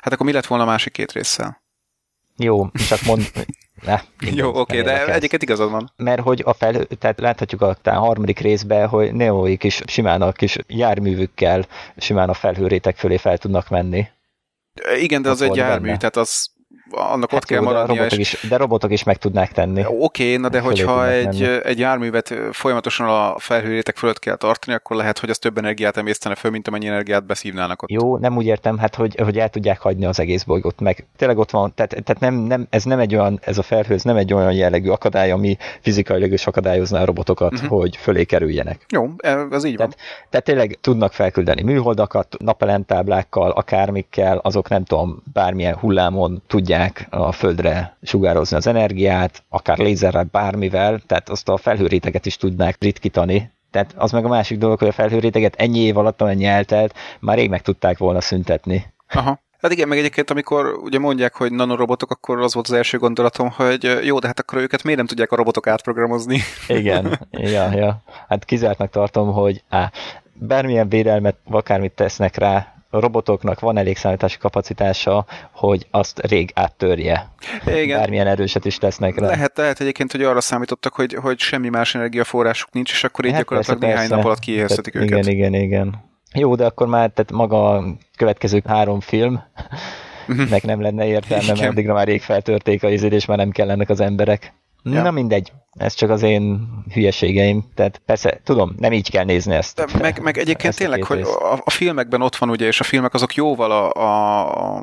Hát 0.00 0.12
akkor 0.12 0.26
mi 0.26 0.32
lett 0.32 0.46
volna 0.46 0.64
a 0.64 0.66
másik 0.66 0.92
két 0.92 1.12
résszel? 1.12 1.62
Jó, 2.36 2.70
csak 2.70 3.02
mond... 3.02 3.30
Ne, 3.84 4.00
Jó, 4.20 4.48
oké, 4.48 4.80
okay, 4.80 4.82
de 4.82 5.06
egyiket 5.06 5.42
igazad 5.42 5.70
van. 5.70 5.92
Mert 5.96 6.20
hogy 6.20 6.42
a 6.44 6.52
fel, 6.52 6.84
tehát 6.84 7.20
láthatjuk 7.20 7.60
a, 7.62 7.76
a 7.82 7.90
harmadik 7.90 8.38
részben, 8.38 8.88
hogy 8.88 9.14
neóik 9.14 9.64
is 9.64 9.82
simán 9.86 10.22
a 10.22 10.32
kis 10.32 10.58
járművükkel 10.66 11.66
simán 11.96 12.28
a 12.28 12.34
felhőrétek 12.34 12.96
fölé 12.96 13.16
fel 13.16 13.38
tudnak 13.38 13.68
menni. 13.68 14.06
Igen, 15.00 15.22
de 15.22 15.30
az 15.30 15.40
egy 15.40 15.56
jármű, 15.56 15.86
benne. 15.86 15.96
tehát 15.96 16.16
az 16.16 16.50
annak 16.90 17.30
hát 17.30 17.42
ott 17.42 17.50
jó, 17.50 17.56
kell 17.56 17.64
maradnia. 17.64 17.94
De 17.94 18.00
robotok, 18.00 18.18
és... 18.18 18.32
is, 18.32 18.48
de 18.48 18.56
robotok 18.56 18.92
is 18.92 19.02
meg 19.02 19.16
tudnák 19.16 19.52
tenni. 19.52 19.84
Oké, 19.84 19.94
okay, 19.98 20.36
na 20.36 20.48
de 20.48 20.60
hogyha 20.60 21.08
egy, 21.08 21.42
egy 21.42 21.78
járművet 21.78 22.34
folyamatosan 22.52 23.08
a 23.08 23.38
felhőrétek 23.38 23.96
fölött 23.96 24.18
kell 24.18 24.36
tartani, 24.36 24.76
akkor 24.76 24.96
lehet, 24.96 25.18
hogy 25.18 25.30
az 25.30 25.38
több 25.38 25.58
energiát 25.58 25.96
emésztene 25.96 26.34
föl, 26.34 26.50
mint 26.50 26.68
amennyi 26.68 26.86
energiát 26.86 27.24
beszívnának 27.26 27.82
ott. 27.82 27.90
Jó, 27.90 28.16
nem 28.16 28.36
úgy 28.36 28.46
értem, 28.46 28.78
hát 28.78 28.94
hogy, 28.94 29.20
hogy 29.20 29.38
el 29.38 29.48
tudják 29.48 29.80
hagyni 29.80 30.04
az 30.04 30.20
egész 30.20 30.42
bolygót, 30.42 30.80
meg 30.80 31.06
tényleg 31.16 31.38
ott 31.38 31.50
van, 31.50 31.72
tehát, 31.74 31.90
tehát 32.04 32.20
nem, 32.20 32.34
nem, 32.34 32.66
ez 32.70 32.84
nem 32.84 32.98
egy 32.98 33.14
olyan, 33.14 33.40
ez 33.42 33.58
a 33.58 33.62
felhő, 33.62 33.94
ez 33.94 34.02
nem 34.02 34.16
egy 34.16 34.32
olyan 34.32 34.52
jellegű 34.52 34.88
akadály, 34.88 35.30
ami 35.30 35.56
fizikailag 35.80 36.32
is 36.32 36.46
akadályozná 36.46 37.00
a 37.00 37.04
robotokat, 37.04 37.52
uh-huh. 37.52 37.68
hogy 37.68 37.96
fölé 37.96 38.24
kerüljenek. 38.24 38.86
Jó, 38.88 39.10
ez 39.50 39.64
így 39.64 39.76
tehát, 39.76 39.94
van. 39.94 40.04
Tehát 40.30 40.46
tényleg 40.46 40.78
tudnak 40.80 41.12
felküldeni 41.12 41.62
műholdakat, 41.62 42.36
napelemtáblákkal, 42.38 43.50
akármikkel, 43.50 44.38
azok 44.38 44.68
nem 44.68 44.84
tudom, 44.84 45.22
bármilyen 45.32 45.76
hullámon 45.76 46.42
tudják 46.46 46.73
tudják 46.74 47.06
a 47.10 47.32
Földre 47.32 47.96
sugározni 48.02 48.56
az 48.56 48.66
energiát, 48.66 49.42
akár 49.48 49.78
lézerrel, 49.78 50.28
bármivel, 50.30 51.00
tehát 51.06 51.28
azt 51.28 51.48
a 51.48 51.56
felhőréteget 51.56 52.26
is 52.26 52.36
tudnák 52.36 52.76
ritkítani, 52.80 53.50
tehát 53.70 53.94
az 53.96 54.12
meg 54.12 54.24
a 54.24 54.28
másik 54.28 54.58
dolog, 54.58 54.78
hogy 54.78 54.88
a 54.88 54.92
felhőréteget 54.92 55.54
ennyi 55.56 55.78
év 55.78 55.96
alatt, 55.96 56.20
amennyi 56.20 56.44
eltelt, 56.44 56.94
már 57.20 57.36
rég 57.36 57.50
meg 57.50 57.62
tudták 57.62 57.98
volna 57.98 58.20
szüntetni. 58.20 58.92
Aha. 59.08 59.42
Hát 59.60 59.72
igen, 59.72 59.88
meg 59.88 59.98
egyébként 59.98 60.30
amikor 60.30 60.66
ugye 60.82 60.98
mondják, 60.98 61.34
hogy 61.34 61.52
nanorobotok, 61.52 62.10
akkor 62.10 62.40
az 62.40 62.54
volt 62.54 62.66
az 62.66 62.72
első 62.72 62.98
gondolatom, 62.98 63.50
hogy 63.50 63.98
jó, 64.02 64.18
de 64.18 64.26
hát 64.26 64.40
akkor 64.40 64.58
őket 64.58 64.82
miért 64.82 64.98
nem 64.98 65.08
tudják 65.08 65.32
a 65.32 65.36
robotok 65.36 65.66
átprogramozni? 65.66 66.40
Igen, 66.68 67.18
ja, 67.30 67.72
ja. 67.74 68.02
Hát 68.28 68.44
kizártnak 68.44 68.90
tartom, 68.90 69.32
hogy 69.32 69.62
á, 69.68 69.90
bármilyen 70.32 70.88
védelmet, 70.88 71.36
akármit 71.50 71.92
tesznek 71.92 72.36
rá, 72.36 72.73
robotoknak 73.00 73.60
van 73.60 73.76
elég 73.76 73.96
számítási 73.96 74.38
kapacitása, 74.38 75.26
hogy 75.52 75.86
azt 75.90 76.20
rég 76.26 76.50
áttörje. 76.54 77.28
Igen. 77.66 77.98
Bármilyen 77.98 78.26
erőset 78.26 78.64
is 78.64 78.78
tesznek 78.78 79.18
rá. 79.18 79.26
Lehet, 79.26 79.56
lehet 79.56 79.80
egyébként, 79.80 80.12
hogy 80.12 80.22
arra 80.22 80.40
számítottak, 80.40 80.94
hogy, 80.94 81.14
hogy 81.14 81.38
semmi 81.38 81.68
más 81.68 81.94
energiaforrásuk 81.94 82.72
nincs, 82.72 82.92
és 82.92 83.04
akkor 83.04 83.24
így 83.24 83.30
hát 83.30 83.40
gyakorlatilag 83.40 83.78
persze, 83.78 83.94
néhány 83.94 84.08
persze. 84.08 84.22
nap 84.22 84.30
alatt 84.30 84.44
kiéheztetik 84.44 84.94
őket. 84.94 85.08
Igen, 85.08 85.28
igen, 85.28 85.54
igen. 85.54 86.12
Jó, 86.34 86.54
de 86.54 86.64
akkor 86.64 86.86
már 86.86 87.10
tehát 87.10 87.32
maga 87.32 87.70
a 87.70 87.84
következő 88.16 88.62
három 88.66 89.00
film 89.00 89.42
mhm. 90.26 90.42
nek 90.50 90.62
nem 90.62 90.80
lenne 90.80 91.06
értelme, 91.06 91.46
mert 91.46 91.68
addigra 91.68 91.94
már 91.94 92.06
rég 92.06 92.22
feltörték 92.22 92.82
a 92.82 92.88
izét, 92.88 93.12
és 93.12 93.24
már 93.24 93.38
nem 93.38 93.50
kellenek 93.50 93.88
az 93.88 94.00
emberek. 94.00 94.52
Ja. 94.84 95.02
Na 95.02 95.10
mindegy, 95.10 95.52
ez 95.72 95.94
csak 95.94 96.10
az 96.10 96.22
én 96.22 96.68
hülyeségeim. 96.92 97.64
Tehát 97.74 98.02
persze, 98.06 98.40
tudom, 98.44 98.74
nem 98.78 98.92
így 98.92 99.10
kell 99.10 99.24
nézni 99.24 99.54
ezt. 99.54 99.76
De 99.76 99.98
meg, 99.98 100.22
meg 100.22 100.38
egyébként 100.38 100.68
ezt 100.68 100.78
tényleg, 100.78 101.02
hogy 101.02 101.20
a, 101.20 101.60
a 101.64 101.70
filmekben 101.70 102.22
ott 102.22 102.36
van 102.36 102.50
ugye, 102.50 102.66
és 102.66 102.80
a 102.80 102.84
filmek 102.84 103.14
azok 103.14 103.34
jóval 103.34 103.70
a, 103.70 103.90
a 103.90 104.82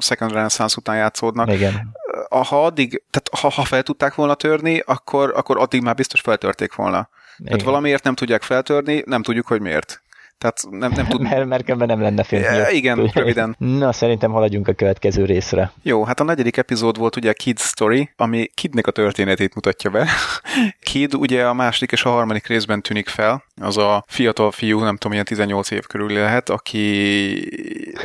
Second 0.00 0.32
Renaissance 0.32 0.76
után 0.78 0.96
játszódnak. 0.96 1.52
Igen. 1.52 1.96
Ha 2.28 2.64
addig, 2.64 3.02
tehát 3.10 3.42
ha, 3.42 3.60
ha 3.60 3.64
fel 3.66 3.82
tudták 3.82 4.14
volna 4.14 4.34
törni, 4.34 4.82
akkor, 4.86 5.32
akkor 5.36 5.58
addig 5.58 5.82
már 5.82 5.94
biztos 5.94 6.20
feltörték 6.20 6.74
volna. 6.74 7.08
Igen. 7.36 7.50
Tehát 7.52 7.62
valamiért 7.62 8.04
nem 8.04 8.14
tudják 8.14 8.42
feltörni, 8.42 9.02
nem 9.06 9.22
tudjuk, 9.22 9.46
hogy 9.46 9.60
miért. 9.60 10.01
Tehát 10.42 10.62
nem, 10.70 10.92
nem 10.94 11.06
tud... 11.06 11.20
Mert, 11.20 11.46
mert 11.46 11.76
nem 11.86 12.00
lenne 12.00 12.22
film. 12.22 12.42
Ja, 12.42 12.68
igen, 12.68 13.10
röviden. 13.14 13.56
Na, 13.58 13.92
szerintem 13.92 14.30
haladjunk 14.30 14.68
a 14.68 14.72
következő 14.72 15.24
részre. 15.24 15.72
Jó, 15.82 16.04
hát 16.04 16.20
a 16.20 16.24
negyedik 16.24 16.56
epizód 16.56 16.98
volt 16.98 17.16
ugye 17.16 17.30
a 17.30 17.32
Kid 17.32 17.58
Story, 17.58 18.10
ami 18.16 18.50
Kidnek 18.54 18.86
a 18.86 18.90
történetét 18.90 19.54
mutatja 19.54 19.90
be. 19.90 20.08
Kid 20.90 21.14
ugye 21.14 21.46
a 21.46 21.52
második 21.52 21.92
és 21.92 22.04
a 22.04 22.10
harmadik 22.10 22.46
részben 22.46 22.82
tűnik 22.82 23.08
fel. 23.08 23.44
Az 23.62 23.76
a 23.76 24.04
fiatal 24.06 24.50
fiú, 24.50 24.78
nem 24.78 24.96
tudom, 24.96 25.12
ilyen 25.12 25.24
18 25.24 25.70
év 25.70 25.86
körül 25.86 26.12
lehet, 26.12 26.48
aki 26.48 26.82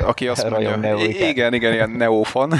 aki 0.01 0.27
azt 0.27 0.49
mondja, 0.49 0.75
Neo, 0.75 0.99
igen, 1.03 1.53
igen, 1.53 1.73
ilyen 1.73 1.89
Neo-fan. 1.89 2.53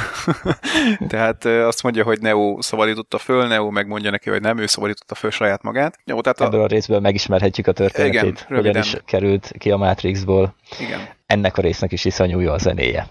tehát 1.10 1.46
azt 1.46 1.84
mondja, 1.84 2.04
hogy 2.04 2.22
Neo 2.22 2.62
szabadította 2.62 3.18
föl, 3.18 3.48
Neo 3.48 3.70
megmondja 3.70 4.12
neki, 4.12 4.30
hogy 4.30 4.42
nem, 4.42 4.58
ő 4.58 4.66
szabadította 4.66 5.16
föl 5.16 5.32
saját 5.32 5.62
magát. 5.62 6.00
Jó, 6.06 6.22
tehát 6.22 6.42
Ebből 6.42 6.60
a, 6.60 6.64
a 6.64 6.68
részből 6.68 7.00
megismerhetjük 7.00 7.68
a 7.68 7.72
történetét, 7.72 8.46
igen, 8.48 8.58
hogyan 8.58 8.78
is 8.78 8.96
került 9.06 9.52
ki 9.58 9.72
a 9.72 9.78
Matrixból. 9.78 10.56
Igen. 10.80 11.00
Ennek 11.26 11.58
a 11.58 11.62
résznek 11.62 11.92
is 11.92 12.06
iszonyú 12.06 12.40
jó 12.40 12.52
a 12.52 12.58
zenéje. 12.58 13.08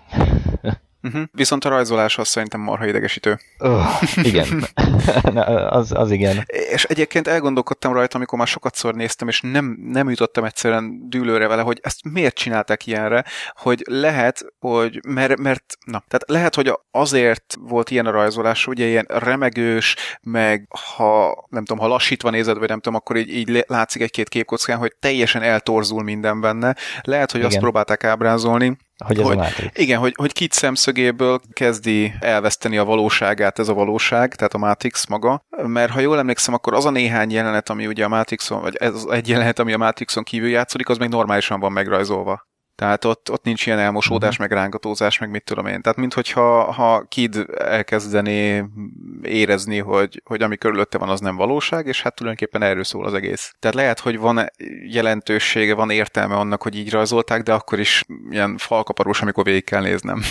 Uh-huh. 1.06 1.22
Viszont 1.32 1.64
a 1.64 1.68
rajzolás 1.68 2.18
az 2.18 2.28
szerintem 2.28 2.60
marha 2.60 2.86
idegesítő. 2.86 3.38
Oh, 3.58 4.02
igen, 4.22 4.64
az, 5.78 5.92
az 5.92 6.10
igen. 6.10 6.44
És 6.46 6.84
egyébként 6.84 7.28
elgondolkodtam 7.28 7.92
rajta, 7.92 8.16
amikor 8.16 8.38
már 8.38 8.46
sokat 8.46 8.74
szor 8.74 8.94
néztem, 8.94 9.28
és 9.28 9.40
nem, 9.40 9.78
nem 9.82 10.10
jutottam 10.10 10.44
egyszerűen 10.44 11.08
dűlőre 11.08 11.48
vele, 11.48 11.62
hogy 11.62 11.78
ezt 11.82 12.00
miért 12.12 12.34
csinálták 12.34 12.86
ilyenre, 12.86 13.24
hogy 13.54 13.82
lehet, 13.88 14.44
hogy, 14.58 15.00
mert, 15.08 15.38
mert 15.38 15.64
na, 15.86 16.04
tehát 16.08 16.24
lehet, 16.26 16.54
hogy 16.54 16.72
azért 16.90 17.56
volt 17.60 17.90
ilyen 17.90 18.06
a 18.06 18.10
rajzolás, 18.10 18.66
ugye 18.66 18.86
ilyen 18.86 19.06
remegős, 19.08 19.96
meg 20.22 20.68
ha 20.96 21.46
nem 21.48 21.64
tudom, 21.64 21.82
ha 21.82 21.88
lassítva 21.88 22.30
nézed, 22.30 22.58
vagy 22.58 22.68
nem 22.68 22.80
tudom, 22.80 22.98
akkor 22.98 23.16
így, 23.16 23.34
így 23.34 23.64
látszik 23.66 24.02
egy-két 24.02 24.28
képkockán, 24.28 24.78
hogy 24.78 24.94
teljesen 25.00 25.42
eltorzul 25.42 26.02
minden 26.02 26.40
benne. 26.40 26.76
Lehet, 27.02 27.30
hogy 27.30 27.40
igen. 27.40 27.52
azt 27.52 27.60
próbálták 27.60 28.04
ábrázolni, 28.04 28.76
hogy 29.04 29.18
ez 29.18 29.26
hogy, 29.26 29.38
a. 29.38 29.46
Igen, 29.72 29.98
hogy, 29.98 30.14
hogy 30.16 30.32
kit 30.32 30.52
szemszögéből 30.52 31.40
kezdi 31.52 32.14
elveszteni 32.20 32.76
a 32.76 32.84
valóságát 32.84 33.58
ez 33.58 33.68
a 33.68 33.74
valóság, 33.74 34.34
tehát 34.34 34.54
a 34.54 34.58
Matrix 34.58 35.06
maga, 35.06 35.44
mert 35.66 35.92
ha 35.92 36.00
jól 36.00 36.18
emlékszem, 36.18 36.54
akkor 36.54 36.74
az 36.74 36.84
a 36.84 36.90
néhány 36.90 37.30
jelenet, 37.30 37.70
ami 37.70 37.86
ugye 37.86 38.04
a 38.04 38.08
Matrixon, 38.08 38.60
vagy 38.60 38.76
ez 38.76 38.94
az 38.94 39.06
egy 39.10 39.28
jelenet, 39.28 39.58
ami 39.58 39.72
a 39.72 39.78
Matrixon 39.78 40.24
kívül 40.24 40.48
játszódik, 40.48 40.88
az 40.88 40.98
még 40.98 41.08
normálisan 41.08 41.60
van 41.60 41.72
megrajzolva. 41.72 42.46
Tehát 42.76 43.04
ott, 43.04 43.30
ott 43.30 43.44
nincs 43.44 43.66
ilyen 43.66 43.78
elmosódás, 43.78 44.30
uh-huh. 44.30 44.48
meg 44.48 44.58
rángatózás, 44.58 45.18
meg 45.18 45.30
mit 45.30 45.44
tudom 45.44 45.66
én. 45.66 45.82
Tehát 45.82 45.98
minthogyha 45.98 46.72
ha 46.72 47.04
Kid 47.08 47.46
elkezdené 47.58 48.64
érezni, 49.22 49.78
hogy, 49.78 50.22
hogy 50.24 50.42
ami 50.42 50.56
körülötte 50.56 50.98
van, 50.98 51.08
az 51.08 51.20
nem 51.20 51.36
valóság, 51.36 51.86
és 51.86 52.02
hát 52.02 52.14
tulajdonképpen 52.14 52.62
erről 52.68 52.84
szól 52.84 53.06
az 53.06 53.14
egész. 53.14 53.54
Tehát 53.58 53.76
lehet, 53.76 54.00
hogy 54.00 54.18
van 54.18 54.50
jelentősége, 54.86 55.74
van 55.74 55.90
értelme 55.90 56.34
annak, 56.34 56.62
hogy 56.62 56.76
így 56.76 56.90
rajzolták, 56.90 57.42
de 57.42 57.52
akkor 57.52 57.78
is 57.78 58.04
ilyen 58.30 58.56
falkaparós, 58.56 59.22
amikor 59.22 59.44
végig 59.44 59.64
kell 59.64 59.82
néznem. 59.82 60.22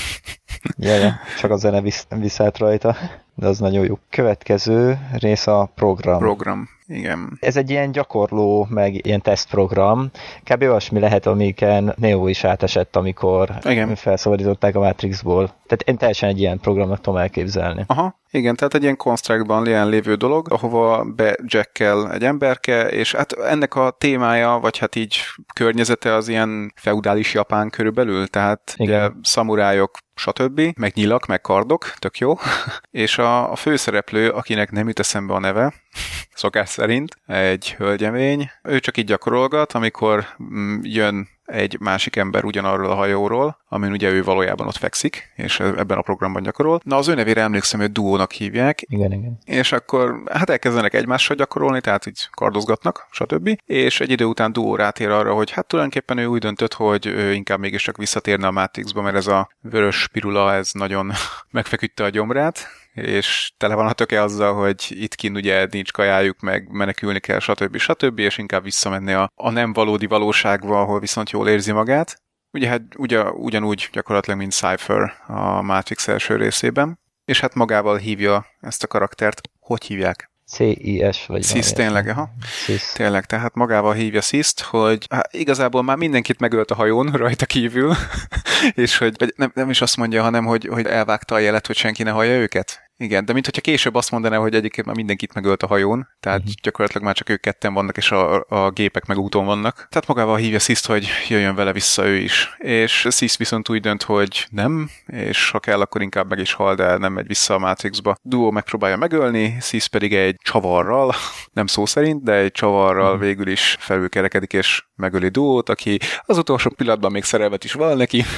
ja, 0.78 0.96
ja, 0.96 1.20
csak 1.40 1.52
a 1.52 1.58
zene 1.58 1.82
visz, 1.82 2.08
viszelt 2.10 2.58
rajta, 2.58 2.98
de 3.36 3.48
az 3.48 3.60
nagyon 3.60 3.86
jó. 3.86 3.98
Következő 4.10 5.00
rész 5.20 5.48
a 5.48 5.70
program. 5.76 6.20
Program. 6.20 6.70
Igen. 6.88 7.38
Ez 7.40 7.56
egy 7.58 7.70
ilyen 7.70 7.92
gyakorló, 7.92 8.68
meg 8.70 9.06
ilyen 9.06 9.22
tesztprogram. 9.22 10.10
Kb. 10.44 10.62
olyasmi 10.62 11.00
lehet, 11.00 11.26
amiken 11.26 11.94
Neo 11.98 12.28
is 12.28 12.44
átesett, 12.44 12.96
amikor 12.96 13.50
Igen. 13.64 13.96
felszabadították 13.96 14.76
a 14.76 14.80
Matrixból. 14.80 15.54
Tehát 15.68 15.82
én 15.86 15.98
teljesen 15.98 16.30
egy 16.30 16.40
ilyen 16.40 16.60
programnak 16.60 17.02
tudom 17.02 17.20
elképzelni. 17.20 17.84
Aha, 17.88 18.20
igen, 18.32 18.56
tehát 18.56 18.74
egy 18.74 18.84
ilyen 18.84 18.98
constructban 18.98 19.68
ilyen 19.68 19.90
lévő 19.90 20.16
dolog, 20.16 20.52
ahova 20.52 21.04
bejackkel 21.16 22.12
egy 22.12 22.24
emberke, 22.24 22.88
és 22.88 23.16
hát 23.16 23.32
ennek 23.32 23.76
a 23.76 23.96
témája, 23.98 24.60
vagy 24.62 24.78
hát 24.78 24.96
így 24.96 25.18
környezete 25.54 26.14
az 26.14 26.28
ilyen 26.28 26.74
feudális 26.76 27.34
japán 27.34 27.70
körülbelül, 27.70 28.28
tehát 28.28 28.74
Igen. 28.78 29.20
szamurájok 29.24 29.98
stb., 30.16 30.62
meg 30.78 30.92
nyilak, 30.96 31.26
meg 31.26 31.42
kardok, 31.42 31.94
tök 32.00 32.18
jó. 32.18 32.34
és 32.92 33.18
a, 33.18 33.52
a 33.52 33.56
főszereplő, 33.56 34.30
akinek 34.30 34.72
nem 34.72 34.88
jut 34.88 35.00
eszembe 35.00 35.34
a 35.34 35.40
neve, 35.40 35.74
szokás 36.34 36.70
szerint, 36.70 37.18
egy 37.28 37.74
hölgyemény, 37.74 38.50
ő 38.64 38.80
csak 38.80 38.98
így 38.98 39.06
gyakorolgat, 39.06 39.74
amikor 39.74 40.26
mm, 40.44 40.80
jön 40.82 41.28
egy 41.46 41.80
másik 41.80 42.16
ember 42.16 42.44
ugyanarról 42.44 42.92
a 42.92 42.96
hajóról, 42.96 43.58
amin 43.68 43.92
ugye 43.92 44.12
ő 44.12 44.24
valójában 44.24 44.68
ott 44.68 44.78
fekszik, 44.78 45.32
és 45.36 45.60
ebben 45.60 45.98
a 45.98 46.02
programban 46.02 46.44
gyakorol. 46.44 46.80
Na, 46.84 46.96
az 46.96 47.08
ő 47.08 47.14
nevére 47.14 47.42
emlékszem, 47.42 47.80
hogy 47.80 47.92
duónak 47.92 48.32
hívják. 48.32 48.82
Igen, 48.82 49.12
igen. 49.12 49.38
És 49.46 49.72
akkor 49.72 50.24
hát 50.32 50.50
elkezdenek 50.50 50.94
egymással 50.94 51.36
gyakorolni, 51.36 51.82
tehát 51.82 52.06
így 52.06 52.28
kardozgatnak, 52.32 53.08
stb. 53.12 53.50
És 53.66 54.00
egy 54.00 54.12
idő 54.12 54.26
után 54.26 54.52
duó 54.52 54.76
rátér 54.76 55.10
arra, 55.10 55.34
hogy 55.34 55.52
hát 55.52 55.68
tulajdonképpen 55.68 56.18
ő 56.18 56.26
úgy 56.26 56.40
döntött, 56.40 56.74
hogy 56.74 57.06
ő 57.06 57.34
inkább 57.34 57.60
mégiscsak 57.60 57.98
visszatérne 57.98 58.48
a 58.48 58.52
Matrixba, 58.52 59.02
mert 59.02 59.16
ez 59.16 59.28
a 59.28 59.50
vörös 59.62 60.08
pirula, 60.08 60.54
ez 60.54 60.70
nagyon 60.74 61.12
megfeküdte 61.52 62.04
a 62.04 62.10
gyomrát, 62.10 62.68
és 62.96 63.52
tele 63.58 63.76
van 63.76 63.88
a 63.88 63.94
töke 63.94 64.22
azzal, 64.22 64.54
hogy 64.54 64.86
itt 64.90 65.16
kint 65.16 65.38
ugye 65.38 65.68
nincs 65.72 65.92
kajájuk, 65.92 66.40
meg 66.40 66.68
menekülni 66.72 67.20
kell, 67.20 67.40
stb. 67.40 67.78
stb. 67.78 68.20
és 68.20 68.38
inkább 68.38 68.64
visszamenni 68.64 69.14
a, 69.14 69.32
a 69.36 69.50
nem 69.50 69.74
valódi 69.74 70.06
valóságba, 70.06 70.82
ahol 70.82 71.00
viszont 71.00 71.30
jól 71.30 71.48
érzi 71.48 71.72
magát. 71.72 72.22
Ugye 72.52 72.68
hát 72.68 72.82
ugye, 72.98 73.24
ugyanúgy 73.24 73.90
gyakorlatilag, 73.92 74.40
mint 74.40 74.52
Cypher 74.52 75.14
a 75.28 75.62
Matrix 75.62 76.08
első 76.08 76.36
részében, 76.36 77.00
és 77.26 77.40
hát 77.40 77.54
magával 77.54 77.98
hívja 77.98 78.46
ezt 78.62 78.84
a 78.84 78.88
karaktert. 78.88 79.42
Hogy 79.60 79.84
hívják? 79.86 80.30
CIS, 80.48 81.26
vagy 81.26 81.44
CIS 81.44 81.72
tényleg, 81.72 82.08
aha. 82.08 82.30
CIS. 82.66 82.92
Tényleg, 82.94 83.26
tehát 83.26 83.56
magával 83.56 83.94
hívja 83.94 84.22
cis 84.22 84.54
hogy 84.62 85.06
hát 85.10 85.34
igazából 85.34 85.84
már 85.84 85.98
mindenkit 85.98 86.40
megölt 86.40 86.72
a 86.72 86.76
hajón 86.76 87.12
rajta 87.24 87.46
kívül, 87.46 87.94
és 88.84 88.98
hogy 88.98 89.34
nem, 89.36 89.52
nem 89.56 89.70
is 89.70 89.82
azt 89.82 89.98
mondja, 89.98 90.22
hanem 90.22 90.46
hogy, 90.46 90.66
hogy 90.66 90.86
elvágta 90.86 91.36
a 91.36 91.40
jelet, 91.40 91.68
hogy 91.68 91.76
senki 91.76 92.04
ne 92.04 92.12
hallja 92.12 92.34
őket. 92.34 92.85
Igen, 92.98 93.26
de 93.26 93.34
mint 93.34 93.46
hogyha 93.46 93.62
később 93.62 93.96
azt 93.96 94.12
mondaná, 94.12 94.38
hogy 94.38 94.56
egyébként 94.56 94.88
már 94.88 94.96
mindenkit 94.96 95.34
megölt 95.34 95.64
a 95.64 95.68
hajón, 95.68 96.08
tehát 96.20 96.40
uh-huh. 96.40 96.54
gyakorlatilag 96.62 97.04
már 97.04 97.16
csak 97.16 97.30
ők 97.30 97.42
ketten 97.42 97.74
vannak, 97.74 97.98
és 97.98 98.12
a, 98.12 98.46
a 98.50 98.70
gépek 98.70 99.06
meg 99.06 99.18
úton 99.18 99.46
vannak. 99.46 99.76
Tehát 99.76 100.08
magával 100.08 100.38
hívja 100.38 100.60
Sziszt, 100.60 100.86
hogy 100.86 101.08
jöjjön 101.30 101.56
vele 101.56 101.74
vissza 101.74 102.06
ő 102.06 102.16
is. 102.16 102.56
És 102.58 103.08
Sziszt 103.10 103.38
viszont 103.38 103.70
úgy 103.70 103.82
dönt, 103.82 104.04
hogy 104.04 104.48
nem, 104.50 104.90
és 105.06 105.50
ha 105.50 105.60
kell, 105.60 105.82
akkor 105.82 106.02
inkább 106.02 106.30
meg 106.30 106.40
is 106.40 106.54
hal, 106.54 106.76
de 106.76 106.98
nem 106.98 107.14
megy 107.14 107.28
vissza 107.28 107.54
a 107.54 107.60
Matrixba. 107.60 108.16
Duo 108.22 108.52
megpróbálja 108.52 108.98
megölni, 108.98 109.58
Sziszt 109.60 109.88
pedig 109.90 110.14
egy 110.14 110.36
csavarral, 110.44 111.14
nem 111.54 111.68
szó 111.68 111.86
szerint, 111.86 112.24
de 112.24 112.34
egy 112.34 112.52
csavarral 112.52 113.06
uh-huh. 113.06 113.26
végül 113.26 113.48
is 113.48 113.76
felülkerekedik, 113.80 114.54
és 114.54 114.84
megöli 114.96 115.30
Duót, 115.30 115.70
aki 115.70 116.00
az 116.22 116.38
utolsó 116.38 116.70
pillanatban 116.76 117.12
még 117.12 117.24
szerelmet 117.24 117.64
is 117.64 117.74
val 117.74 117.96
neki, 117.96 118.24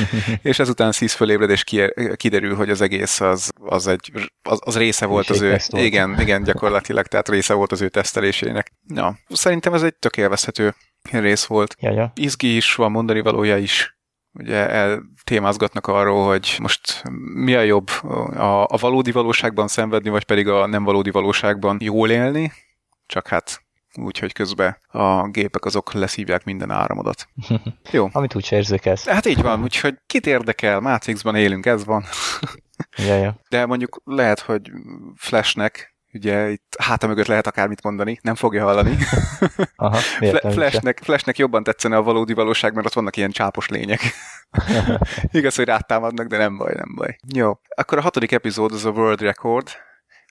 és 0.42 0.58
ezután 0.58 0.92
Sziszt 0.92 1.16
fölébred, 1.16 1.50
és 1.50 1.64
kiderül, 2.16 2.54
hogy 2.54 2.70
az 2.70 2.80
egész 2.80 3.20
az 3.20 3.50
az 3.72 3.86
egy, 3.86 4.30
az, 4.42 4.60
az 4.64 4.76
része 4.76 5.06
volt 5.06 5.30
az 5.30 5.40
ő, 5.40 5.58
igen, 5.70 6.20
igen, 6.20 6.42
gyakorlatilag, 6.42 7.06
tehát 7.06 7.28
része 7.28 7.54
volt 7.54 7.72
az 7.72 7.80
ő 7.80 7.88
tesztelésének. 7.88 8.72
Ja, 8.94 9.18
szerintem 9.28 9.74
ez 9.74 9.82
egy 9.82 9.94
tök 9.94 10.16
élvezhető 10.16 10.74
rész 11.10 11.44
volt. 11.44 11.76
Ja, 11.78 11.90
ja. 11.90 12.12
Izgi 12.14 12.56
is, 12.56 12.74
van 12.74 12.90
mondani 12.90 13.20
valója 13.20 13.56
is. 13.56 13.96
Ugye 14.32 14.68
eltémázgatnak 14.68 15.86
arról, 15.86 16.26
hogy 16.26 16.56
most 16.58 17.02
mi 17.34 17.54
a 17.54 17.60
jobb, 17.60 17.88
a, 17.88 18.64
a 18.64 18.76
valódi 18.76 19.12
valóságban 19.12 19.68
szenvedni, 19.68 20.10
vagy 20.10 20.24
pedig 20.24 20.48
a 20.48 20.66
nem 20.66 20.84
valódi 20.84 21.10
valóságban 21.10 21.76
jól 21.80 22.10
élni, 22.10 22.52
csak 23.06 23.28
hát 23.28 23.61
úgyhogy 23.94 24.32
közben 24.32 24.76
a 24.86 25.28
gépek 25.28 25.64
azok 25.64 25.92
leszívják 25.92 26.44
minden 26.44 26.70
áramodat. 26.70 27.28
Jó. 27.90 28.08
Amit 28.12 28.34
úgy 28.34 28.48
érzékelsz. 28.50 29.06
Hát 29.06 29.26
így 29.26 29.42
van, 29.42 29.62
úgyhogy 29.62 29.94
kit 30.06 30.26
érdekel, 30.26 30.80
Matrixban 30.80 31.36
élünk, 31.36 31.66
ez 31.66 31.84
van. 31.84 32.04
ja, 33.06 33.14
ja. 33.14 33.40
De 33.48 33.66
mondjuk 33.66 34.00
lehet, 34.04 34.40
hogy 34.40 34.70
Flashnek 35.16 35.92
ugye 36.12 36.50
itt 36.50 36.76
háta 36.78 37.06
mögött 37.06 37.26
lehet 37.26 37.46
akármit 37.46 37.82
mondani, 37.82 38.18
nem 38.22 38.34
fogja 38.34 38.64
hallani. 38.64 38.96
Aha, 39.76 39.96
Flashnek, 40.40 41.00
Flashnek 41.02 41.38
jobban 41.38 41.62
tetszene 41.62 41.96
a 41.96 42.02
valódi 42.02 42.32
valóság, 42.32 42.74
mert 42.74 42.86
ott 42.86 42.92
vannak 42.92 43.16
ilyen 43.16 43.30
csápos 43.30 43.68
lények. 43.68 44.00
Igaz, 45.30 45.54
hogy 45.54 45.64
rátámadnak, 45.64 46.26
de 46.26 46.36
nem 46.36 46.56
baj, 46.56 46.72
nem 46.74 46.94
baj. 46.94 47.16
Jó, 47.34 47.60
akkor 47.74 47.98
a 47.98 48.02
hatodik 48.02 48.32
epizód 48.32 48.72
az 48.72 48.84
a 48.84 48.90
World 48.90 49.20
Record, 49.20 49.68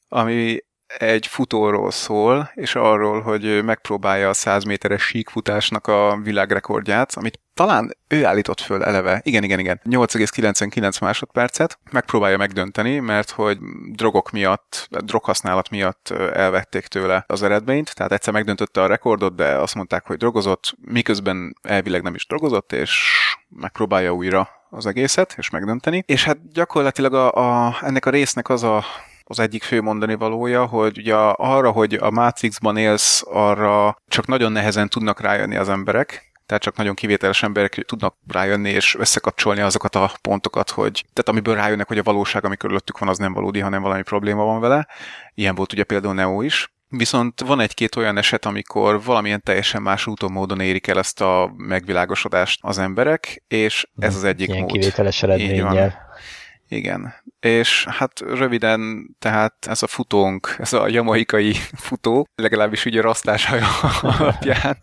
ami 0.07 0.57
egy 0.97 1.27
futóról 1.27 1.91
szól, 1.91 2.51
és 2.55 2.75
arról, 2.75 3.21
hogy 3.21 3.63
megpróbálja 3.63 4.29
a 4.29 4.33
100 4.33 4.63
méteres 4.63 5.03
síkfutásnak 5.03 5.87
a 5.87 6.19
világrekordját, 6.23 7.13
amit 7.15 7.39
talán 7.53 7.97
ő 8.07 8.25
állított 8.25 8.59
föl 8.59 8.83
eleve, 8.83 9.21
igen, 9.23 9.43
igen, 9.43 9.59
igen, 9.59 9.81
8,99 9.89 11.01
másodpercet, 11.01 11.79
megpróbálja 11.91 12.37
megdönteni, 12.37 12.99
mert 12.99 13.29
hogy 13.29 13.57
drogok 13.91 14.31
miatt, 14.31 14.87
droghasználat 14.89 15.69
miatt 15.69 16.09
elvették 16.33 16.87
tőle 16.87 17.23
az 17.27 17.43
eredményt, 17.43 17.95
tehát 17.95 18.11
egyszer 18.11 18.33
megdöntötte 18.33 18.81
a 18.81 18.87
rekordot, 18.87 19.35
de 19.35 19.55
azt 19.55 19.75
mondták, 19.75 20.05
hogy 20.05 20.17
drogozott, 20.17 20.75
miközben 20.81 21.55
elvileg 21.61 22.01
nem 22.01 22.15
is 22.15 22.27
drogozott, 22.27 22.71
és 22.71 23.19
megpróbálja 23.49 24.13
újra 24.13 24.49
az 24.69 24.85
egészet, 24.85 25.33
és 25.37 25.49
megdönteni. 25.49 26.03
És 26.05 26.23
hát 26.23 26.51
gyakorlatilag 26.51 27.13
a, 27.13 27.31
a, 27.67 27.77
ennek 27.81 28.05
a 28.05 28.09
résznek 28.09 28.49
az 28.49 28.63
a 28.63 28.83
az 29.31 29.39
egyik 29.39 29.63
fő 29.63 29.81
mondani 29.81 30.15
valója, 30.15 30.65
hogy 30.65 30.97
ugye 30.97 31.15
arra, 31.35 31.71
hogy 31.71 31.93
a 31.93 32.11
Matrixban 32.11 32.77
élsz, 32.77 33.23
arra 33.27 34.01
csak 34.07 34.27
nagyon 34.27 34.51
nehezen 34.51 34.89
tudnak 34.89 35.21
rájönni 35.21 35.55
az 35.55 35.69
emberek, 35.69 36.31
tehát 36.45 36.63
csak 36.63 36.75
nagyon 36.75 36.95
kivételes 36.95 37.43
emberek 37.43 37.73
tudnak 37.73 38.15
rájönni 38.27 38.69
és 38.69 38.95
összekapcsolni 38.95 39.61
azokat 39.61 39.95
a 39.95 40.11
pontokat, 40.21 40.69
hogy 40.69 40.91
tehát 41.13 41.29
amiből 41.29 41.55
rájönnek, 41.55 41.87
hogy 41.87 41.97
a 41.97 42.03
valóság, 42.03 42.45
ami 42.45 42.57
körülöttük 42.57 42.97
van, 42.97 43.09
az 43.09 43.17
nem 43.17 43.33
valódi, 43.33 43.59
hanem 43.59 43.81
valami 43.81 44.01
probléma 44.01 44.43
van 44.43 44.59
vele. 44.59 44.87
Ilyen 45.33 45.55
volt 45.55 45.73
ugye 45.73 45.83
például 45.83 46.13
Neo 46.13 46.41
is. 46.41 46.73
Viszont 46.87 47.41
van 47.41 47.59
egy-két 47.59 47.95
olyan 47.95 48.17
eset, 48.17 48.45
amikor 48.45 49.03
valamilyen 49.03 49.41
teljesen 49.43 49.81
más 49.81 50.07
úton 50.07 50.31
módon 50.31 50.59
érik 50.59 50.87
el 50.87 50.97
ezt 50.97 51.21
a 51.21 51.53
megvilágosodást 51.57 52.59
az 52.61 52.77
emberek, 52.77 53.43
és 53.47 53.87
ez 53.99 54.15
az 54.15 54.23
egyik 54.23 54.47
Ilyen 54.47 54.61
mód. 54.61 54.71
kivételes 54.71 55.23
eredménnyel. 55.23 56.09
Igen. 56.67 57.13
És 57.41 57.85
hát 57.89 58.19
röviden, 58.19 59.09
tehát 59.19 59.55
ez 59.67 59.83
a 59.83 59.87
futónk, 59.87 60.55
ez 60.57 60.73
a 60.73 60.87
jamaikai 60.87 61.55
futó, 61.87 62.27
legalábbis 62.35 62.85
ugye 62.85 63.01
rasztás 63.01 63.49
alapján, 64.01 64.77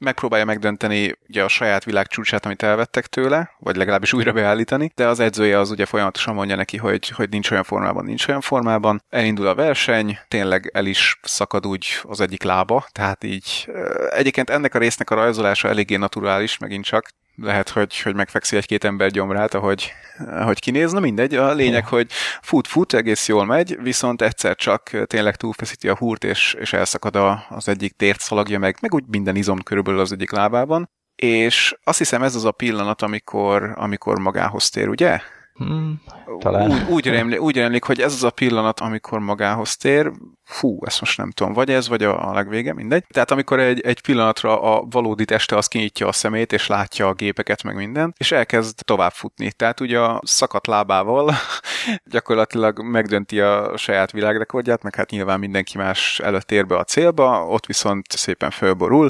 megpróbálja 0.00 0.44
megdönteni 0.44 1.18
ugye 1.28 1.44
a 1.44 1.48
saját 1.48 1.84
világ 1.84 2.06
csúcsát, 2.06 2.44
amit 2.44 2.62
elvettek 2.62 3.06
tőle, 3.06 3.50
vagy 3.58 3.76
legalábbis 3.76 4.12
újra 4.12 4.32
beállítani, 4.32 4.90
de 4.94 5.06
az 5.06 5.20
edzője 5.20 5.58
az 5.58 5.70
ugye 5.70 5.86
folyamatosan 5.86 6.34
mondja 6.34 6.56
neki, 6.56 6.76
hogy, 6.76 7.08
hogy 7.08 7.28
nincs 7.28 7.50
olyan 7.50 7.62
formában, 7.62 8.04
nincs 8.04 8.28
olyan 8.28 8.40
formában. 8.40 9.02
Elindul 9.08 9.46
a 9.46 9.54
verseny, 9.54 10.18
tényleg 10.28 10.70
el 10.74 10.86
is 10.86 11.18
szakad 11.22 11.66
úgy 11.66 11.86
az 12.02 12.20
egyik 12.20 12.42
lába, 12.42 12.86
tehát 12.92 13.24
így 13.24 13.68
egyébként 14.10 14.50
ennek 14.50 14.74
a 14.74 14.78
résznek 14.78 15.10
a 15.10 15.14
rajzolása 15.14 15.68
eléggé 15.68 15.96
naturális, 15.96 16.58
megint 16.58 16.84
csak, 16.84 17.08
lehet, 17.36 17.68
hogy, 17.68 18.00
hogy 18.00 18.14
megfekszi 18.14 18.56
egy-két 18.56 18.84
ember 18.84 19.10
gyomrát, 19.10 19.54
ahogy, 19.54 19.92
ahogy 20.26 20.60
kinéz. 20.60 20.92
Na 20.92 21.00
mindegy, 21.00 21.34
a 21.34 21.52
lényeg, 21.52 21.86
hogy 21.86 22.12
fut-fut, 22.42 22.94
egész 22.94 23.28
jól 23.28 23.44
megy, 23.44 23.78
viszont 23.82 24.22
egyszer 24.22 24.56
csak 24.56 24.90
tényleg 25.06 25.36
túlfeszíti 25.36 25.88
a 25.88 25.96
húrt, 25.96 26.24
és, 26.24 26.56
és 26.60 26.72
elszakad 26.72 27.16
a, 27.16 27.46
az 27.48 27.68
egyik 27.68 27.96
tért 27.96 28.20
szalagja 28.20 28.58
meg, 28.58 28.76
meg 28.80 28.94
úgy 28.94 29.04
minden 29.08 29.36
izom 29.36 29.62
körülbelül 29.62 30.00
az 30.00 30.12
egyik 30.12 30.30
lábában. 30.30 30.90
És 31.16 31.76
azt 31.84 31.98
hiszem 31.98 32.22
ez 32.22 32.34
az 32.34 32.44
a 32.44 32.52
pillanat, 32.52 33.02
amikor, 33.02 33.72
amikor 33.74 34.18
magához 34.18 34.70
tér, 34.70 34.88
ugye? 34.88 35.20
Hmm, 35.54 36.00
talán. 36.38 36.70
Úgy, 36.70 36.82
úgy, 36.88 37.06
remlik, 37.06 37.40
úgy 37.40 37.56
remlik, 37.56 37.84
hogy 37.84 38.00
ez 38.00 38.12
az 38.12 38.24
a 38.24 38.30
pillanat, 38.30 38.80
amikor 38.80 39.18
magához 39.18 39.76
tér, 39.76 40.12
fú, 40.44 40.78
ezt 40.84 41.00
most 41.00 41.18
nem 41.18 41.30
tudom, 41.30 41.52
vagy 41.52 41.70
ez, 41.70 41.88
vagy 41.88 42.02
a, 42.02 42.28
a 42.28 42.32
legvége, 42.32 42.74
mindegy. 42.74 43.04
Tehát 43.08 43.30
amikor 43.30 43.60
egy, 43.60 43.80
egy 43.80 44.00
pillanatra 44.00 44.62
a 44.62 44.86
valódi 44.90 45.24
teste 45.24 45.56
az 45.56 45.66
kinyitja 45.66 46.06
a 46.06 46.12
szemét, 46.12 46.52
és 46.52 46.66
látja 46.66 47.08
a 47.08 47.12
gépeket, 47.12 47.62
meg 47.62 47.76
minden, 47.76 48.14
és 48.16 48.32
elkezd 48.32 48.84
tovább 48.84 49.12
futni. 49.12 49.52
Tehát 49.52 49.80
ugye 49.80 50.00
a 50.00 50.20
szakadt 50.24 50.66
lábával 50.66 51.34
gyakorlatilag 52.10 52.82
megdönti 52.82 53.40
a 53.40 53.76
saját 53.76 54.10
világrekordját, 54.10 54.82
meg 54.82 54.94
hát 54.94 55.10
nyilván 55.10 55.38
mindenki 55.38 55.78
más 55.78 56.20
előtt 56.20 56.50
ér 56.50 56.66
be 56.66 56.76
a 56.76 56.84
célba, 56.84 57.46
ott 57.46 57.66
viszont 57.66 58.06
szépen 58.10 58.50
fölborul, 58.50 59.08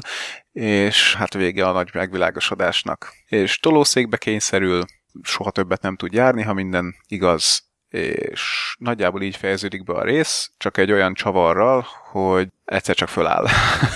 és 0.51 1.15
hát 1.15 1.33
vége 1.33 1.67
a 1.67 1.71
nagy 1.71 1.89
megvilágosodásnak. 1.93 3.13
És 3.27 3.59
tolószékbe 3.59 4.17
kényszerül, 4.17 4.83
soha 5.23 5.51
többet 5.51 5.81
nem 5.81 5.95
tud 5.95 6.13
járni, 6.13 6.43
ha 6.43 6.53
minden 6.53 6.95
igaz, 7.07 7.63
és 7.89 8.75
nagyjából 8.79 9.21
így 9.21 9.35
fejeződik 9.35 9.83
be 9.83 9.93
a 9.93 10.03
rész, 10.03 10.51
csak 10.57 10.77
egy 10.77 10.91
olyan 10.91 11.13
csavarral, 11.13 11.85
hogy 12.11 12.47
egyszer 12.65 12.95
csak 12.95 13.07
föláll. 13.07 13.47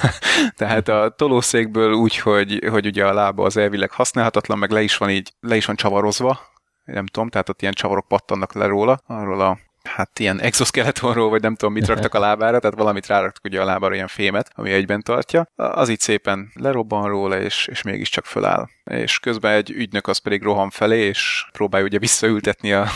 Tehát 0.57 0.87
a 0.87 1.13
tolószékből 1.17 1.93
úgy, 1.93 2.17
hogy, 2.17 2.65
hogy 2.69 2.85
ugye 2.85 3.05
a 3.05 3.13
lába 3.13 3.45
az 3.45 3.57
elvileg 3.57 3.91
használhatatlan, 3.91 4.57
meg 4.57 4.71
le 4.71 4.81
is 4.81 4.97
van 4.97 5.09
így, 5.09 5.33
le 5.39 5.55
is 5.55 5.65
van 5.65 5.75
csavarozva, 5.75 6.39
nem 6.85 7.05
tudom, 7.05 7.29
tehát 7.29 7.49
ott 7.49 7.61
ilyen 7.61 7.73
csavarok 7.73 8.07
pattannak 8.07 8.53
le 8.53 8.65
róla, 8.65 8.99
arról 9.05 9.41
a 9.41 9.59
hát 9.95 10.19
ilyen 10.19 10.39
exoskeletonról, 10.41 11.29
vagy 11.29 11.41
nem 11.41 11.55
tudom, 11.55 11.73
mit 11.73 11.87
raktak 11.87 12.13
a 12.13 12.19
lábára, 12.19 12.59
tehát 12.59 12.77
valamit 12.77 13.07
ráraktak 13.07 13.43
ugye 13.43 13.61
a 13.61 13.65
lábára, 13.65 13.93
ilyen 13.93 14.07
fémet, 14.07 14.51
ami 14.53 14.71
egyben 14.71 15.01
tartja. 15.01 15.45
Az 15.55 15.89
itt 15.89 15.99
szépen 15.99 16.51
lerobban 16.53 17.07
róla, 17.07 17.39
és, 17.39 17.67
és 17.71 17.81
mégiscsak 17.81 18.25
föláll. 18.25 18.67
És 18.83 19.19
közben 19.19 19.53
egy 19.53 19.71
ügynök 19.71 20.07
az 20.07 20.17
pedig 20.17 20.41
rohan 20.41 20.69
felé, 20.69 20.99
és 20.99 21.45
próbálja 21.51 21.85
ugye 21.85 21.99
visszaültetni 21.99 22.73
a, 22.73 22.87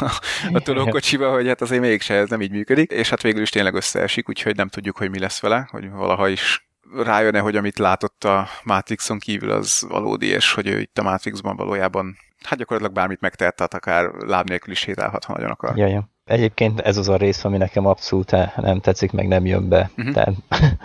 a 0.54 0.60
tolókocsiba, 0.60 1.32
hogy 1.32 1.48
hát 1.48 1.62
azért 1.62 1.82
mégse 1.82 2.14
ez 2.14 2.30
nem 2.30 2.42
így 2.42 2.52
működik, 2.52 2.92
és 2.92 3.10
hát 3.10 3.22
végül 3.22 3.42
is 3.42 3.50
tényleg 3.50 3.74
összeesik, 3.74 4.30
úgyhogy 4.30 4.56
nem 4.56 4.68
tudjuk, 4.68 4.98
hogy 4.98 5.10
mi 5.10 5.20
lesz 5.20 5.42
vele, 5.42 5.68
hogy 5.72 5.92
valaha 5.92 6.28
is 6.28 6.68
rájön-e, 6.96 7.40
hogy 7.40 7.56
amit 7.56 7.80
látott 7.80 8.24
a 8.24 8.48
Matrixon 8.64 9.20
kívül 9.20 9.52
az 9.52 9.86
valódi, 9.90 10.28
és 10.28 10.54
hogy 10.54 10.68
ő 10.68 10.80
itt 10.80 10.98
a 10.98 11.04
Matrixban 11.04 11.56
valójában 11.56 12.18
hát 12.44 12.58
gyakorlatilag 12.58 12.96
bármit 12.96 13.22
megtehet, 13.22 13.56
tehát 13.56 13.74
akár 13.74 14.06
láb 14.06 14.50
nélkül 14.50 14.72
is 14.72 14.80
sétálhat, 14.80 15.24
ha 15.24 15.34
nagyon 15.34 15.50
akar. 15.50 15.78
Ja, 15.78 15.88
ja. 15.88 16.10
Egyébként 16.26 16.80
ez 16.80 16.98
az 16.98 17.10
a 17.10 17.16
rész, 17.16 17.44
ami 17.44 17.58
nekem 17.58 17.86
abszolút 17.86 18.32
nem 18.56 18.80
tetszik, 18.80 19.12
meg 19.12 19.28
nem 19.28 19.46
jön 19.46 19.70
be. 19.70 19.92
Uh-huh. 19.98 20.14
Tehát 20.14 20.34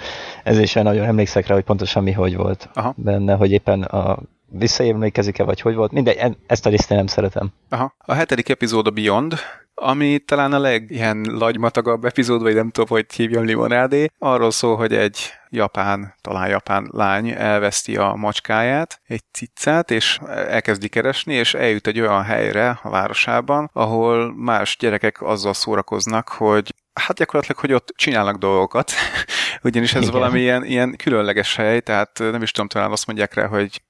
ez 0.45 0.59
is 0.59 0.73
nagyon 0.73 1.05
emlékszek 1.05 1.47
rá, 1.47 1.55
hogy 1.55 1.65
pontosan 1.65 2.03
mi 2.03 2.13
hogy 2.13 2.37
volt 2.37 2.69
Aha. 2.75 2.95
benne, 2.97 3.35
hogy 3.35 3.53
éppen 3.53 3.83
a 3.83 4.19
visszaemlékezik-e, 4.51 5.45
vagy 5.45 5.61
hogy 5.61 5.75
volt. 5.75 5.93
Mindegy, 5.93 6.37
ezt 6.47 6.67
a 6.67 6.71
részt 6.71 6.89
nem 6.89 7.07
szeretem. 7.07 7.53
Aha. 7.69 7.95
A 7.99 8.13
hetedik 8.13 8.49
epizód 8.49 8.87
a 8.87 8.91
Beyond, 8.91 9.35
ami 9.75 10.19
talán 10.19 10.53
a 10.53 10.59
leg 10.59 10.91
ilyen 10.91 11.27
lagymatagabb 11.31 12.05
epizód, 12.05 12.43
vagy 12.43 12.55
nem 12.55 12.71
tudom, 12.71 12.89
hogy 12.89 13.13
hívjam 13.13 13.45
limonádé. 13.45 14.11
Arról 14.19 14.51
szól, 14.51 14.77
hogy 14.77 14.95
egy 14.95 15.19
japán, 15.51 16.15
talán 16.21 16.49
japán 16.49 16.89
lány 16.93 17.31
elveszti 17.31 17.97
a 17.97 18.15
macskáját, 18.15 19.01
egy 19.07 19.23
cicát, 19.33 19.91
és 19.91 20.19
elkezdi 20.29 20.89
keresni, 20.89 21.35
és 21.35 21.55
eljut 21.55 21.87
egy 21.87 22.01
olyan 22.01 22.23
helyre 22.23 22.79
a 22.83 22.91
városában, 22.91 23.71
ahol 23.73 24.35
más 24.37 24.77
gyerekek 24.79 25.23
azzal 25.23 25.55
szórakoznak, 25.55 26.29
hogy 26.29 26.75
hát 26.93 27.17
gyakorlatilag, 27.17 27.61
hogy 27.61 27.73
ott 27.73 27.93
csinálnak 27.97 28.37
dolgokat, 28.37 28.93
ugyanis 29.63 29.95
ez 29.95 30.03
Igen. 30.03 30.15
valami 30.15 30.41
ilyen, 30.41 30.65
ilyen 30.65 30.97
különleges 30.97 31.57
hely, 31.57 31.81
tehát 31.81 32.19
nem 32.19 32.43
is 32.43 32.51
tudom, 32.51 32.69
talán 32.69 32.91
azt 32.91 33.07
mondják 33.07 33.35
rá, 33.35 33.47
hogy 33.47 33.83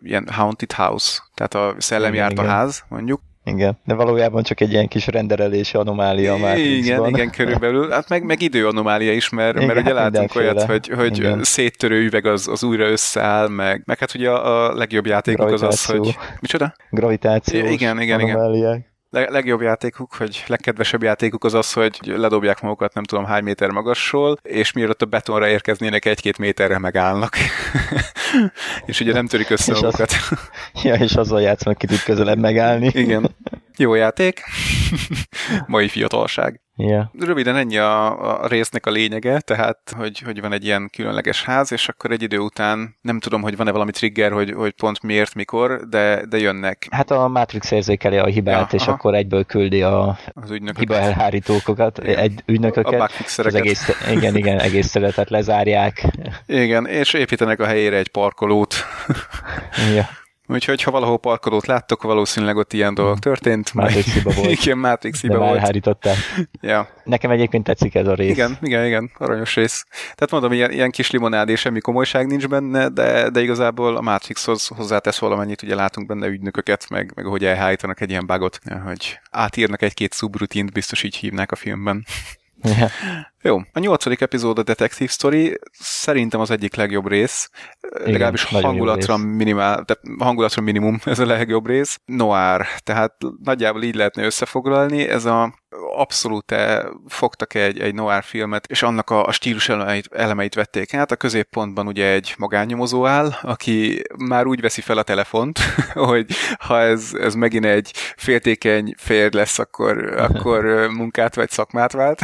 ilyen 0.00 0.28
haunted 0.32 0.72
house, 0.72 1.22
tehát 1.34 1.54
a 1.54 1.74
szellem 1.78 2.14
járt 2.14 2.38
a 2.38 2.44
ház, 2.44 2.84
mondjuk, 2.88 3.20
igen, 3.44 3.78
de 3.84 3.94
valójában 3.94 4.42
csak 4.42 4.60
egy 4.60 4.72
ilyen 4.72 4.88
kis 4.88 5.06
renderelési 5.06 5.76
anomália 5.76 6.36
már. 6.36 6.58
Igen, 6.58 7.06
igen, 7.06 7.30
körülbelül. 7.30 7.90
Hát 7.90 8.08
meg, 8.08 8.24
meg 8.24 8.42
időanomália 8.42 9.12
is, 9.12 9.28
mert, 9.28 9.56
igen, 9.56 9.66
mert 9.66 9.80
ugye 9.80 9.92
látunk 9.92 10.34
olyat, 10.34 10.62
hogy, 10.62 10.88
hogy 10.88 11.18
igen. 11.18 11.42
széttörő 11.42 12.04
üveg 12.04 12.26
az, 12.26 12.48
az 12.48 12.62
újra 12.62 12.84
összeáll, 12.84 13.48
meg, 13.48 13.82
meg 13.84 13.98
hát 13.98 14.14
ugye 14.14 14.30
a, 14.30 14.68
a 14.68 14.74
legjobb 14.74 15.06
játékok 15.06 15.50
az 15.50 15.62
az, 15.62 15.84
hogy... 15.84 16.16
Micsoda? 16.40 16.74
Gravitációs 16.90 17.70
igen, 17.70 18.00
igen, 18.00 18.20
igen 18.20 18.90
legjobb 19.12 19.60
játékuk, 19.60 20.14
hogy 20.14 20.44
legkedvesebb 20.46 21.02
játékuk 21.02 21.44
az 21.44 21.54
az, 21.54 21.72
hogy 21.72 21.98
ledobják 22.04 22.60
magukat 22.60 22.94
nem 22.94 23.04
tudom 23.04 23.24
hány 23.24 23.42
méter 23.42 23.70
magasról, 23.70 24.36
és 24.42 24.72
mielőtt 24.72 25.02
a 25.02 25.06
betonra 25.06 25.48
érkeznének 25.48 26.04
egy-két 26.04 26.38
méterre 26.38 26.78
megállnak. 26.78 27.36
és 28.86 29.00
ugye 29.00 29.12
nem 29.12 29.26
törik 29.26 29.50
össze 29.50 29.72
és 29.72 29.80
magukat. 29.80 30.10
Az, 30.10 30.38
ja, 30.84 30.94
és 30.94 31.12
azzal 31.12 31.40
játszanak, 31.40 31.78
ki 31.78 31.86
tud 31.86 32.02
közelebb 32.02 32.38
megállni. 32.38 32.90
Igen. 32.94 33.30
Jó 33.76 33.94
játék. 33.94 34.42
Mai 35.66 35.88
fiatalság. 35.88 36.61
Yeah. 36.76 37.04
Röviden 37.18 37.56
ennyi 37.56 37.78
a, 37.78 38.42
a 38.42 38.46
résznek 38.46 38.86
a 38.86 38.90
lényege, 38.90 39.40
tehát, 39.40 39.78
hogy, 39.96 40.18
hogy 40.18 40.40
van 40.40 40.52
egy 40.52 40.64
ilyen 40.64 40.90
különleges 40.92 41.44
ház, 41.44 41.72
és 41.72 41.88
akkor 41.88 42.10
egy 42.10 42.22
idő 42.22 42.38
után 42.38 42.96
nem 43.00 43.20
tudom, 43.20 43.42
hogy 43.42 43.56
van-e 43.56 43.70
valami 43.70 43.90
trigger, 43.90 44.32
hogy, 44.32 44.52
hogy 44.52 44.72
pont 44.72 45.02
miért, 45.02 45.34
mikor, 45.34 45.88
de, 45.88 46.26
de 46.28 46.38
jönnek. 46.38 46.86
Hát 46.90 47.10
a 47.10 47.28
Matrix 47.28 47.70
érzékeli 47.70 48.16
a 48.16 48.26
hibát, 48.26 48.72
ja, 48.72 48.78
és 48.78 48.82
aha. 48.82 48.92
akkor 48.92 49.14
egyből 49.14 49.44
küldi 49.44 49.82
a 49.82 50.18
az 50.34 50.58
hiba 50.76 50.94
elhárítókokat, 50.94 51.98
egy 51.98 52.42
ügynököket. 52.46 53.00
A 53.00 53.08
az 53.44 53.54
egész, 53.54 53.90
igen, 54.10 54.36
igen, 54.36 54.58
egész 54.58 54.90
területet 54.90 55.30
lezárják. 55.30 56.06
Igen, 56.46 56.86
és 56.86 57.12
építenek 57.12 57.60
a 57.60 57.66
helyére 57.66 57.96
egy 57.96 58.08
parkolót. 58.08 58.74
ja. 59.94 60.08
Úgyhogy 60.52 60.82
ha 60.82 60.90
valahol 60.90 61.18
parkolót 61.18 61.66
láttok, 61.66 62.02
valószínűleg 62.02 62.56
ott 62.56 62.72
ilyen 62.72 62.94
dolgok 62.94 63.18
történt. 63.18 63.74
Matrix 63.74 64.12
hiba 64.12 64.32
volt. 64.40 64.50
Igen, 64.50 64.78
Matrix 64.78 65.20
hiba 65.20 65.38
volt. 65.38 65.54
elhárították. 65.54 66.16
Ja. 66.60 66.88
Nekem 67.04 67.30
egyébként 67.30 67.64
tetszik 67.64 67.94
ez 67.94 68.06
a 68.06 68.14
rész. 68.14 68.30
Igen, 68.30 68.58
igen, 68.60 68.86
igen, 68.86 69.10
aranyos 69.18 69.54
rész. 69.54 69.86
Tehát 69.90 70.30
mondom, 70.30 70.52
ilyen, 70.52 70.70
ilyen 70.70 70.90
kis 70.90 71.10
limonád 71.10 71.48
és 71.48 71.60
semmi 71.60 71.80
komolyság 71.80 72.26
nincs 72.26 72.48
benne, 72.48 72.88
de, 72.88 73.30
de 73.30 73.40
igazából 73.40 73.96
a 73.96 74.00
Matrixhoz 74.00 74.66
hozzátesz 74.66 75.18
valamennyit, 75.18 75.62
ugye 75.62 75.74
látunk 75.74 76.06
benne 76.06 76.26
ügynököket, 76.26 76.88
meg, 76.90 77.12
meg 77.14 77.24
hogy 77.24 77.44
elhárítanak 77.44 78.00
egy 78.00 78.10
ilyen 78.10 78.26
bugot, 78.26 78.58
hogy 78.84 79.18
átírnak 79.30 79.82
egy-két 79.82 80.14
subrutint, 80.14 80.72
biztos 80.72 81.02
így 81.02 81.16
hívnák 81.16 81.52
a 81.52 81.56
filmben. 81.56 82.04
Yeah. 82.62 82.90
Jó, 83.42 83.58
a 83.72 83.78
nyolcadik 83.78 84.20
epizód 84.20 84.58
a 84.58 84.62
Detective 84.62 85.10
Story 85.10 85.58
szerintem 85.78 86.40
az 86.40 86.50
egyik 86.50 86.74
legjobb 86.74 87.08
rész, 87.08 87.50
Igen, 87.98 88.12
legalábbis 88.12 88.44
hangulatra, 88.44 89.16
rész. 89.16 89.24
minimál, 89.24 89.84
tehát 89.84 90.02
hangulatra 90.18 90.62
minimum 90.62 91.00
ez 91.04 91.18
a 91.18 91.26
legjobb 91.26 91.66
rész. 91.66 92.00
Noir, 92.04 92.66
tehát 92.82 93.14
nagyjából 93.42 93.82
így 93.82 93.94
lehetne 93.94 94.24
összefoglalni, 94.24 95.08
ez 95.08 95.24
a 95.24 95.60
abszolút 95.94 96.54
fogtak 97.06 97.54
egy, 97.54 97.80
egy 97.80 97.94
noir 97.94 98.22
filmet, 98.22 98.66
és 98.66 98.82
annak 98.82 99.10
a, 99.10 99.26
a 99.26 99.32
stílus 99.32 99.68
elemeit, 99.68 100.08
elemeit 100.12 100.54
vették 100.54 100.94
át. 100.94 101.10
A 101.10 101.16
középpontban 101.16 101.86
ugye 101.86 102.06
egy 102.06 102.34
magánnyomozó 102.38 103.06
áll, 103.06 103.32
aki 103.42 104.02
már 104.18 104.46
úgy 104.46 104.60
veszi 104.60 104.80
fel 104.80 104.98
a 104.98 105.02
telefont, 105.02 105.58
hogy 105.92 106.26
ha 106.58 106.80
ez, 106.80 107.10
ez 107.20 107.34
megint 107.34 107.64
egy 107.64 107.90
féltékeny 108.16 108.94
fér 108.98 109.32
lesz, 109.32 109.58
akkor, 109.58 110.14
akkor 110.28 110.64
munkát 110.90 111.34
vagy 111.34 111.50
szakmát 111.50 111.92
vált. 111.92 112.20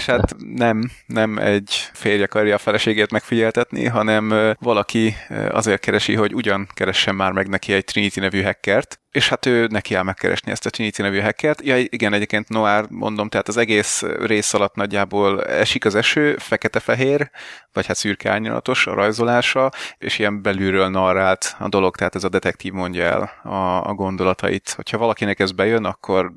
És 0.00 0.06
hát 0.06 0.36
nem, 0.54 0.90
nem 1.06 1.38
egy 1.38 1.70
férj 1.92 2.22
akarja 2.22 2.54
a 2.54 2.58
feleségét 2.58 3.10
megfigyeltetni, 3.10 3.86
hanem 3.86 4.54
valaki 4.58 5.14
azért 5.50 5.80
keresi, 5.80 6.14
hogy 6.14 6.34
ugyan 6.34 6.68
keressen 6.74 7.14
már 7.14 7.32
meg 7.32 7.48
neki 7.48 7.72
egy 7.72 7.84
Trinity 7.84 8.18
nevű 8.18 8.42
hackert, 8.42 8.99
és 9.10 9.28
hát 9.28 9.46
ő 9.46 9.66
neki 9.66 9.94
áll 9.94 10.02
megkeresni 10.02 10.50
ezt 10.50 10.66
a 10.66 10.70
Trinity 10.70 11.00
nevű 11.00 11.20
hackert. 11.20 11.62
Ja, 11.62 11.78
igen, 11.78 12.12
egyébként 12.12 12.48
Noir 12.48 12.84
mondom, 12.88 13.28
tehát 13.28 13.48
az 13.48 13.56
egész 13.56 14.02
rész 14.02 14.54
alatt 14.54 14.74
nagyjából 14.74 15.44
esik 15.44 15.84
az 15.84 15.94
eső, 15.94 16.36
fekete-fehér, 16.36 17.30
vagy 17.72 17.86
hát 17.86 17.96
szürke 17.96 18.30
árnyalatos 18.30 18.86
a 18.86 18.94
rajzolása, 18.94 19.70
és 19.98 20.18
ilyen 20.18 20.42
belülről 20.42 20.88
narrált 20.88 21.56
a 21.58 21.68
dolog, 21.68 21.96
tehát 21.96 22.14
ez 22.14 22.24
a 22.24 22.28
detektív 22.28 22.72
mondja 22.72 23.04
el 23.04 23.50
a, 23.52 23.88
a 23.88 23.94
gondolatait. 23.94 24.70
Hogyha 24.70 24.98
valakinek 24.98 25.40
ez 25.40 25.52
bejön, 25.52 25.84
akkor 25.84 26.32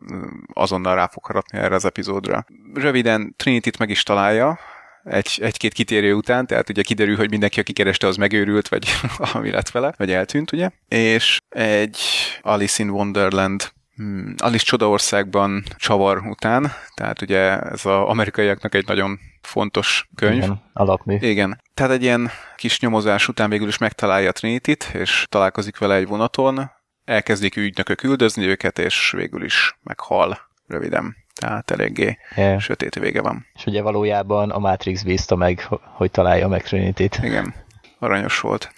azonnal 0.53 0.95
rá 0.95 1.07
fog 1.07 1.25
harapni 1.25 1.57
erre 1.57 1.75
az 1.75 1.85
epizódra. 1.85 2.45
Röviden 2.73 3.33
Trinity-t 3.37 3.77
meg 3.77 3.89
is 3.89 4.03
találja, 4.03 4.59
egy, 5.03 5.39
egy-két 5.41 5.73
kitérő 5.73 6.13
után, 6.13 6.47
tehát 6.47 6.69
ugye 6.69 6.81
kiderül, 6.81 7.15
hogy 7.15 7.29
mindenki, 7.29 7.59
aki 7.59 7.73
kereste, 7.73 8.07
az 8.07 8.15
megőrült, 8.15 8.67
vagy 8.67 8.87
ami 9.33 9.49
lett 9.51 9.69
vele, 9.69 9.93
vagy 9.97 10.11
eltűnt, 10.11 10.51
ugye? 10.51 10.69
És 10.87 11.39
egy 11.49 11.97
Alice 12.41 12.83
in 12.83 12.89
Wonderland 12.89 13.71
hmm, 13.95 14.33
Alice 14.37 14.63
Csodaországban 14.63 15.63
csavar 15.77 16.17
után, 16.17 16.71
tehát 16.93 17.21
ugye 17.21 17.59
ez 17.59 17.85
az 17.85 17.85
amerikaiaknak 17.85 18.75
egy 18.75 18.87
nagyon 18.87 19.19
fontos 19.41 20.07
könyv. 20.15 20.43
Igen, 20.43 20.61
alapmű. 20.73 21.17
Igen. 21.19 21.61
Tehát 21.73 21.91
egy 21.91 22.03
ilyen 22.03 22.31
kis 22.55 22.79
nyomozás 22.79 23.27
után 23.27 23.49
végül 23.49 23.67
is 23.67 23.77
megtalálja 23.77 24.29
a 24.29 24.31
trinity 24.31 24.77
és 24.93 25.25
találkozik 25.29 25.77
vele 25.77 25.95
egy 25.95 26.07
vonaton, 26.07 26.71
elkezdik 27.05 27.55
ügynökök 27.55 28.03
üldözni 28.03 28.45
őket, 28.45 28.79
és 28.79 29.11
végül 29.11 29.43
is 29.43 29.77
meghal 29.83 30.37
röviden 30.67 31.15
tehát 31.33 31.71
eléggé 31.71 32.17
yeah. 32.35 32.59
sötét 32.59 32.95
vége 32.95 33.21
van. 33.21 33.45
És 33.53 33.65
ugye 33.65 33.81
valójában 33.81 34.51
a 34.51 34.59
Matrix 34.59 35.03
bízta 35.03 35.35
meg, 35.35 35.67
hogy 35.93 36.11
találja 36.11 36.47
meg 36.47 36.63
trinity 36.63 37.05
-t. 37.05 37.19
Igen, 37.23 37.53
aranyos 37.99 38.39
volt. 38.39 38.71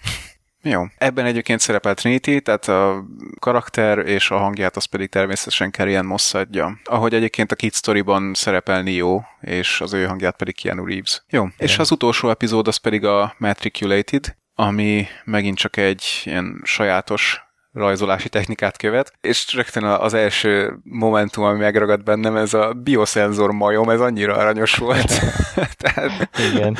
Jó. 0.70 0.82
Ebben 0.98 1.24
egyébként 1.24 1.60
szerepel 1.60 1.94
Trinity, 1.94 2.38
tehát 2.38 2.68
a 2.68 3.04
karakter 3.38 3.98
és 3.98 4.30
a 4.30 4.38
hangját 4.38 4.76
az 4.76 4.84
pedig 4.84 5.08
természetesen 5.08 5.70
Carrie 5.70 6.02
Moss 6.02 6.34
adja. 6.34 6.78
Ahogy 6.84 7.14
egyébként 7.14 7.52
a 7.52 7.56
Kid 7.56 7.74
Story-ban 7.74 8.34
szerepel 8.34 8.82
Neo, 8.82 9.20
és 9.40 9.80
az 9.80 9.92
ő 9.92 10.06
hangját 10.06 10.36
pedig 10.36 10.60
Keanu 10.60 10.86
Reeves. 10.86 11.22
Jó. 11.28 11.42
Igen. 11.42 11.54
És 11.56 11.78
az 11.78 11.90
utolsó 11.90 12.30
epizód 12.30 12.68
az 12.68 12.76
pedig 12.76 13.04
a 13.04 13.34
Matriculated, 13.38 14.36
ami 14.54 15.06
megint 15.24 15.58
csak 15.58 15.76
egy 15.76 16.04
ilyen 16.24 16.60
sajátos 16.64 17.45
rajzolási 17.76 18.28
technikát 18.28 18.76
követ, 18.76 19.12
és 19.20 19.54
rögtön 19.54 19.84
az 19.84 20.14
első 20.14 20.78
momentum, 20.82 21.44
ami 21.44 21.58
megragad 21.58 22.02
bennem, 22.02 22.36
ez 22.36 22.54
a 22.54 22.72
bioszenzor 22.72 23.50
majom, 23.50 23.90
ez 23.90 24.00
annyira 24.00 24.34
aranyos 24.34 24.74
volt. 24.74 25.12
Tehát 25.82 26.30
Igen. 26.52 26.76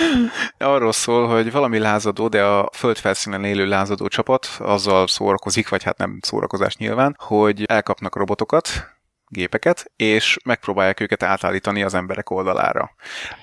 arról 0.58 0.92
szól, 0.92 1.28
hogy 1.28 1.52
valami 1.52 1.78
lázadó, 1.78 2.28
de 2.28 2.44
a 2.44 2.70
földfelszínen 2.72 3.44
élő 3.44 3.66
lázadó 3.66 4.08
csapat 4.08 4.48
azzal 4.58 5.06
szórakozik, 5.06 5.68
vagy 5.68 5.82
hát 5.82 5.98
nem 5.98 6.18
szórakozás 6.22 6.76
nyilván, 6.76 7.16
hogy 7.18 7.64
elkapnak 7.66 8.16
robotokat, 8.16 8.95
gépeket, 9.28 9.90
és 9.96 10.36
megpróbálják 10.44 11.00
őket 11.00 11.22
átállítani 11.22 11.82
az 11.82 11.94
emberek 11.94 12.30
oldalára. 12.30 12.90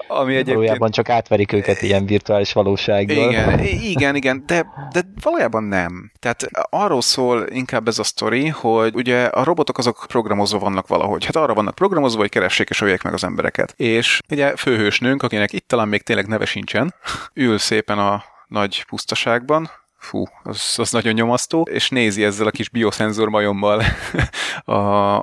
Ami 0.08 0.34
egyébként... 0.34 0.56
Valójában 0.56 0.92
csak 0.92 1.10
átverik 1.10 1.52
őket 1.52 1.82
ilyen 1.82 2.06
virtuális 2.06 2.54
valósággal. 2.54 3.32
Igen, 3.32 3.60
igen, 3.60 4.16
igen, 4.16 4.44
de, 4.46 4.66
de 4.92 5.02
valójában 5.22 5.64
nem. 5.64 6.12
Tehát 6.20 6.50
arról 6.70 7.02
szól 7.02 7.46
inkább 7.50 7.88
ez 7.88 8.00
a 8.00 8.04
sztori, 8.04 8.48
hogy 8.48 8.96
ugye 8.96 9.26
a 9.26 9.44
robotok 9.44 9.78
azok 9.78 10.06
programozva 10.08 10.60
vannak 10.60 10.88
valahogy. 10.88 11.26
Hát 11.26 11.36
arra 11.36 11.54
vannak 11.54 11.76
programozva, 11.76 12.20
hogy 12.20 12.30
keressék 12.30 12.70
és 12.70 12.82
öljék 12.82 13.02
meg 13.02 13.14
az 13.14 13.24
embereket. 13.24 13.74
És 13.78 14.22
ugye 14.30 14.56
főhősnőnk, 14.56 15.24
akinek 15.24 15.54
itt 15.54 15.68
talán 15.68 15.88
még 15.88 16.02
tényleg 16.02 16.28
neve 16.28 16.46
sincsen, 16.46 16.94
ül 17.34 17.58
szépen 17.58 18.00
a 18.00 18.24
nagy 18.48 18.86
pusztaságban, 18.86 19.70
fú, 20.04 20.26
az, 20.44 20.74
az 20.78 20.92
nagyon 20.92 21.14
nyomasztó, 21.14 21.62
és 21.62 21.90
nézi 21.90 22.24
ezzel 22.24 22.48
a 22.48 22.52
kis 22.52 22.70
bioszenzor 22.70 23.30
majommal 23.30 23.84
a, 24.66 24.74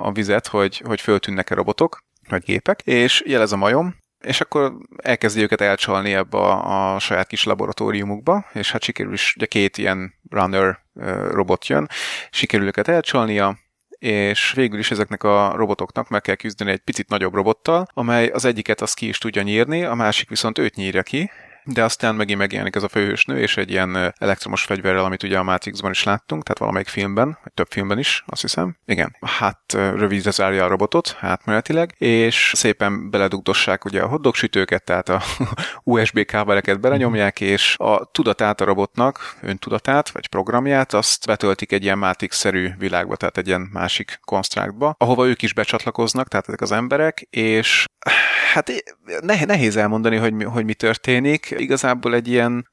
a 0.05 0.11
vizet, 0.11 0.47
hogy, 0.47 0.81
hogy 0.85 1.01
föltűnnek-e 1.01 1.55
robotok, 1.55 2.03
vagy 2.29 2.43
gépek, 2.43 2.81
és 2.83 3.23
jelez 3.25 3.51
a 3.51 3.57
majom, 3.57 3.95
és 4.21 4.41
akkor 4.41 4.73
elkezdi 4.97 5.41
őket 5.41 5.61
elcsalni 5.61 6.13
ebbe 6.13 6.37
a, 6.37 6.93
a 6.93 6.99
saját 6.99 7.27
kis 7.27 7.43
laboratóriumukba, 7.43 8.45
és 8.53 8.71
hát 8.71 8.83
sikerül 8.83 9.13
is, 9.13 9.33
ugye 9.35 9.45
két 9.45 9.77
ilyen 9.77 10.13
runner 10.29 10.79
robot 11.31 11.67
jön, 11.67 11.89
sikerül 12.29 12.67
őket 12.67 12.87
elcsalnia, 12.87 13.57
és 13.99 14.53
végül 14.55 14.79
is 14.79 14.91
ezeknek 14.91 15.23
a 15.23 15.53
robotoknak 15.55 16.09
meg 16.09 16.21
kell 16.21 16.35
küzdeni 16.35 16.71
egy 16.71 16.79
picit 16.79 17.09
nagyobb 17.09 17.33
robottal, 17.33 17.87
amely 17.93 18.27
az 18.27 18.45
egyiket 18.45 18.81
az 18.81 18.93
ki 18.93 19.07
is 19.07 19.17
tudja 19.17 19.41
nyírni, 19.41 19.83
a 19.83 19.93
másik 19.93 20.29
viszont 20.29 20.57
őt 20.57 20.75
nyírja 20.75 21.03
ki, 21.03 21.29
de 21.63 21.83
aztán 21.83 22.15
megint 22.15 22.39
megjelenik 22.39 22.75
ez 22.75 22.83
a 22.83 22.89
főhősnő, 22.89 23.39
és 23.39 23.57
egy 23.57 23.69
ilyen 23.69 24.13
elektromos 24.17 24.63
fegyverrel, 24.63 25.03
amit 25.03 25.23
ugye 25.23 25.37
a 25.37 25.43
Matrixban 25.43 25.91
is 25.91 26.03
láttunk, 26.03 26.43
tehát 26.43 26.59
valamelyik 26.59 26.87
filmben, 26.87 27.37
vagy 27.43 27.53
több 27.53 27.67
filmben 27.69 27.99
is, 27.99 28.23
azt 28.27 28.41
hiszem. 28.41 28.77
Igen. 28.85 29.15
Hát 29.21 29.61
rövidre 29.73 30.31
zárja 30.31 30.65
a 30.65 30.67
robotot, 30.67 31.17
átmenetileg, 31.19 31.95
és 31.97 32.51
szépen 32.55 33.09
beledugdossák 33.09 33.85
ugye 33.85 34.01
a 34.01 34.07
hotdogsütőket, 34.07 34.83
tehát 34.83 35.09
a 35.09 35.21
USB 35.83 36.25
kábeleket 36.25 36.79
belenyomják, 36.79 37.41
és 37.41 37.75
a 37.77 38.05
tudatát 38.11 38.61
a 38.61 38.65
robotnak, 38.65 39.35
öntudatát, 39.41 40.09
vagy 40.09 40.27
programját, 40.27 40.93
azt 40.93 41.25
betöltik 41.25 41.71
egy 41.71 41.83
ilyen 41.83 41.97
Matrix-szerű 41.97 42.69
világba, 42.77 43.15
tehát 43.15 43.37
egy 43.37 43.47
ilyen 43.47 43.69
másik 43.73 44.19
konstruktba, 44.21 44.95
ahova 44.97 45.27
ők 45.27 45.41
is 45.41 45.53
becsatlakoznak, 45.53 46.27
tehát 46.27 46.47
ezek 46.47 46.61
az 46.61 46.71
emberek, 46.71 47.27
és 47.29 47.85
hát 48.53 48.71
nehéz 49.45 49.75
elmondani, 49.75 50.15
hogy 50.15 50.43
hogy 50.43 50.65
mi 50.65 50.73
történik. 50.73 51.53
Igazából 51.57 52.15
egy 52.15 52.27
ilyen 52.27 52.67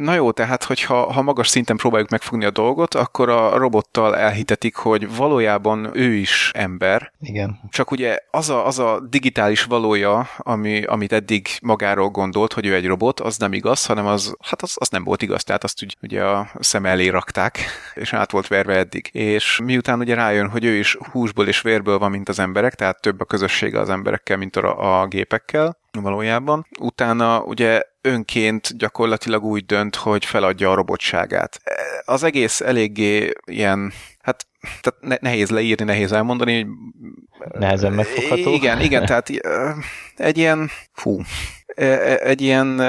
Na 0.00 0.14
jó, 0.14 0.30
tehát 0.30 0.64
hogyha 0.64 1.12
ha 1.12 1.22
magas 1.22 1.48
szinten 1.48 1.76
próbáljuk 1.76 2.08
megfogni 2.08 2.44
a 2.44 2.50
dolgot, 2.50 2.94
akkor 2.94 3.28
a 3.28 3.56
robottal 3.56 4.16
elhitetik, 4.16 4.76
hogy 4.76 5.16
valójában 5.16 5.90
ő 5.92 6.12
is 6.12 6.50
ember. 6.54 7.12
Igen. 7.20 7.60
Csak 7.70 7.90
ugye 7.90 8.18
az 8.30 8.50
a, 8.50 8.66
az 8.66 8.78
a 8.78 9.00
digitális 9.08 9.64
valója, 9.64 10.28
ami, 10.36 10.82
amit 10.82 11.12
eddig 11.12 11.48
magáról 11.62 12.08
gondolt, 12.08 12.52
hogy 12.52 12.66
ő 12.66 12.74
egy 12.74 12.86
robot, 12.86 13.20
az 13.20 13.36
nem 13.36 13.52
igaz, 13.52 13.86
hanem 13.86 14.06
az, 14.06 14.36
hát 14.40 14.62
az, 14.62 14.74
az 14.74 14.88
nem 14.88 15.04
volt 15.04 15.22
igaz, 15.22 15.44
tehát 15.44 15.64
azt 15.64 15.82
ugye, 15.82 15.94
ugye 16.02 16.24
a 16.24 16.50
szem 16.58 16.86
elé 16.86 17.08
rakták, 17.08 17.58
és 17.94 18.12
át 18.12 18.30
volt 18.30 18.48
verve 18.48 18.76
eddig. 18.76 19.08
És 19.12 19.60
miután 19.64 19.98
ugye 19.98 20.14
rájön, 20.14 20.48
hogy 20.48 20.64
ő 20.64 20.74
is 20.74 20.96
húsból 21.10 21.46
és 21.46 21.60
vérből 21.60 21.98
van, 21.98 22.10
mint 22.10 22.28
az 22.28 22.38
emberek, 22.38 22.74
tehát 22.74 23.00
több 23.00 23.20
a 23.20 23.24
közössége 23.24 23.80
az 23.80 23.90
emberekkel, 23.90 24.36
mint 24.36 24.56
a, 24.56 25.00
a 25.00 25.06
gépekkel, 25.06 25.78
valójában. 25.92 26.66
Utána 26.80 27.42
ugye 27.42 27.82
önként 28.00 28.76
gyakorlatilag 28.76 29.44
úgy 29.44 29.66
dönt, 29.66 29.96
hogy 29.96 30.24
feladja 30.24 30.70
a 30.70 30.74
robotságát. 30.74 31.60
Az 32.04 32.22
egész 32.22 32.60
eléggé 32.60 33.32
ilyen, 33.44 33.92
hát 34.22 34.46
tehát 34.80 35.20
nehéz 35.20 35.50
leírni, 35.50 35.84
nehéz 35.84 36.12
elmondani. 36.12 36.66
Hogy, 37.38 37.58
Nehezen 37.58 37.92
megfogható. 37.92 38.52
Igen, 38.52 38.80
igen, 38.80 39.06
tehát 39.06 39.28
egy 40.16 40.38
ilyen, 40.38 40.70
fú, 40.92 41.20
egy 42.18 42.40
ilyen 42.40 42.80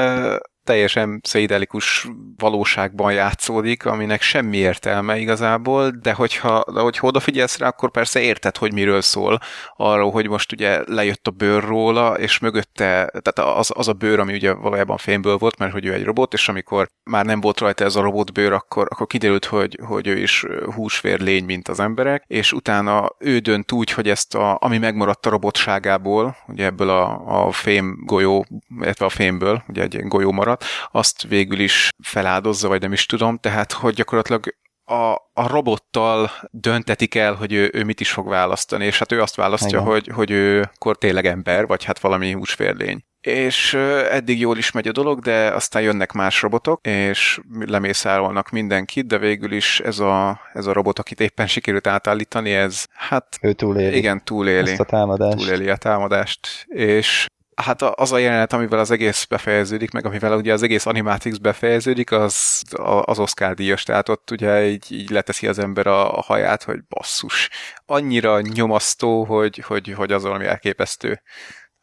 teljesen 0.64 1.20
pszichedelikus 1.22 2.08
valóságban 2.38 3.14
játszódik, 3.14 3.86
aminek 3.86 4.22
semmi 4.22 4.58
értelme 4.58 5.18
igazából, 5.18 5.90
de 6.02 6.14
hogyha 6.14 6.64
de 6.74 6.80
hogyha 6.80 7.08
odafigyelsz 7.08 7.58
rá, 7.58 7.68
akkor 7.68 7.92
persze 7.92 8.20
érted, 8.20 8.58
hogy 8.58 8.74
miről 8.74 9.02
szól. 9.02 9.40
Arról, 9.76 10.12
hogy 10.12 10.28
most 10.28 10.52
ugye 10.52 10.82
lejött 10.86 11.28
a 11.28 11.32
bőr 11.32 11.64
róla, 11.64 12.14
és 12.14 12.40
mögötte, 12.40 13.12
tehát 13.22 13.58
az, 13.58 13.72
az 13.74 13.88
a 13.88 13.94
bőr, 13.94 14.20
ami 14.20 14.34
ugye 14.34 14.54
valójában 14.54 14.98
fémből 14.98 15.38
volt, 15.38 15.58
mert 15.58 15.72
hogy 15.72 15.86
ő 15.86 15.94
egy 15.94 16.04
robot, 16.04 16.34
és 16.34 16.50
amikor 16.50 16.88
már 17.04 17.26
nem 17.26 17.42
volt 17.42 17.60
rajta 17.60 17.84
ez 17.84 17.96
a 17.96 18.02
robotbőr, 18.02 18.52
akkor, 18.52 18.88
akkor 18.90 19.08
kiderült, 19.08 19.46
hogy, 19.46 19.80
hogy 19.86 20.08
ő 20.08 20.18
is 20.18 20.46
húsvér 20.76 21.20
lény, 21.20 21.46
mint 21.46 21.68
az 21.68 21.80
emberek, 21.80 22.24
és 22.28 22.54
utána 22.54 23.10
ő 23.20 23.38
dönt 23.38 23.72
úgy, 23.72 23.92
hogy 23.92 24.10
ezt 24.10 24.36
a, 24.36 24.58
ami 24.62 24.78
megmaradt 24.78 25.26
a 25.26 25.30
robotságából, 25.30 26.36
ugye 26.48 26.66
ebből 26.66 26.90
a, 26.90 27.22
a 27.46 27.52
fém 27.52 28.02
golyó, 28.06 28.46
illetve 28.82 29.06
a 29.06 29.10
fémből, 29.10 29.64
ugye 29.68 29.82
egy 29.82 30.08
golyó 30.08 30.32
maradt, 30.52 30.66
azt 30.92 31.22
végül 31.28 31.60
is 31.60 31.90
feláldozza, 32.04 32.68
vagy 32.68 32.82
nem 32.82 32.94
is 32.94 33.06
tudom, 33.06 33.38
tehát 33.38 33.72
hogy 33.72 33.94
gyakorlatilag 33.94 34.56
a, 34.86 35.12
a 35.34 35.48
robottal 35.48 36.32
döntetik 36.52 37.16
el, 37.16 37.34
hogy 37.34 37.54
ő, 37.54 37.70
ő 37.74 37.84
mit 37.84 38.00
is 38.00 38.12
fog 38.12 38.28
választani, 38.28 38.86
és 38.86 39.00
hát 39.00 39.12
ő 39.12 39.22
azt 39.22 39.36
választja, 39.36 39.82
hogy, 39.82 40.10
hogy 40.14 40.32
ő 40.32 40.70
akkor 40.74 40.98
tényleg 40.98 41.26
ember, 41.26 41.66
vagy 41.66 41.84
hát 41.84 42.00
valami 42.00 42.32
húsférlény. 42.32 43.04
És 43.22 43.74
eddig 44.10 44.40
jól 44.40 44.58
is 44.58 44.72
megy 44.72 44.88
a 44.88 44.92
dolog, 44.92 45.20
de 45.20 45.48
aztán 45.48 45.82
jönnek 45.82 46.12
más 46.12 46.42
robotok, 46.42 46.88
és 46.88 47.40
lemészárolnak 47.66 48.50
mindenkit, 48.50 49.08
de 49.08 49.18
végül 49.18 49.52
is 49.52 49.80
ez 49.80 50.00
a, 50.00 50.42
ez 50.54 50.66
a 50.66 50.74
robot, 50.74 51.00
akit 51.00 51.20
éppen 51.20 51.48
sikerült 51.48 51.88
átállítani, 51.88 52.54
ez 52.54 52.86
hát... 52.94 53.38
Ő 53.42 53.54
túléli. 53.54 53.98
Igen, 53.98 54.24
túléli. 54.24 54.72
Ezt 54.72 54.80
a 54.80 54.84
támadást. 54.84 55.38
Túléli 55.38 55.70
a 55.70 55.76
támadást, 55.76 56.66
és 56.68 57.26
hát 57.62 57.82
az 57.82 58.12
a 58.12 58.18
jelenet, 58.18 58.54
amivel 58.54 58.80
az 58.80 58.92
egész 58.92 59.26
befejeződik, 59.26 59.92
meg 59.92 60.06
amivel 60.06 60.38
ugye 60.38 60.54
az 60.54 60.64
egész 60.64 60.86
Animatrix 60.86 61.38
befejeződik, 61.38 62.12
az 62.12 62.64
az 63.06 63.20
Oscar 63.20 63.54
díjas, 63.54 63.84
tehát 63.84 64.10
ott 64.10 64.32
ugye 64.32 64.68
így, 64.68 64.86
így 64.90 65.10
leteszi 65.10 65.48
az 65.48 65.60
ember 65.60 65.88
a, 65.88 66.18
a 66.18 66.22
haját, 66.22 66.64
hogy 66.64 66.80
basszus. 66.90 67.50
Annyira 67.86 68.42
nyomasztó, 68.42 69.24
hogy, 69.24 69.64
hogy, 69.68 69.94
hogy 69.94 70.12
az 70.12 70.24
valami 70.24 70.46
elképesztő, 70.46 71.22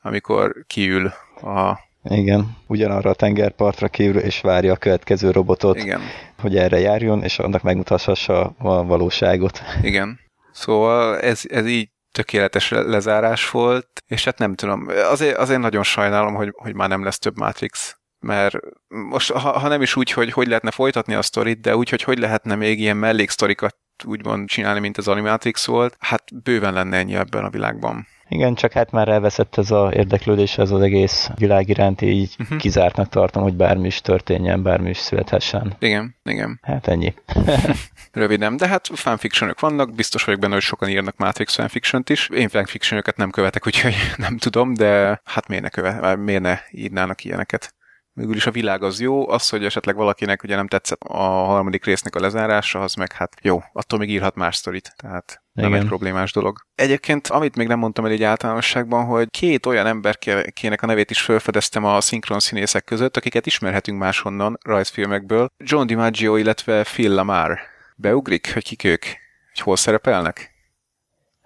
amikor 0.02 0.54
kiül 0.66 1.06
a 1.42 1.86
Igen, 2.04 2.56
ugyanarra 2.66 3.10
a 3.10 3.14
tengerpartra 3.14 3.88
kívül, 3.88 4.20
és 4.20 4.40
várja 4.40 4.72
a 4.72 4.76
következő 4.76 5.30
robotot, 5.30 5.76
Igen. 5.76 6.00
hogy 6.38 6.56
erre 6.56 6.78
járjon, 6.78 7.22
és 7.22 7.38
annak 7.38 7.62
megmutassa 7.62 8.54
a 8.58 8.84
valóságot. 8.84 9.60
Igen. 9.82 10.18
Szóval 10.52 11.20
ez, 11.20 11.42
ez 11.48 11.66
így 11.66 11.88
tökéletes 12.12 12.70
lezárás 12.70 13.50
volt, 13.50 14.02
és 14.06 14.24
hát 14.24 14.38
nem 14.38 14.54
tudom, 14.54 14.88
azért, 14.88 15.36
azért 15.36 15.60
nagyon 15.60 15.82
sajnálom, 15.82 16.34
hogy, 16.34 16.52
hogy 16.56 16.74
már 16.74 16.88
nem 16.88 17.04
lesz 17.04 17.18
több 17.18 17.38
Matrix 17.38 17.98
mert 18.20 18.56
most, 18.88 19.32
ha, 19.32 19.58
ha 19.58 19.68
nem 19.68 19.82
is 19.82 19.96
úgy, 19.96 20.10
hogy 20.10 20.32
hogy 20.32 20.46
lehetne 20.46 20.70
folytatni 20.70 21.14
a 21.14 21.22
sztorit, 21.22 21.60
de 21.60 21.76
úgy, 21.76 21.88
hogy 21.88 22.02
hogy 22.02 22.18
lehetne 22.18 22.54
még 22.54 22.80
ilyen 22.80 22.96
melléksztorikat 22.96 23.76
úgymond 24.04 24.48
csinálni, 24.48 24.80
mint 24.80 24.98
az 24.98 25.08
Animatrix 25.08 25.66
volt, 25.66 25.96
hát 25.98 26.42
bőven 26.42 26.72
lenne 26.72 26.96
ennyi 26.96 27.14
ebben 27.14 27.44
a 27.44 27.50
világban. 27.50 28.06
Igen, 28.28 28.54
csak 28.54 28.72
hát 28.72 28.90
már 28.90 29.08
elveszett 29.08 29.56
ez 29.56 29.70
az 29.70 29.94
érdeklődés 29.94 30.58
ez 30.58 30.70
az 30.70 30.80
egész 30.80 31.30
világ 31.34 31.68
iránt, 31.68 32.00
így 32.02 32.36
uh-huh. 32.38 32.58
kizártnak 32.58 33.08
tartom, 33.08 33.42
hogy 33.42 33.54
bármi 33.54 33.86
is 33.86 34.00
történjen, 34.00 34.62
bármi 34.62 34.88
is 34.88 34.98
születhessen. 34.98 35.76
Igen, 35.78 36.16
igen. 36.24 36.60
Hát 36.62 36.88
ennyi. 36.88 37.14
Röviden, 38.12 38.56
de 38.56 38.68
hát 38.68 38.88
fanfictionok 38.92 39.60
vannak, 39.60 39.94
biztos 39.94 40.24
vagyok 40.24 40.40
benne, 40.40 40.52
hogy 40.52 40.62
sokan 40.62 40.88
írnak 40.88 41.16
Matrix 41.16 41.54
fanfiction 41.54 42.02
is. 42.06 42.28
Én 42.28 42.48
fanfictionokat 42.48 43.16
nem 43.16 43.30
követek, 43.30 43.66
úgyhogy 43.66 43.94
nem 44.16 44.36
tudom, 44.36 44.74
de 44.74 45.20
hát 45.24 45.48
miért 45.48 45.62
ne, 45.62 45.68
követ, 45.68 46.16
miért 46.16 46.42
ne 46.42 46.58
írnának 46.70 47.24
ilyeneket 47.24 47.76
végül 48.18 48.36
is 48.36 48.46
a 48.46 48.50
világ 48.50 48.82
az 48.82 49.00
jó, 49.00 49.28
az, 49.28 49.48
hogy 49.48 49.64
esetleg 49.64 49.96
valakinek 49.96 50.42
ugye 50.42 50.56
nem 50.56 50.66
tetszett 50.66 51.00
a 51.02 51.22
harmadik 51.22 51.84
résznek 51.84 52.14
a 52.14 52.20
lezárása, 52.20 52.80
az 52.80 52.94
meg 52.94 53.12
hát 53.12 53.36
jó, 53.42 53.62
attól 53.72 53.98
még 53.98 54.10
írhat 54.10 54.34
más 54.34 54.56
sztorit, 54.56 54.92
tehát 54.96 55.42
nem 55.52 55.68
Igen. 55.68 55.80
egy 55.80 55.86
problémás 55.86 56.32
dolog. 56.32 56.58
Egyébként, 56.74 57.28
amit 57.28 57.56
még 57.56 57.66
nem 57.66 57.78
mondtam 57.78 58.04
el 58.04 58.10
egy 58.10 58.22
általánosságban, 58.22 59.04
hogy 59.04 59.30
két 59.30 59.66
olyan 59.66 59.86
emberkének 59.86 60.82
a 60.82 60.86
nevét 60.86 61.10
is 61.10 61.20
felfedeztem 61.20 61.84
a 61.84 62.00
szinkron 62.00 62.40
színészek 62.40 62.84
között, 62.84 63.16
akiket 63.16 63.46
ismerhetünk 63.46 63.98
máshonnan 63.98 64.58
rajzfilmekből. 64.64 65.48
John 65.56 65.86
DiMaggio, 65.86 66.36
illetve 66.36 66.82
Phil 66.82 67.14
Lamar. 67.14 67.58
Beugrik, 67.96 68.52
hogy 68.52 68.64
kik 68.64 68.84
ők? 68.84 69.04
Hogy 69.52 69.60
hol 69.60 69.76
szerepelnek? 69.76 70.57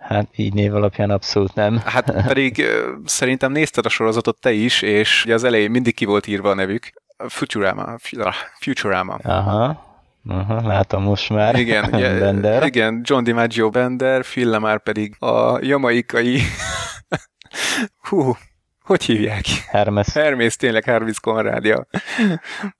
Hát 0.03 0.28
így 0.36 0.53
név 0.55 0.74
alapján 0.74 1.11
abszolút 1.11 1.55
nem. 1.55 1.78
Hát 1.84 2.12
pedig 2.32 2.66
szerintem 3.05 3.53
nézted 3.53 3.86
a 3.86 3.88
sorozatot 3.88 4.40
te 4.40 4.53
is, 4.53 4.82
és 4.82 5.24
ugye 5.24 5.34
az 5.34 5.44
elején 5.44 5.70
mindig 5.70 5.94
ki 5.94 6.05
volt 6.05 6.26
írva 6.26 6.50
a 6.50 6.55
nevük. 6.55 6.92
Futurama. 7.28 7.96
Futurama. 8.59 9.14
Aha. 9.14 9.90
Aha, 10.28 10.66
látom 10.66 11.03
most 11.03 11.30
már. 11.30 11.59
Igen, 11.59 11.90
Bender. 12.20 12.62
igen 12.62 13.00
John 13.05 13.22
DiMaggio 13.24 13.70
Bender, 13.70 14.22
Phil 14.22 14.48
Lamar 14.48 14.82
pedig 14.82 15.16
a 15.18 15.59
jamaikai 15.64 16.40
hú, 18.09 18.36
hogy 18.82 19.05
hívják? 19.05 19.44
Hermes. 19.68 20.12
Hermes, 20.12 20.57
tényleg 20.57 20.84
Hermes 20.84 21.20
Conradja. 21.20 21.86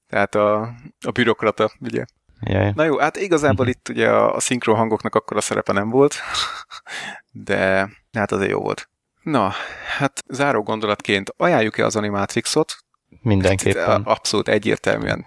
Tehát 0.09 0.35
a, 0.35 0.61
a 1.07 1.11
bürokrata, 1.11 1.71
ugye. 1.81 2.05
Jaj. 2.45 2.73
Na 2.75 2.85
jó, 2.85 2.99
hát 2.99 3.17
igazából 3.17 3.69
itt 3.69 3.89
ugye 3.89 4.09
a, 4.09 4.35
a 4.35 4.41
szinkron 4.41 4.77
hangoknak 4.77 5.15
akkor 5.15 5.37
a 5.37 5.41
szerepe 5.41 5.73
nem 5.73 5.91
volt, 5.91 6.15
de 7.31 7.89
hát 8.13 8.33
azért 8.33 8.51
jó 8.51 8.61
volt. 8.61 8.89
Na, 9.23 9.53
hát 9.99 10.21
záró 10.29 10.63
gondolatként 10.63 11.35
ajánljuk-e 11.37 11.85
az 11.85 11.97
Animatrixot? 11.97 12.77
Mindenképpen. 13.23 14.03
Abszolút 14.03 14.49
egyértelműen. 14.49 15.27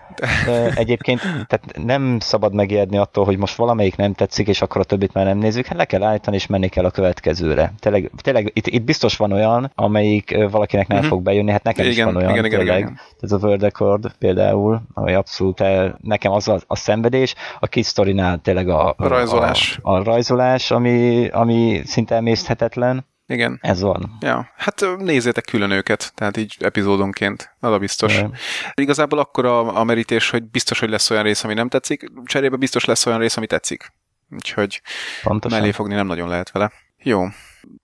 Egyébként 0.76 1.22
tehát 1.22 1.64
nem 1.84 2.20
szabad 2.20 2.54
megijedni 2.54 2.98
attól, 2.98 3.26
hogy 3.26 3.38
most 3.38 3.56
valamelyik 3.56 3.96
nem 3.96 4.14
tetszik, 4.14 4.48
és 4.48 4.62
akkor 4.62 4.82
a 4.82 4.84
többit 4.84 5.14
már 5.14 5.26
nem 5.26 5.38
nézzük, 5.38 5.66
hát 5.66 5.78
le 5.78 5.86
kell 5.86 6.04
állítani, 6.04 6.36
és 6.36 6.48
menni 6.48 6.68
kell 6.68 6.86
a 6.86 6.92
következőre. 6.92 7.74
Tényleg, 7.80 8.12
tényleg 8.22 8.52
itt, 8.54 8.68
itt 8.68 8.84
biztos 8.84 9.18
van 9.18 9.32
olyan, 9.32 9.72
amelyik 9.76 10.38
valakinek 10.52 10.88
nem 10.88 10.98
uh-huh. 10.98 11.12
fog 11.14 11.24
bejönni, 11.24 11.52
hát 11.52 11.64
nekem 11.64 11.86
igen, 11.86 11.98
is 11.98 12.14
van 12.14 12.16
olyan, 12.16 12.32
igen, 12.32 12.46
igen, 12.46 12.60
tényleg. 12.60 12.80
Igen, 12.80 13.00
Ez 13.20 13.32
a 13.32 13.38
World 13.38 13.62
Record 13.62 14.12
például, 14.20 14.82
ami 14.94 15.14
abszolút 15.14 15.62
el, 15.62 15.98
nekem 16.02 16.32
az 16.32 16.48
a, 16.48 16.60
a 16.68 16.76
szenvedés, 16.76 17.36
a 17.60 17.68
kis 17.68 17.86
sztorinál 17.86 18.38
tényleg 18.38 18.70
a, 18.70 18.90
a, 18.90 18.94
a 18.98 19.08
rajzolás, 19.08 19.80
a, 19.82 19.92
a 19.92 20.04
rajzolás 20.04 20.72
ami, 20.72 21.28
ami 21.28 21.82
szinte 21.86 22.16
emészthetetlen 22.16 23.06
igen. 23.28 23.60
Ez 23.62 23.82
van. 23.82 24.18
Ja, 24.22 24.52
hát 24.56 24.86
nézzétek 24.98 25.46
külön 25.46 25.72
őket, 25.72 26.12
tehát 26.16 26.38
így 26.38 26.56
epizódonként, 26.60 27.56
az 27.60 27.72
a 27.72 27.78
biztos. 27.78 28.18
Ja. 28.18 28.32
Igazából 28.74 29.20
akkor 29.20 29.46
a, 29.46 29.78
a 29.80 29.84
merítés, 29.84 30.30
hogy 30.30 30.44
biztos, 30.44 30.80
hogy 30.80 30.90
lesz 30.90 31.10
olyan 31.10 31.24
rész, 31.24 31.44
ami 31.44 31.54
nem 31.54 31.70
tetszik, 31.70 32.12
cserébe 32.26 32.56
biztos 32.56 32.86
lesz 32.86 33.06
olyan 33.06 33.20
rész, 33.20 33.38
ami 33.38 33.48
tetszik. 33.48 33.94
Úgyhogy 34.30 34.82
Pontosan. 35.24 35.60
mellé 35.60 35.72
fogni 35.72 35.94
nem 35.94 36.08
nagyon 36.08 36.30
lehet 36.30 36.52
vele. 36.52 36.72
Jó. 36.98 37.28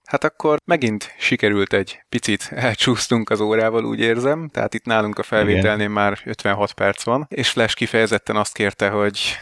Hát 0.04 0.24
akkor 0.24 0.58
megint 0.64 1.14
sikerült 1.18 1.72
egy 1.72 2.00
picit 2.08 2.50
elcsúsztunk 2.54 3.30
az 3.30 3.40
órával, 3.40 3.84
úgy 3.84 4.00
érzem. 4.00 4.48
Tehát 4.48 4.74
itt 4.74 4.84
nálunk 4.84 5.18
a 5.18 5.22
felvételnél 5.22 5.74
Igen. 5.74 5.90
már 5.90 6.18
56 6.24 6.72
perc 6.72 7.02
van, 7.02 7.26
és 7.28 7.50
Flash 7.50 7.74
kifejezetten 7.74 8.36
azt 8.36 8.54
kérte, 8.54 8.88
hogy 8.88 9.38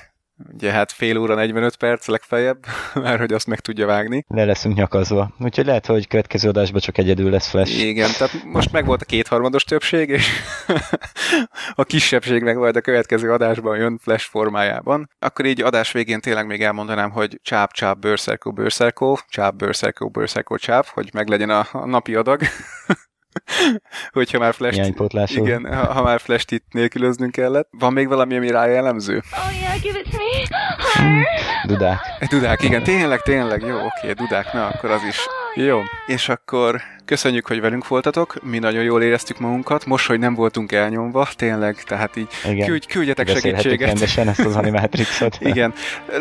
Ugye 0.53 0.71
hát 0.71 0.93
fél 0.93 1.19
óra 1.19 1.35
45 1.35 1.77
perc 1.77 2.07
legfeljebb, 2.07 2.67
már 2.95 3.19
hogy 3.19 3.33
azt 3.33 3.47
meg 3.47 3.61
tudja 3.61 3.87
vágni. 3.87 4.25
Le 4.29 4.45
leszünk 4.45 4.77
nyakazva. 4.77 5.35
Úgyhogy 5.39 5.67
lehet, 5.67 5.87
hogy 5.87 6.09
következő 6.09 6.49
adásban 6.49 6.81
csak 6.81 6.99
egyedül 6.99 7.31
lesz 7.31 7.49
Flash. 7.49 7.79
Igen, 7.79 8.11
tehát 8.19 8.45
most 8.45 8.73
meg 8.73 8.87
volt 8.87 9.03
a 9.03 9.05
kétharmados 9.05 9.65
többség, 9.65 10.09
és 10.09 10.29
a 11.75 11.85
kisebbség 11.85 12.43
meg 12.43 12.57
majd 12.57 12.77
a 12.77 12.81
következő 12.81 13.33
adásban 13.33 13.77
jön 13.77 13.99
Flash 13.99 14.29
formájában. 14.29 15.11
Akkor 15.19 15.45
így 15.45 15.63
adás 15.63 15.93
végén 15.93 16.21
tényleg 16.21 16.47
még 16.47 16.63
elmondanám, 16.63 17.11
hogy 17.11 17.39
csáp, 17.43 17.73
csáp, 17.73 17.99
bőrszerkó, 17.99 18.53
bőrszerkó, 18.53 19.19
csáp, 19.29 19.55
bőrszerkó, 19.55 20.09
bőrszerkó, 20.09 20.57
csáp, 20.57 20.87
hogy 20.87 21.11
meglegyen 21.13 21.51
a, 21.51 21.67
a 21.73 21.87
napi 21.87 22.15
adag. 22.15 22.41
hogyha 24.13 24.39
már 24.39 24.55
flash 24.55 25.37
igen, 25.37 25.75
ha, 25.75 25.93
ha 25.93 26.03
már 26.03 26.21
flash 26.21 26.53
itt 26.53 26.67
nélkülöznünk 26.71 27.33
kellett. 27.33 27.69
Van 27.79 27.93
még 27.93 28.09
valami, 28.09 28.37
ami 28.37 28.51
rá 28.51 28.67
jellemző? 28.67 29.17
Oh 29.17 29.61
yeah, 29.61 29.81
give 29.81 29.99
it 29.99 30.09
to 30.11 30.17
me. 30.17 30.61
Dudák. 31.67 31.99
Dudák, 32.31 32.63
igen, 32.63 32.83
tényleg, 32.83 33.21
tényleg, 33.21 33.63
jó, 33.63 33.77
oké, 33.77 34.13
dudák, 34.13 34.53
na 34.53 34.67
akkor 34.67 34.91
az 34.91 35.03
is. 35.09 35.19
Jó, 35.55 35.81
és 36.07 36.29
akkor 36.29 36.81
köszönjük, 37.11 37.47
hogy 37.47 37.61
velünk 37.61 37.89
voltatok, 37.89 38.35
mi 38.43 38.59
nagyon 38.59 38.83
jól 38.83 39.03
éreztük 39.03 39.39
magunkat, 39.39 39.87
most, 39.87 40.07
hogy 40.07 40.19
nem 40.19 40.35
voltunk 40.35 40.73
elnyomva, 40.73 41.29
tényleg, 41.37 41.83
tehát 41.83 42.17
így 42.17 42.29
Igen. 42.45 42.67
Küldj, 42.67 42.87
küldjetek 42.87 43.29
segítséget. 43.29 43.89
rendesen 43.89 44.29
ezt 44.29 44.41
az 44.41 44.57
Animatrixot. 44.57 45.39
Igen, 45.53 45.73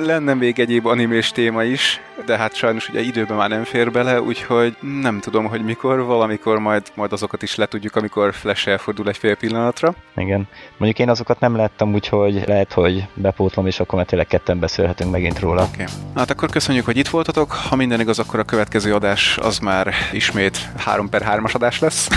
lenne 0.06 0.34
még 0.34 0.60
egyéb 0.60 0.86
animés 0.86 1.32
téma 1.32 1.64
is, 1.64 2.02
de 2.26 2.38
hát 2.38 2.56
sajnos 2.56 2.90
ugye 2.90 3.02
időben 3.02 3.38
már 3.38 3.50
nem 3.50 3.64
fér 3.64 3.92
bele, 3.92 4.22
úgyhogy 4.22 4.76
nem 5.02 5.20
tudom, 5.20 5.46
hogy 5.46 5.64
mikor, 5.64 6.06
valamikor 6.06 6.60
majd, 6.60 6.84
majd 6.96 7.12
azokat 7.12 7.42
is 7.42 7.56
letudjuk, 7.56 7.96
amikor 7.96 8.34
Flash 8.34 8.68
elfordul 8.68 9.08
egy 9.08 9.18
fél 9.18 9.36
pillanatra. 9.36 9.94
Igen. 10.16 10.48
Mondjuk 10.78 11.00
én 11.00 11.10
azokat 11.10 11.40
nem 11.40 11.56
láttam, 11.56 11.94
úgyhogy 11.94 12.44
lehet, 12.46 12.74
hogy 12.74 13.08
bepótlom, 13.14 13.68
és 13.68 13.80
akkor 13.80 13.98
már 13.98 14.06
tényleg 14.06 14.28
ketten 14.28 14.60
beszélhetünk 14.60 15.12
megint 15.12 15.40
róla. 15.40 15.62
Oké. 15.64 15.72
Okay. 15.82 15.94
Hát 16.16 16.30
akkor 16.30 16.50
köszönjük, 16.50 16.86
hogy 16.86 16.98
itt 16.98 17.08
voltatok. 17.08 17.52
Ha 17.52 17.76
minden 17.76 18.00
igaz, 18.00 18.20
akkor 18.20 18.40
a 18.40 18.44
következő 18.44 18.94
adás 18.94 19.38
az 19.38 19.60
már 19.60 19.94
ismét 20.12 20.70
3 20.80 21.10
per 21.10 21.24
3-as 21.26 21.54
adás 21.56 21.80
lesz. 21.80 22.08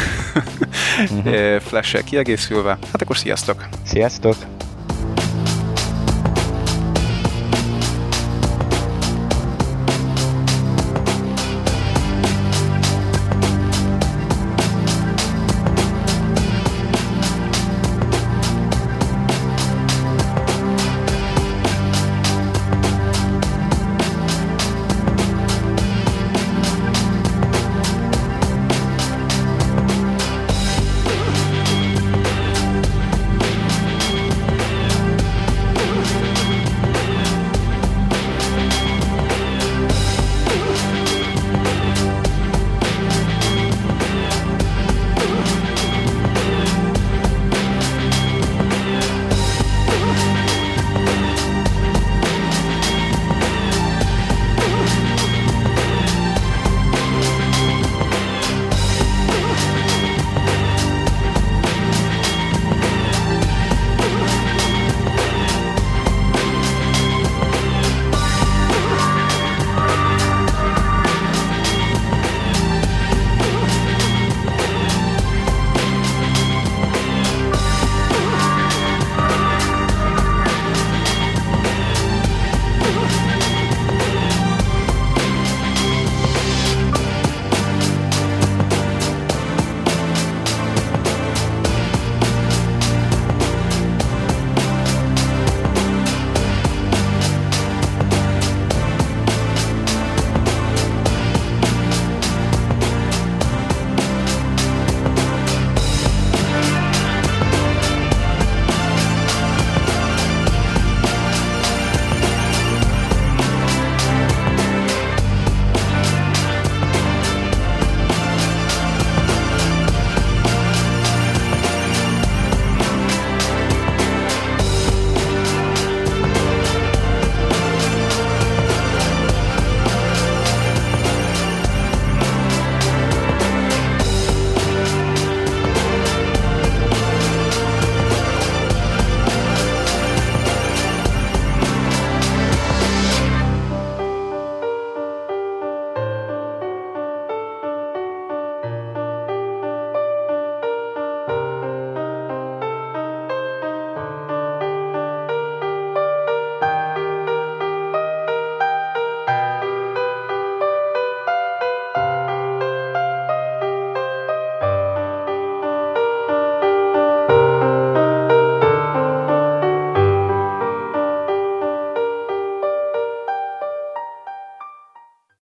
uh-huh. 1.11 1.61
Flash-el 1.69 2.03
kiegészülve. 2.03 2.79
Hát 2.93 3.03
akkor 3.03 3.17
sziasztok! 3.17 3.69
Sziasztok! 3.87 4.37